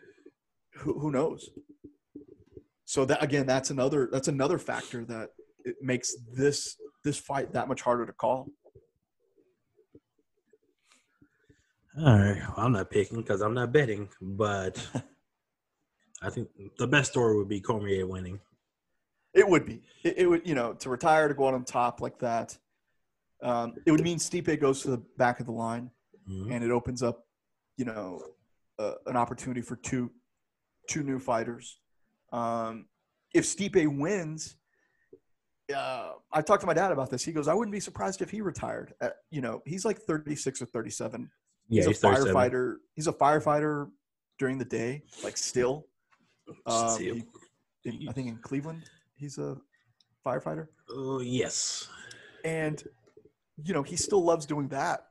who, 0.74 0.99
who 0.99 1.11
knows? 1.11 1.49
So 2.85 3.05
that 3.05 3.23
again, 3.23 3.47
that's 3.47 3.70
another 3.70 4.09
that's 4.11 4.28
another 4.28 4.59
factor 4.59 5.05
that 5.07 5.31
it 5.65 5.77
makes 5.83 6.15
this 6.33 6.77
this 7.05 7.19
fight 7.19 7.53
that 7.53 7.69
much 7.69 7.83
harder 7.83 8.07
to 8.07 8.12
call. 8.12 8.49
All 11.99 12.19
right. 12.19 12.39
Well, 12.39 12.66
I'm 12.66 12.73
not 12.73 12.91
picking 12.91 13.16
because 13.16 13.41
I'm 13.41 13.55
not 13.55 13.73
betting, 13.73 14.09
but 14.20 14.87
I 16.23 16.31
think 16.31 16.49
the 16.78 16.87
best 16.87 17.11
story 17.11 17.37
would 17.37 17.49
be 17.49 17.61
Cormier 17.61 18.07
winning. 18.07 18.39
It 19.35 19.49
would 19.49 19.65
be. 19.66 19.83
It, 20.03 20.19
it 20.19 20.27
would, 20.27 20.47
you 20.47 20.55
know, 20.55 20.74
to 20.74 20.91
retire 20.91 21.28
to 21.28 21.35
go 21.35 21.49
out 21.49 21.55
on 21.55 21.65
top 21.65 22.01
like 22.01 22.19
that. 22.20 22.57
Um, 23.43 23.75
it 23.85 23.91
would 23.93 24.03
mean 24.03 24.19
Stipe 24.19 24.59
goes 24.61 24.83
to 24.83 24.91
the 24.91 24.99
back 25.19 25.41
of 25.41 25.47
the 25.47 25.53
line, 25.53 25.91
Mhm. 26.29 26.53
and 26.55 26.65
it 26.65 26.71
opens 26.71 27.03
up, 27.03 27.27
you 27.77 27.85
know, 27.85 28.23
uh, 28.79 28.95
an 29.07 29.17
opportunity 29.17 29.61
for 29.63 29.77
two, 29.77 30.11
two 30.89 31.03
new 31.03 31.19
fighters. 31.19 31.79
Um, 32.33 32.89
if 33.35 33.45
Stipe 33.45 33.87
wins, 33.99 34.57
uh, 35.75 36.15
I 36.33 36.43
talked 36.43 36.61
to 36.63 36.67
my 36.67 36.75
dad 36.75 36.93
about 36.93 37.11
this. 37.11 37.25
He 37.25 37.33
goes, 37.33 37.49
"I 37.49 37.55
wouldn't 37.55 37.73
be 37.73 37.81
surprised 37.81 38.23
if 38.23 38.31
he 38.31 38.41
retired." 38.41 38.95
Uh, 39.01 39.11
you 39.31 39.41
know, 39.41 39.63
he's 39.67 39.85
like 39.85 39.99
thirty-six 39.99 40.63
or 40.63 40.67
thirty-seven. 40.67 41.31
Yeah, 41.69 41.81
he's 41.81 41.87
a 41.87 41.91
he's 41.91 42.01
37. 42.01 42.35
firefighter. 42.35 42.77
He's 42.95 43.07
a 43.09 43.13
firefighter 43.13 43.91
during 44.39 44.59
the 44.59 44.65
day, 44.65 45.03
like 45.25 45.37
still. 45.37 45.89
Um, 46.67 46.99
he- 47.01 47.25
in- 47.85 48.09
I 48.09 48.13
think 48.13 48.29
in 48.29 48.39
Cleveland, 48.39 48.89
he's 49.17 49.39
a 49.39 49.61
firefighter, 50.25 50.69
Oh, 50.91 51.21
yes. 51.21 51.89
and 52.45 52.83
you 53.62 53.73
know 53.73 53.83
he 53.83 53.97
still 53.97 54.23
loves 54.23 54.47
doing 54.47 54.69
that. 54.69 55.07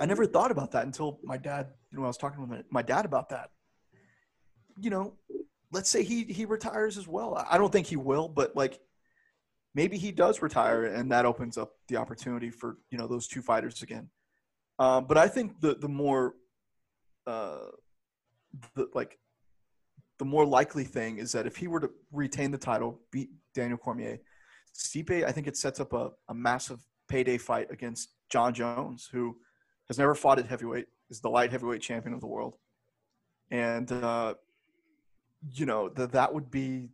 I 0.00 0.06
never 0.06 0.26
thought 0.26 0.50
about 0.50 0.72
that 0.72 0.86
until 0.86 1.18
my 1.22 1.36
dad. 1.36 1.68
You 1.90 1.98
know, 1.98 2.04
I 2.04 2.08
was 2.08 2.16
talking 2.16 2.46
with 2.46 2.64
my, 2.70 2.82
dad 2.82 3.04
about 3.04 3.30
that. 3.30 3.50
You 4.78 4.90
know, 4.90 5.14
let's 5.72 5.90
say 5.90 6.04
he 6.04 6.24
he 6.24 6.44
retires 6.44 6.96
as 6.96 7.08
well. 7.08 7.36
I 7.36 7.54
I 7.54 7.58
don't 7.58 7.72
think 7.72 7.86
he 7.86 7.96
will, 7.96 8.28
but 8.28 8.54
like 8.56 8.80
maybe 9.74 9.98
he 9.98 10.12
does 10.12 10.40
retire, 10.42 10.84
and 10.84 11.10
that 11.12 11.26
opens 11.26 11.58
up 11.58 11.72
the 11.88 11.96
opportunity 11.96 12.50
for 12.50 12.78
you 12.90 12.98
know 12.98 13.06
those 13.06 13.26
two 13.26 13.42
fighters 13.42 13.82
again. 13.82 14.08
Um, 14.78 15.06
but 15.06 15.18
I 15.18 15.28
think 15.28 15.60
the 15.60 15.74
the 15.74 15.88
more 15.88 16.34
uh, 17.26 17.66
the 18.74 18.88
like 18.94 19.18
the 20.18 20.24
more 20.24 20.46
likely 20.46 20.84
thing 20.84 21.18
is 21.18 21.32
that 21.32 21.46
if 21.46 21.56
he 21.56 21.66
were 21.66 21.80
to 21.80 21.90
retain 22.12 22.50
the 22.50 22.58
title, 22.58 23.00
beat 23.10 23.30
Daniel 23.54 23.78
Cormier, 23.78 24.20
Stipe, 24.74 25.24
I 25.24 25.32
think 25.32 25.46
it 25.46 25.56
sets 25.56 25.80
up 25.80 25.92
a, 25.92 26.10
a 26.28 26.34
massive 26.34 26.80
payday 27.10 27.36
fight 27.36 27.70
against 27.70 28.10
Jon 28.30 28.54
Jones, 28.54 29.08
who 29.12 29.36
has 29.88 29.98
never 29.98 30.14
fought 30.14 30.38
at 30.38 30.46
heavyweight, 30.46 30.86
is 31.10 31.20
the 31.20 31.28
light 31.28 31.50
heavyweight 31.50 31.82
champion 31.82 32.14
of 32.14 32.20
the 32.20 32.26
world, 32.26 32.56
and 33.50 33.90
uh, 33.92 34.34
you 35.52 35.66
know 35.66 35.90
that 35.90 36.12
that 36.12 36.32
would 36.32 36.50
be 36.50 36.88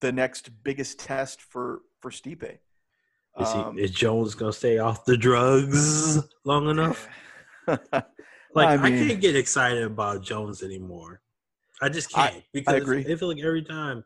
the 0.00 0.12
next 0.12 0.50
biggest 0.64 0.98
test 1.00 1.42
for 1.42 1.82
for 2.00 2.10
Stipe. 2.10 2.58
Is, 3.40 3.52
he, 3.52 3.58
Um, 3.58 3.78
is 3.78 3.90
Jones 3.90 4.34
gonna 4.34 4.52
stay 4.52 4.78
off 4.78 5.04
the 5.04 5.16
drugs 5.16 6.18
long 6.44 6.68
enough? 6.70 7.08
Like 8.54 8.80
I 8.80 8.84
I, 8.84 8.90
can't 8.90 9.20
get 9.20 9.36
excited 9.36 9.82
about 9.82 10.22
Jones 10.22 10.62
anymore. 10.62 11.20
I 11.80 11.88
just 11.88 12.12
can't 12.12 12.42
because 12.52 12.82
agree. 12.82 13.00
I 13.00 13.16
feel 13.16 13.28
like 13.28 13.42
every 13.42 13.62
time 13.62 14.04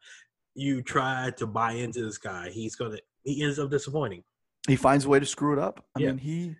you 0.55 0.83
try 0.83 1.33
to 1.37 1.47
buy 1.47 1.73
into 1.73 2.05
this 2.05 2.19
guy, 2.19 2.51
he's 2.51 2.77
gonna 2.77 2.99
he 3.25 3.43
ends 3.43 3.59
up 3.59 3.71
disappointing. 3.71 4.23
He 4.67 4.77
finds 4.77 5.05
a 5.05 5.09
way 5.09 5.21
to 5.21 5.27
screw 5.27 5.53
it 5.53 5.59
up. 5.59 5.85
I 5.95 6.01
Yeah. 6.01 6.09
mean, 6.09 6.19
he, 6.19 6.57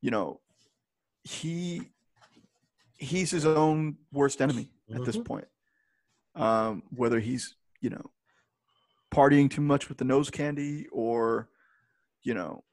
you 0.00 0.10
know, 0.10 0.40
he 1.24 1.90
he's 2.94 3.30
his 3.30 3.44
own 3.46 3.96
worst 4.12 4.40
enemy 4.40 4.70
at 4.94 5.04
this 5.04 5.16
Mhm. 5.16 5.24
point. 5.24 5.48
Um, 6.34 6.84
whether 6.90 7.20
he's 7.20 7.56
you 7.80 7.90
know 7.90 8.10
partying 9.12 9.50
too 9.50 9.60
much 9.60 9.88
with 9.88 9.98
the 9.98 10.04
nose 10.04 10.30
candy 10.30 10.86
or 10.90 11.48
you 12.22 12.32
know 12.32 12.64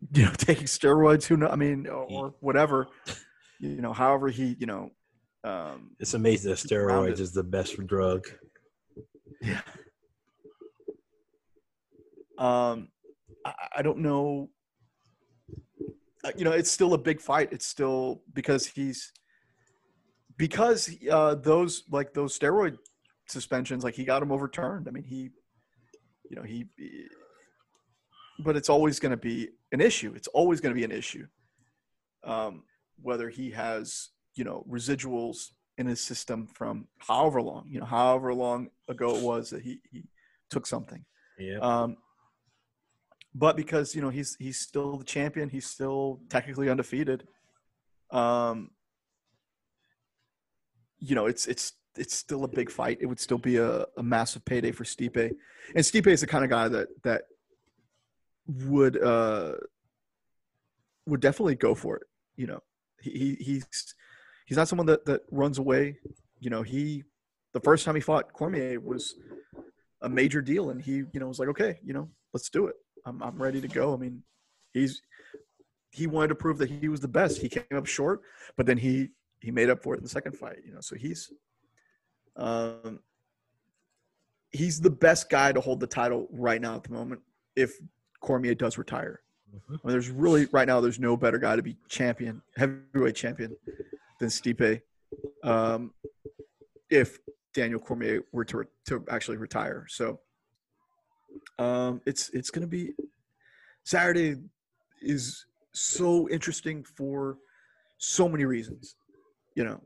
you 0.14 0.24
know 0.24 0.32
taking 0.32 0.64
steroids 0.64 1.24
who 1.24 1.36
know 1.36 1.46
i 1.48 1.54
mean 1.54 1.86
or, 1.86 2.04
or 2.10 2.34
whatever 2.40 2.88
you 3.60 3.80
know 3.80 3.92
however 3.92 4.28
he 4.28 4.56
you 4.58 4.66
know 4.66 4.90
um 5.44 5.94
It's 6.00 6.14
amazing 6.14 6.50
that 6.50 6.58
steroids 6.58 7.20
is 7.20 7.32
the 7.32 7.44
best 7.44 7.76
drug. 7.86 8.26
Yeah. 9.40 9.60
Um, 12.40 12.88
I, 13.46 13.52
I 13.76 13.82
don't 13.82 13.98
know. 13.98 14.50
Uh, 16.24 16.32
You 16.36 16.44
know, 16.44 16.52
it's 16.52 16.70
still 16.70 16.94
a 16.94 16.98
big 16.98 17.20
fight. 17.20 17.48
It's 17.52 17.66
still 17.66 18.22
because 18.34 18.66
he's 18.66 19.12
because 20.36 20.90
uh, 21.10 21.34
those 21.36 21.84
like 21.90 22.12
those 22.14 22.36
steroid 22.38 22.76
suspensions, 23.28 23.84
like 23.84 23.94
he 23.94 24.04
got 24.04 24.20
them 24.20 24.32
overturned. 24.32 24.88
I 24.88 24.90
mean, 24.90 25.04
he, 25.04 25.30
you 26.30 26.36
know, 26.36 26.42
he. 26.42 26.66
he- 26.76 27.06
But 28.42 28.56
it's 28.56 28.70
always 28.70 28.98
going 29.00 29.10
to 29.12 29.18
be 29.32 29.50
an 29.72 29.80
issue. 29.82 30.12
It's 30.16 30.28
always 30.28 30.60
going 30.62 30.74
to 30.74 30.78
be 30.78 30.84
an 30.84 30.92
issue. 30.92 31.26
Um, 32.24 32.64
whether 33.02 33.28
he 33.30 33.50
has 33.50 34.10
you 34.34 34.44
know 34.44 34.64
residuals 34.68 35.36
in 35.78 35.86
his 35.86 36.00
system 36.00 36.46
from 36.58 36.86
however 36.98 37.40
long, 37.42 37.64
you 37.72 37.80
know, 37.80 37.86
however 37.86 38.32
long 38.34 38.68
ago 38.88 39.16
it 39.16 39.22
was 39.22 39.50
that 39.50 39.62
he, 39.62 39.80
he 39.92 40.04
took 40.50 40.66
something. 40.66 41.02
Yeah. 41.38 41.58
Um, 41.60 41.96
but 43.34 43.56
because 43.56 43.94
you 43.94 44.02
know 44.02 44.10
he's 44.10 44.36
he's 44.38 44.58
still 44.58 44.96
the 44.96 45.04
champion, 45.04 45.48
he's 45.48 45.66
still 45.66 46.20
technically 46.28 46.68
undefeated. 46.68 47.26
Um, 48.10 48.70
you 50.98 51.14
know, 51.14 51.26
it's 51.26 51.46
it's 51.46 51.72
it's 51.96 52.14
still 52.14 52.44
a 52.44 52.48
big 52.48 52.70
fight. 52.70 52.98
It 53.00 53.06
would 53.06 53.20
still 53.20 53.38
be 53.38 53.56
a, 53.56 53.84
a 53.96 54.02
massive 54.02 54.44
payday 54.44 54.72
for 54.72 54.84
Stipe, 54.84 55.16
and 55.74 55.84
Stipe 55.84 56.06
is 56.06 56.20
the 56.20 56.26
kind 56.26 56.44
of 56.44 56.50
guy 56.50 56.68
that 56.68 56.88
that 57.04 57.22
would 58.46 59.00
uh 59.02 59.52
would 61.06 61.20
definitely 61.20 61.54
go 61.54 61.74
for 61.74 61.96
it. 61.96 62.02
You 62.36 62.48
know, 62.48 62.60
he, 63.00 63.10
he 63.10 63.34
he's 63.44 63.94
he's 64.46 64.56
not 64.56 64.68
someone 64.68 64.86
that 64.86 65.04
that 65.06 65.22
runs 65.30 65.58
away. 65.58 65.98
You 66.40 66.50
know, 66.50 66.62
he 66.62 67.04
the 67.52 67.60
first 67.60 67.84
time 67.84 67.94
he 67.94 68.00
fought 68.00 68.32
Cormier 68.32 68.80
was 68.80 69.14
a 70.02 70.08
major 70.08 70.42
deal, 70.42 70.70
and 70.70 70.80
he 70.80 71.04
you 71.12 71.20
know 71.20 71.28
was 71.28 71.38
like, 71.38 71.48
okay, 71.48 71.78
you 71.84 71.92
know, 71.92 72.08
let's 72.32 72.50
do 72.50 72.66
it. 72.66 72.74
I'm 73.06 73.22
I'm 73.22 73.40
ready 73.40 73.60
to 73.60 73.68
go. 73.68 73.94
I 73.94 73.96
mean, 73.96 74.22
he's 74.72 75.02
he 75.90 76.06
wanted 76.06 76.28
to 76.28 76.34
prove 76.34 76.58
that 76.58 76.70
he 76.70 76.88
was 76.88 77.00
the 77.00 77.08
best. 77.08 77.40
He 77.40 77.48
came 77.48 77.64
up 77.74 77.86
short, 77.86 78.20
but 78.56 78.66
then 78.66 78.78
he 78.78 79.10
he 79.40 79.50
made 79.50 79.70
up 79.70 79.82
for 79.82 79.94
it 79.94 79.98
in 79.98 80.02
the 80.02 80.08
second 80.10 80.36
fight. 80.36 80.58
You 80.64 80.74
know, 80.74 80.80
so 80.80 80.96
he's 80.96 81.32
um 82.36 83.00
he's 84.50 84.80
the 84.80 84.90
best 84.90 85.30
guy 85.30 85.52
to 85.52 85.60
hold 85.60 85.80
the 85.80 85.86
title 85.86 86.28
right 86.30 86.60
now 86.60 86.76
at 86.76 86.84
the 86.84 86.92
moment. 86.92 87.20
If 87.56 87.78
Cormier 88.20 88.54
does 88.54 88.78
retire, 88.78 89.20
Mhm. 89.54 89.60
I 89.68 89.72
mean, 89.72 89.80
there's 89.92 90.10
really 90.10 90.46
right 90.52 90.66
now 90.68 90.80
there's 90.80 91.00
no 91.00 91.16
better 91.16 91.38
guy 91.38 91.56
to 91.56 91.62
be 91.62 91.76
champion, 91.88 92.42
heavyweight 92.56 93.16
champion, 93.16 93.56
than 94.20 94.28
Stipe. 94.28 94.82
Um, 95.42 95.92
if 96.88 97.18
Daniel 97.52 97.80
Cormier 97.80 98.22
were 98.32 98.44
to 98.44 98.64
to 98.86 99.04
actually 99.10 99.38
retire. 99.38 99.86
So 99.88 100.20
um, 101.60 102.00
it's 102.06 102.30
it's 102.30 102.50
going 102.50 102.62
to 102.62 102.68
be 102.68 102.94
Saturday 103.84 104.36
is 105.02 105.44
so 105.72 106.28
interesting 106.30 106.82
for 106.82 107.36
so 107.98 108.28
many 108.28 108.46
reasons. 108.46 108.96
You 109.54 109.64
know, 109.64 109.80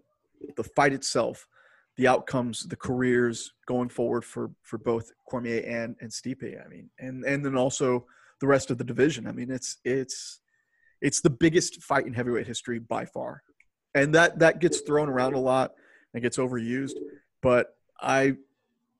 the 0.57 0.63
fight 0.63 0.93
itself, 0.93 1.47
the 1.97 2.07
outcomes, 2.07 2.63
the 2.63 2.77
careers 2.77 3.53
going 3.67 3.89
forward 3.89 4.25
for 4.25 4.53
for 4.63 4.79
both 4.79 5.11
Cormier 5.29 5.63
and 5.67 5.97
and 6.01 6.11
Stipe. 6.11 6.65
I 6.65 6.69
mean, 6.69 6.91
and 7.01 7.25
and 7.25 7.45
then 7.45 7.57
also 7.57 8.07
the 8.41 8.47
rest 8.47 8.71
of 8.71 8.79
the 8.79 8.85
division. 8.85 9.27
I 9.27 9.33
mean, 9.33 9.51
it's 9.51 9.79
it's 9.85 10.41
it's 11.01 11.21
the 11.21 11.31
biggest 11.31 11.83
fight 11.83 12.07
in 12.07 12.15
heavyweight 12.15 12.47
history 12.47 12.79
by 12.79 13.05
far, 13.05 13.43
and 13.97 14.15
that 14.15 14.39
that 14.39 14.61
gets 14.61 14.81
thrown 14.81 15.09
around 15.09 15.35
a 15.35 15.41
lot 15.41 15.73
and 16.13 16.23
gets 16.23 16.37
overused. 16.37 16.95
But 17.43 17.77
I 18.01 18.37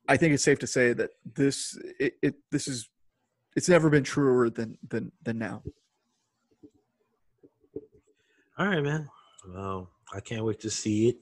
I 0.09 0.17
think 0.17 0.35
it's 0.35 0.45
safe 0.45 0.59
to 0.61 0.67
say 0.67 0.93
that 0.93 1.11
this 1.35 1.79
it, 1.99 2.15
it 2.23 2.35
this 2.51 2.69
is 2.69 2.89
it's 3.57 3.69
never 3.69 3.89
been 3.89 4.05
truer 4.05 4.51
than 4.51 4.79
than 4.89 5.13
than 5.23 5.39
now. 5.39 5.63
All 8.59 8.69
right, 8.69 8.83
man. 8.83 9.09
Well, 9.49 9.91
I 10.13 10.21
can't 10.21 10.45
wait 10.45 10.61
to 10.61 10.71
see 10.71 11.09
it 11.09 11.17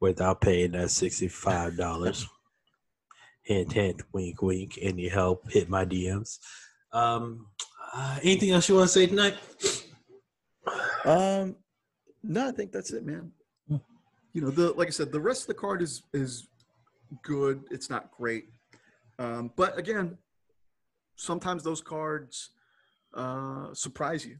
without 0.00 0.40
paying 0.40 0.72
that 0.72 0.90
sixty-five 0.90 1.76
dollars. 1.76 2.26
hint, 3.42 3.72
hint, 3.72 4.02
wink, 4.12 4.42
wink. 4.42 4.78
Any 4.80 5.08
help? 5.08 5.50
Hit 5.50 5.68
my 5.68 5.84
DMs. 5.84 6.38
Um, 6.92 7.46
uh, 7.92 8.18
anything 8.22 8.50
else 8.50 8.68
you 8.68 8.74
want 8.74 8.88
to 8.88 8.92
say 8.92 9.06
tonight? 9.06 9.36
Um, 11.04 11.56
no, 12.22 12.48
I 12.48 12.52
think 12.52 12.72
that's 12.72 12.92
it, 12.92 13.04
man. 13.04 13.30
Hmm. 13.68 13.76
You 14.32 14.42
know, 14.42 14.50
the 14.50 14.72
like 14.72 14.88
I 14.88 14.90
said, 14.90 15.12
the 15.12 15.20
rest 15.20 15.42
of 15.42 15.48
the 15.48 15.54
card 15.54 15.82
is 15.82 16.02
is 16.12 16.48
good. 17.22 17.64
It's 17.70 17.90
not 17.90 18.10
great, 18.10 18.48
um, 19.18 19.52
but 19.56 19.78
again, 19.78 20.18
sometimes 21.16 21.62
those 21.62 21.80
cards 21.80 22.50
uh, 23.14 23.72
surprise 23.72 24.26
you. 24.26 24.38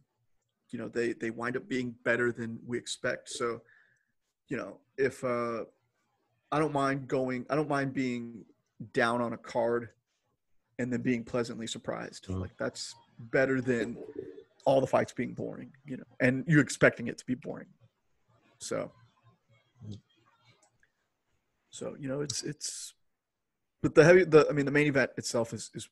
You 0.71 0.79
know, 0.81 0.89
they 0.89 1.13
they 1.13 1.31
wind 1.31 1.57
up 1.57 1.69
being 1.69 1.95
better 2.05 2.33
than 2.33 2.59
we 2.67 2.79
expect. 2.79 3.31
So, 3.31 3.63
you 4.49 4.57
know, 4.57 4.79
if 4.99 5.23
uh, 5.23 5.65
I 6.51 6.59
don't 6.59 6.73
mind 6.73 7.07
going, 7.07 7.47
I 7.49 7.55
don't 7.55 7.69
mind 7.69 7.95
being 7.95 8.45
down 8.93 9.21
on 9.21 9.33
a 9.33 9.37
card 9.37 9.91
and 10.79 10.93
then 10.93 11.01
being 11.01 11.23
pleasantly 11.23 11.67
surprised. 11.67 12.27
Mm. 12.27 12.41
Like 12.41 12.57
that's 12.59 12.95
better 13.19 13.61
than 13.61 13.97
all 14.65 14.81
the 14.81 14.87
fights 14.87 15.13
being 15.13 15.35
boring, 15.35 15.71
you 15.87 15.97
know, 15.97 16.05
and 16.21 16.45
you 16.49 16.59
expecting 16.59 17.07
it 17.07 17.19
to 17.19 17.27
be 17.27 17.35
boring. 17.35 17.67
So, 18.59 18.91
so 21.75 21.97
you 21.99 22.07
know, 22.07 22.21
it's 22.21 22.45
it's, 22.45 22.95
but 23.83 23.97
the 23.97 24.05
heavy, 24.05 24.23
the 24.23 24.47
I 24.49 24.53
mean, 24.53 24.65
the 24.65 24.71
main 24.71 24.87
event 24.87 25.11
itself 25.17 25.53
is 25.53 25.73
is 25.75 25.89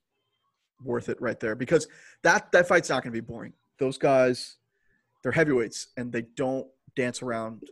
worth 0.81 1.09
it 1.09 1.21
right 1.21 1.39
there 1.41 1.57
because 1.57 1.89
that 2.23 2.53
that 2.53 2.69
fight's 2.69 2.89
not 2.89 3.03
going 3.03 3.13
to 3.13 3.21
be 3.21 3.27
boring. 3.27 3.53
Those 3.81 3.99
guys, 3.99 4.59
they're 5.23 5.33
heavyweights 5.33 5.89
and 5.97 6.13
they 6.13 6.23
don't 6.37 6.69
dance 6.95 7.21
around. 7.21 7.65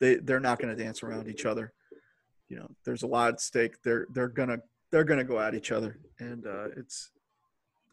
They 0.00 0.14
they're 0.14 0.40
not 0.40 0.58
going 0.58 0.74
to 0.74 0.82
dance 0.82 1.02
around 1.02 1.28
each 1.28 1.44
other. 1.44 1.74
You 2.48 2.60
know, 2.60 2.70
there's 2.86 3.02
a 3.02 3.06
lot 3.06 3.34
at 3.34 3.40
stake. 3.42 3.82
They're 3.82 4.06
they're 4.14 4.28
gonna 4.28 4.60
they're 4.90 5.04
gonna 5.04 5.24
go 5.24 5.38
at 5.38 5.54
each 5.54 5.72
other, 5.72 5.98
and 6.18 6.46
uh, 6.46 6.68
it's 6.78 7.10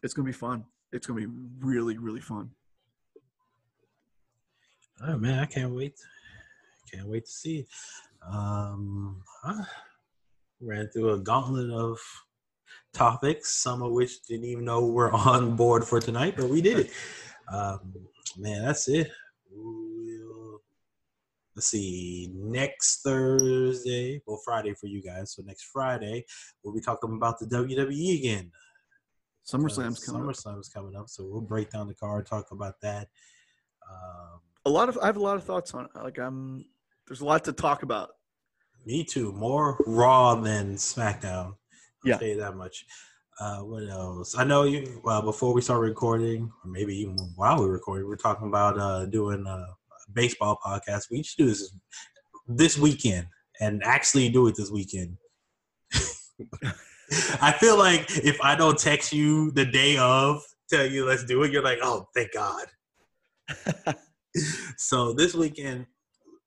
it's 0.02 0.14
gonna 0.14 0.24
be 0.24 0.32
fun. 0.32 0.64
It's 0.92 1.06
gonna 1.06 1.20
be 1.20 1.32
really 1.58 1.98
really 1.98 2.22
fun. 2.22 2.52
Oh 5.06 5.18
man, 5.18 5.40
I 5.40 5.44
can't 5.44 5.74
wait. 5.74 5.92
Can't 6.90 7.06
wait 7.06 7.26
to 7.26 7.30
see. 7.30 7.66
Um, 8.30 9.22
I 9.44 9.64
ran 10.60 10.88
through 10.88 11.10
a 11.10 11.18
gauntlet 11.18 11.70
of 11.70 11.98
topics, 12.92 13.56
some 13.56 13.82
of 13.82 13.92
which 13.92 14.22
didn't 14.22 14.46
even 14.46 14.64
know 14.64 14.86
we're 14.86 15.12
on 15.12 15.56
board 15.56 15.84
for 15.84 16.00
tonight, 16.00 16.34
but 16.36 16.48
we 16.48 16.62
did 16.62 16.78
it. 16.78 16.90
Um, 17.52 17.94
man, 18.38 18.64
that's 18.64 18.88
it. 18.88 19.10
We'll, 19.50 20.60
let's 21.54 21.68
see. 21.68 22.30
Next 22.34 23.02
Thursday, 23.02 24.22
well, 24.26 24.40
Friday 24.44 24.74
for 24.74 24.86
you 24.86 25.02
guys. 25.02 25.34
So 25.34 25.42
next 25.42 25.64
Friday, 25.64 26.24
we'll 26.62 26.74
be 26.74 26.80
talking 26.80 27.14
about 27.14 27.38
the 27.38 27.46
WWE 27.46 28.18
again. 28.18 28.50
SummerSlam's 29.46 30.08
uh, 30.08 30.12
coming. 30.12 30.28
SummerSlam's 30.28 30.70
up. 30.70 30.74
coming 30.74 30.96
up, 30.96 31.08
so 31.08 31.24
we'll 31.24 31.42
break 31.42 31.70
down 31.70 31.86
the 31.86 31.94
card, 31.94 32.26
talk 32.26 32.50
about 32.50 32.80
that. 32.80 33.08
Um, 33.90 34.40
a 34.64 34.70
lot 34.70 34.88
of 34.88 34.98
I 35.02 35.06
have 35.06 35.18
a 35.18 35.22
lot 35.22 35.36
of 35.36 35.44
thoughts 35.44 35.74
on 35.74 35.84
it. 35.84 35.90
Like 35.94 36.18
I'm, 36.18 36.64
there's 37.06 37.20
a 37.20 37.24
lot 37.24 37.44
to 37.44 37.52
talk 37.52 37.82
about. 37.82 38.10
Me 38.86 39.04
too. 39.04 39.32
More 39.32 39.78
Raw 39.86 40.34
than 40.34 40.74
SmackDown. 40.74 41.46
I'll 41.46 41.58
yeah. 42.04 42.18
tell 42.18 42.28
you 42.28 42.36
that 42.38 42.56
much. 42.56 42.84
Uh, 43.40 43.58
what 43.60 43.88
else? 43.88 44.36
I 44.36 44.44
know 44.44 44.64
you. 44.64 45.00
Well, 45.02 45.22
before 45.22 45.54
we 45.54 45.60
start 45.60 45.80
recording, 45.80 46.52
or 46.64 46.70
maybe 46.70 46.96
even 46.96 47.16
while 47.34 47.58
we're 47.58 47.72
recording, 47.72 48.06
we're 48.06 48.16
talking 48.16 48.48
about 48.48 48.78
uh, 48.78 49.06
doing 49.06 49.44
a 49.46 49.66
baseball 50.12 50.58
podcast. 50.64 51.10
We 51.10 51.22
should 51.22 51.38
do 51.38 51.46
this 51.46 51.74
this 52.46 52.78
weekend 52.78 53.26
and 53.60 53.82
actually 53.84 54.28
do 54.28 54.46
it 54.46 54.56
this 54.56 54.70
weekend. 54.70 55.16
I 57.40 57.52
feel 57.52 57.78
like 57.78 58.06
if 58.18 58.40
I 58.40 58.54
don't 58.54 58.78
text 58.78 59.12
you 59.12 59.50
the 59.52 59.64
day 59.64 59.96
of, 59.96 60.42
tell 60.70 60.86
you 60.86 61.06
let's 61.06 61.24
do 61.24 61.42
it, 61.42 61.52
you're 61.52 61.62
like, 61.62 61.78
oh, 61.82 62.08
thank 62.14 62.32
God. 62.32 62.66
so 64.76 65.12
this 65.12 65.34
weekend, 65.34 65.86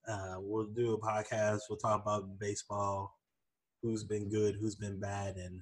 uh, 0.07 0.35
we'll 0.39 0.67
do 0.67 0.93
a 0.93 0.99
podcast. 0.99 1.61
We'll 1.69 1.79
talk 1.79 2.01
about 2.01 2.39
baseball 2.39 3.13
who's 3.81 4.03
been 4.03 4.29
good, 4.29 4.55
who's 4.59 4.75
been 4.75 4.99
bad, 4.99 5.35
and 5.35 5.61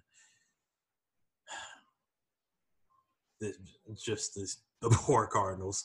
this, 3.42 3.58
just 4.04 4.36
this, 4.36 4.58
the 4.82 4.90
poor 4.92 5.28
Cardinals. 5.28 5.84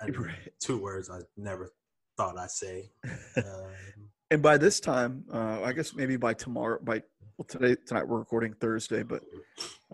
I. 0.00 0.08
Two 0.60 0.78
words 0.78 1.10
I 1.10 1.20
never 1.36 1.72
thought 2.16 2.38
I'd 2.38 2.50
say. 2.50 2.90
Um, 3.36 4.08
and 4.30 4.42
by 4.42 4.56
this 4.56 4.80
time, 4.80 5.24
uh, 5.32 5.60
I 5.62 5.72
guess 5.72 5.94
maybe 5.94 6.16
by 6.16 6.32
tomorrow, 6.34 6.78
by 6.82 7.02
well 7.36 7.44
today 7.46 7.76
tonight 7.86 8.08
we're 8.08 8.18
recording 8.18 8.54
Thursday, 8.54 9.02
but 9.02 9.22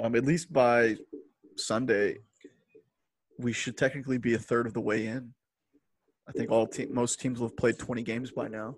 um, 0.00 0.14
at 0.14 0.24
least 0.24 0.52
by 0.52 0.96
Sunday, 1.56 2.18
we 3.38 3.52
should 3.52 3.76
technically 3.76 4.18
be 4.18 4.34
a 4.34 4.38
third 4.38 4.66
of 4.66 4.74
the 4.74 4.80
way 4.80 5.06
in. 5.06 5.34
I 6.28 6.32
think 6.32 6.50
all 6.50 6.66
te- 6.66 6.86
most 6.86 7.20
teams 7.20 7.40
will 7.40 7.48
have 7.48 7.56
played 7.56 7.78
20 7.78 8.02
games 8.02 8.30
by 8.30 8.48
now. 8.48 8.76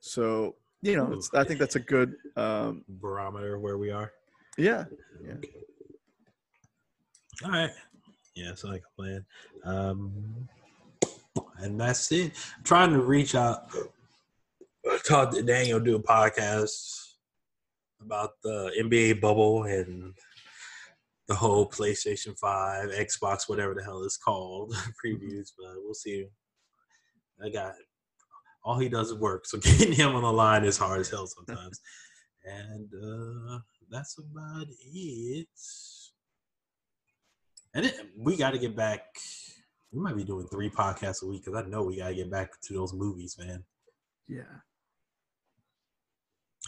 So 0.00 0.56
you 0.82 0.96
know, 0.96 1.18
I 1.32 1.44
think 1.44 1.58
that's 1.58 1.76
a 1.76 1.80
good 1.80 2.14
um, 2.36 2.84
barometer 2.86 3.58
where 3.58 3.78
we 3.78 3.90
are. 3.90 4.12
Yeah. 4.58 4.84
Yeah. 5.24 5.34
All 7.44 7.50
right. 7.50 7.70
Yeah, 8.34 8.54
so 8.54 8.68
I 8.68 8.72
can 8.72 8.82
plan. 8.96 9.24
Um, 9.64 10.48
and 11.58 11.80
that's 11.80 12.12
it. 12.12 12.32
I'm 12.56 12.64
trying 12.64 12.92
to 12.92 13.00
reach 13.00 13.34
out, 13.34 13.68
talk 15.06 15.32
to 15.32 15.42
Daniel, 15.42 15.80
do 15.80 15.96
a 15.96 16.02
podcast 16.02 17.14
about 18.00 18.42
the 18.42 18.72
NBA 18.78 19.20
bubble 19.20 19.64
and 19.64 20.12
the 21.28 21.34
whole 21.34 21.68
PlayStation 21.68 22.38
5, 22.38 22.90
Xbox, 22.90 23.48
whatever 23.48 23.74
the 23.74 23.82
hell 23.82 24.02
it's 24.04 24.16
called, 24.16 24.74
previews, 25.04 25.52
but 25.58 25.74
we'll 25.82 25.94
see. 25.94 26.26
I 27.42 27.50
got 27.50 27.74
all 28.64 28.78
he 28.78 28.88
does 28.88 29.10
is 29.10 29.18
work. 29.18 29.46
So 29.46 29.58
getting 29.62 29.92
him 29.92 30.14
on 30.14 30.22
the 30.22 30.32
line 30.32 30.64
is 30.64 30.78
hard 30.78 31.00
as 31.00 31.10
hell 31.10 31.26
sometimes. 31.26 31.80
and 32.44 32.88
uh, 32.94 33.58
that's 33.90 34.18
about 34.18 34.66
it. 34.92 35.48
And 37.74 37.86
it, 37.86 37.94
we 38.16 38.36
got 38.36 38.52
to 38.52 38.58
get 38.58 38.76
back. 38.76 39.00
We 39.92 40.00
might 40.00 40.16
be 40.16 40.24
doing 40.24 40.46
three 40.48 40.70
podcasts 40.70 41.22
a 41.22 41.26
week 41.26 41.44
because 41.44 41.60
I 41.60 41.68
know 41.68 41.82
we 41.82 41.98
got 41.98 42.08
to 42.08 42.14
get 42.14 42.30
back 42.30 42.50
to 42.62 42.74
those 42.74 42.92
movies, 42.92 43.36
man. 43.38 43.64
Yeah. 44.28 44.42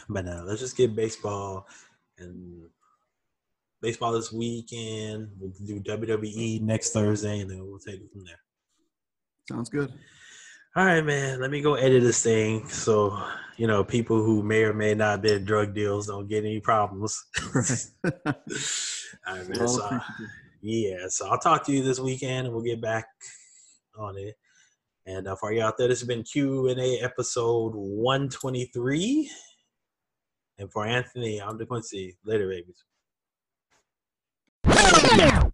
But 0.09 0.25
now 0.27 0.45
let's 0.45 0.61
just 0.61 0.77
get 0.77 0.95
baseball 0.95 1.67
and 2.19 2.69
baseball 3.81 4.13
this 4.13 4.33
weekend. 4.33 5.31
We'll 5.39 5.53
do 5.67 5.81
WWE 5.81 6.63
next 6.63 6.91
Thursday, 6.91 7.41
and 7.41 7.51
then 7.51 7.67
we'll 7.67 7.79
take 7.79 8.01
it 8.01 8.11
from 8.13 8.25
there. 8.25 8.41
Sounds 9.49 9.69
good 9.69 9.93
all 10.77 10.85
right, 10.85 11.03
man, 11.03 11.41
let 11.41 11.51
me 11.51 11.63
go 11.63 11.75
edit 11.75 12.03
this 12.03 12.23
thing 12.23 12.69
so 12.69 13.19
you 13.57 13.67
know 13.67 13.83
people 13.83 14.23
who 14.23 14.43
may 14.43 14.63
or 14.63 14.75
may 14.75 14.95
not 14.95 15.23
be 15.23 15.33
in 15.33 15.43
drug 15.43 15.75
deals 15.75 16.07
don't 16.07 16.29
get 16.29 16.45
any 16.45 16.61
problems. 16.61 17.19
Right. 17.55 17.87
all 18.27 18.35
right, 19.27 19.49
man. 19.49 19.69
So, 19.69 19.99
yeah, 20.61 21.07
so 21.09 21.31
I'll 21.31 21.39
talk 21.39 21.65
to 21.65 21.73
you 21.73 21.83
this 21.83 21.99
weekend, 21.99 22.47
and 22.47 22.55
we'll 22.55 22.63
get 22.63 22.83
back 22.83 23.07
on 23.99 24.19
it. 24.19 24.35
And 25.07 25.27
uh, 25.27 25.37
for 25.37 25.51
you 25.51 25.63
out 25.63 25.79
there, 25.79 25.89
this 25.89 26.01
has 26.01 26.09
been 26.09 26.23
Q 26.23 26.69
and 26.69 26.79
A 26.79 26.99
episode 26.99 27.73
one 27.75 28.29
twenty 28.29 28.67
three. 28.67 29.31
And 30.59 30.71
for 30.71 30.85
Anthony, 30.85 31.41
I'm 31.41 31.59
DeQuincy. 31.59 32.17
Later, 32.27 32.49
babies. 32.49 32.85
Yeah. 35.05 35.46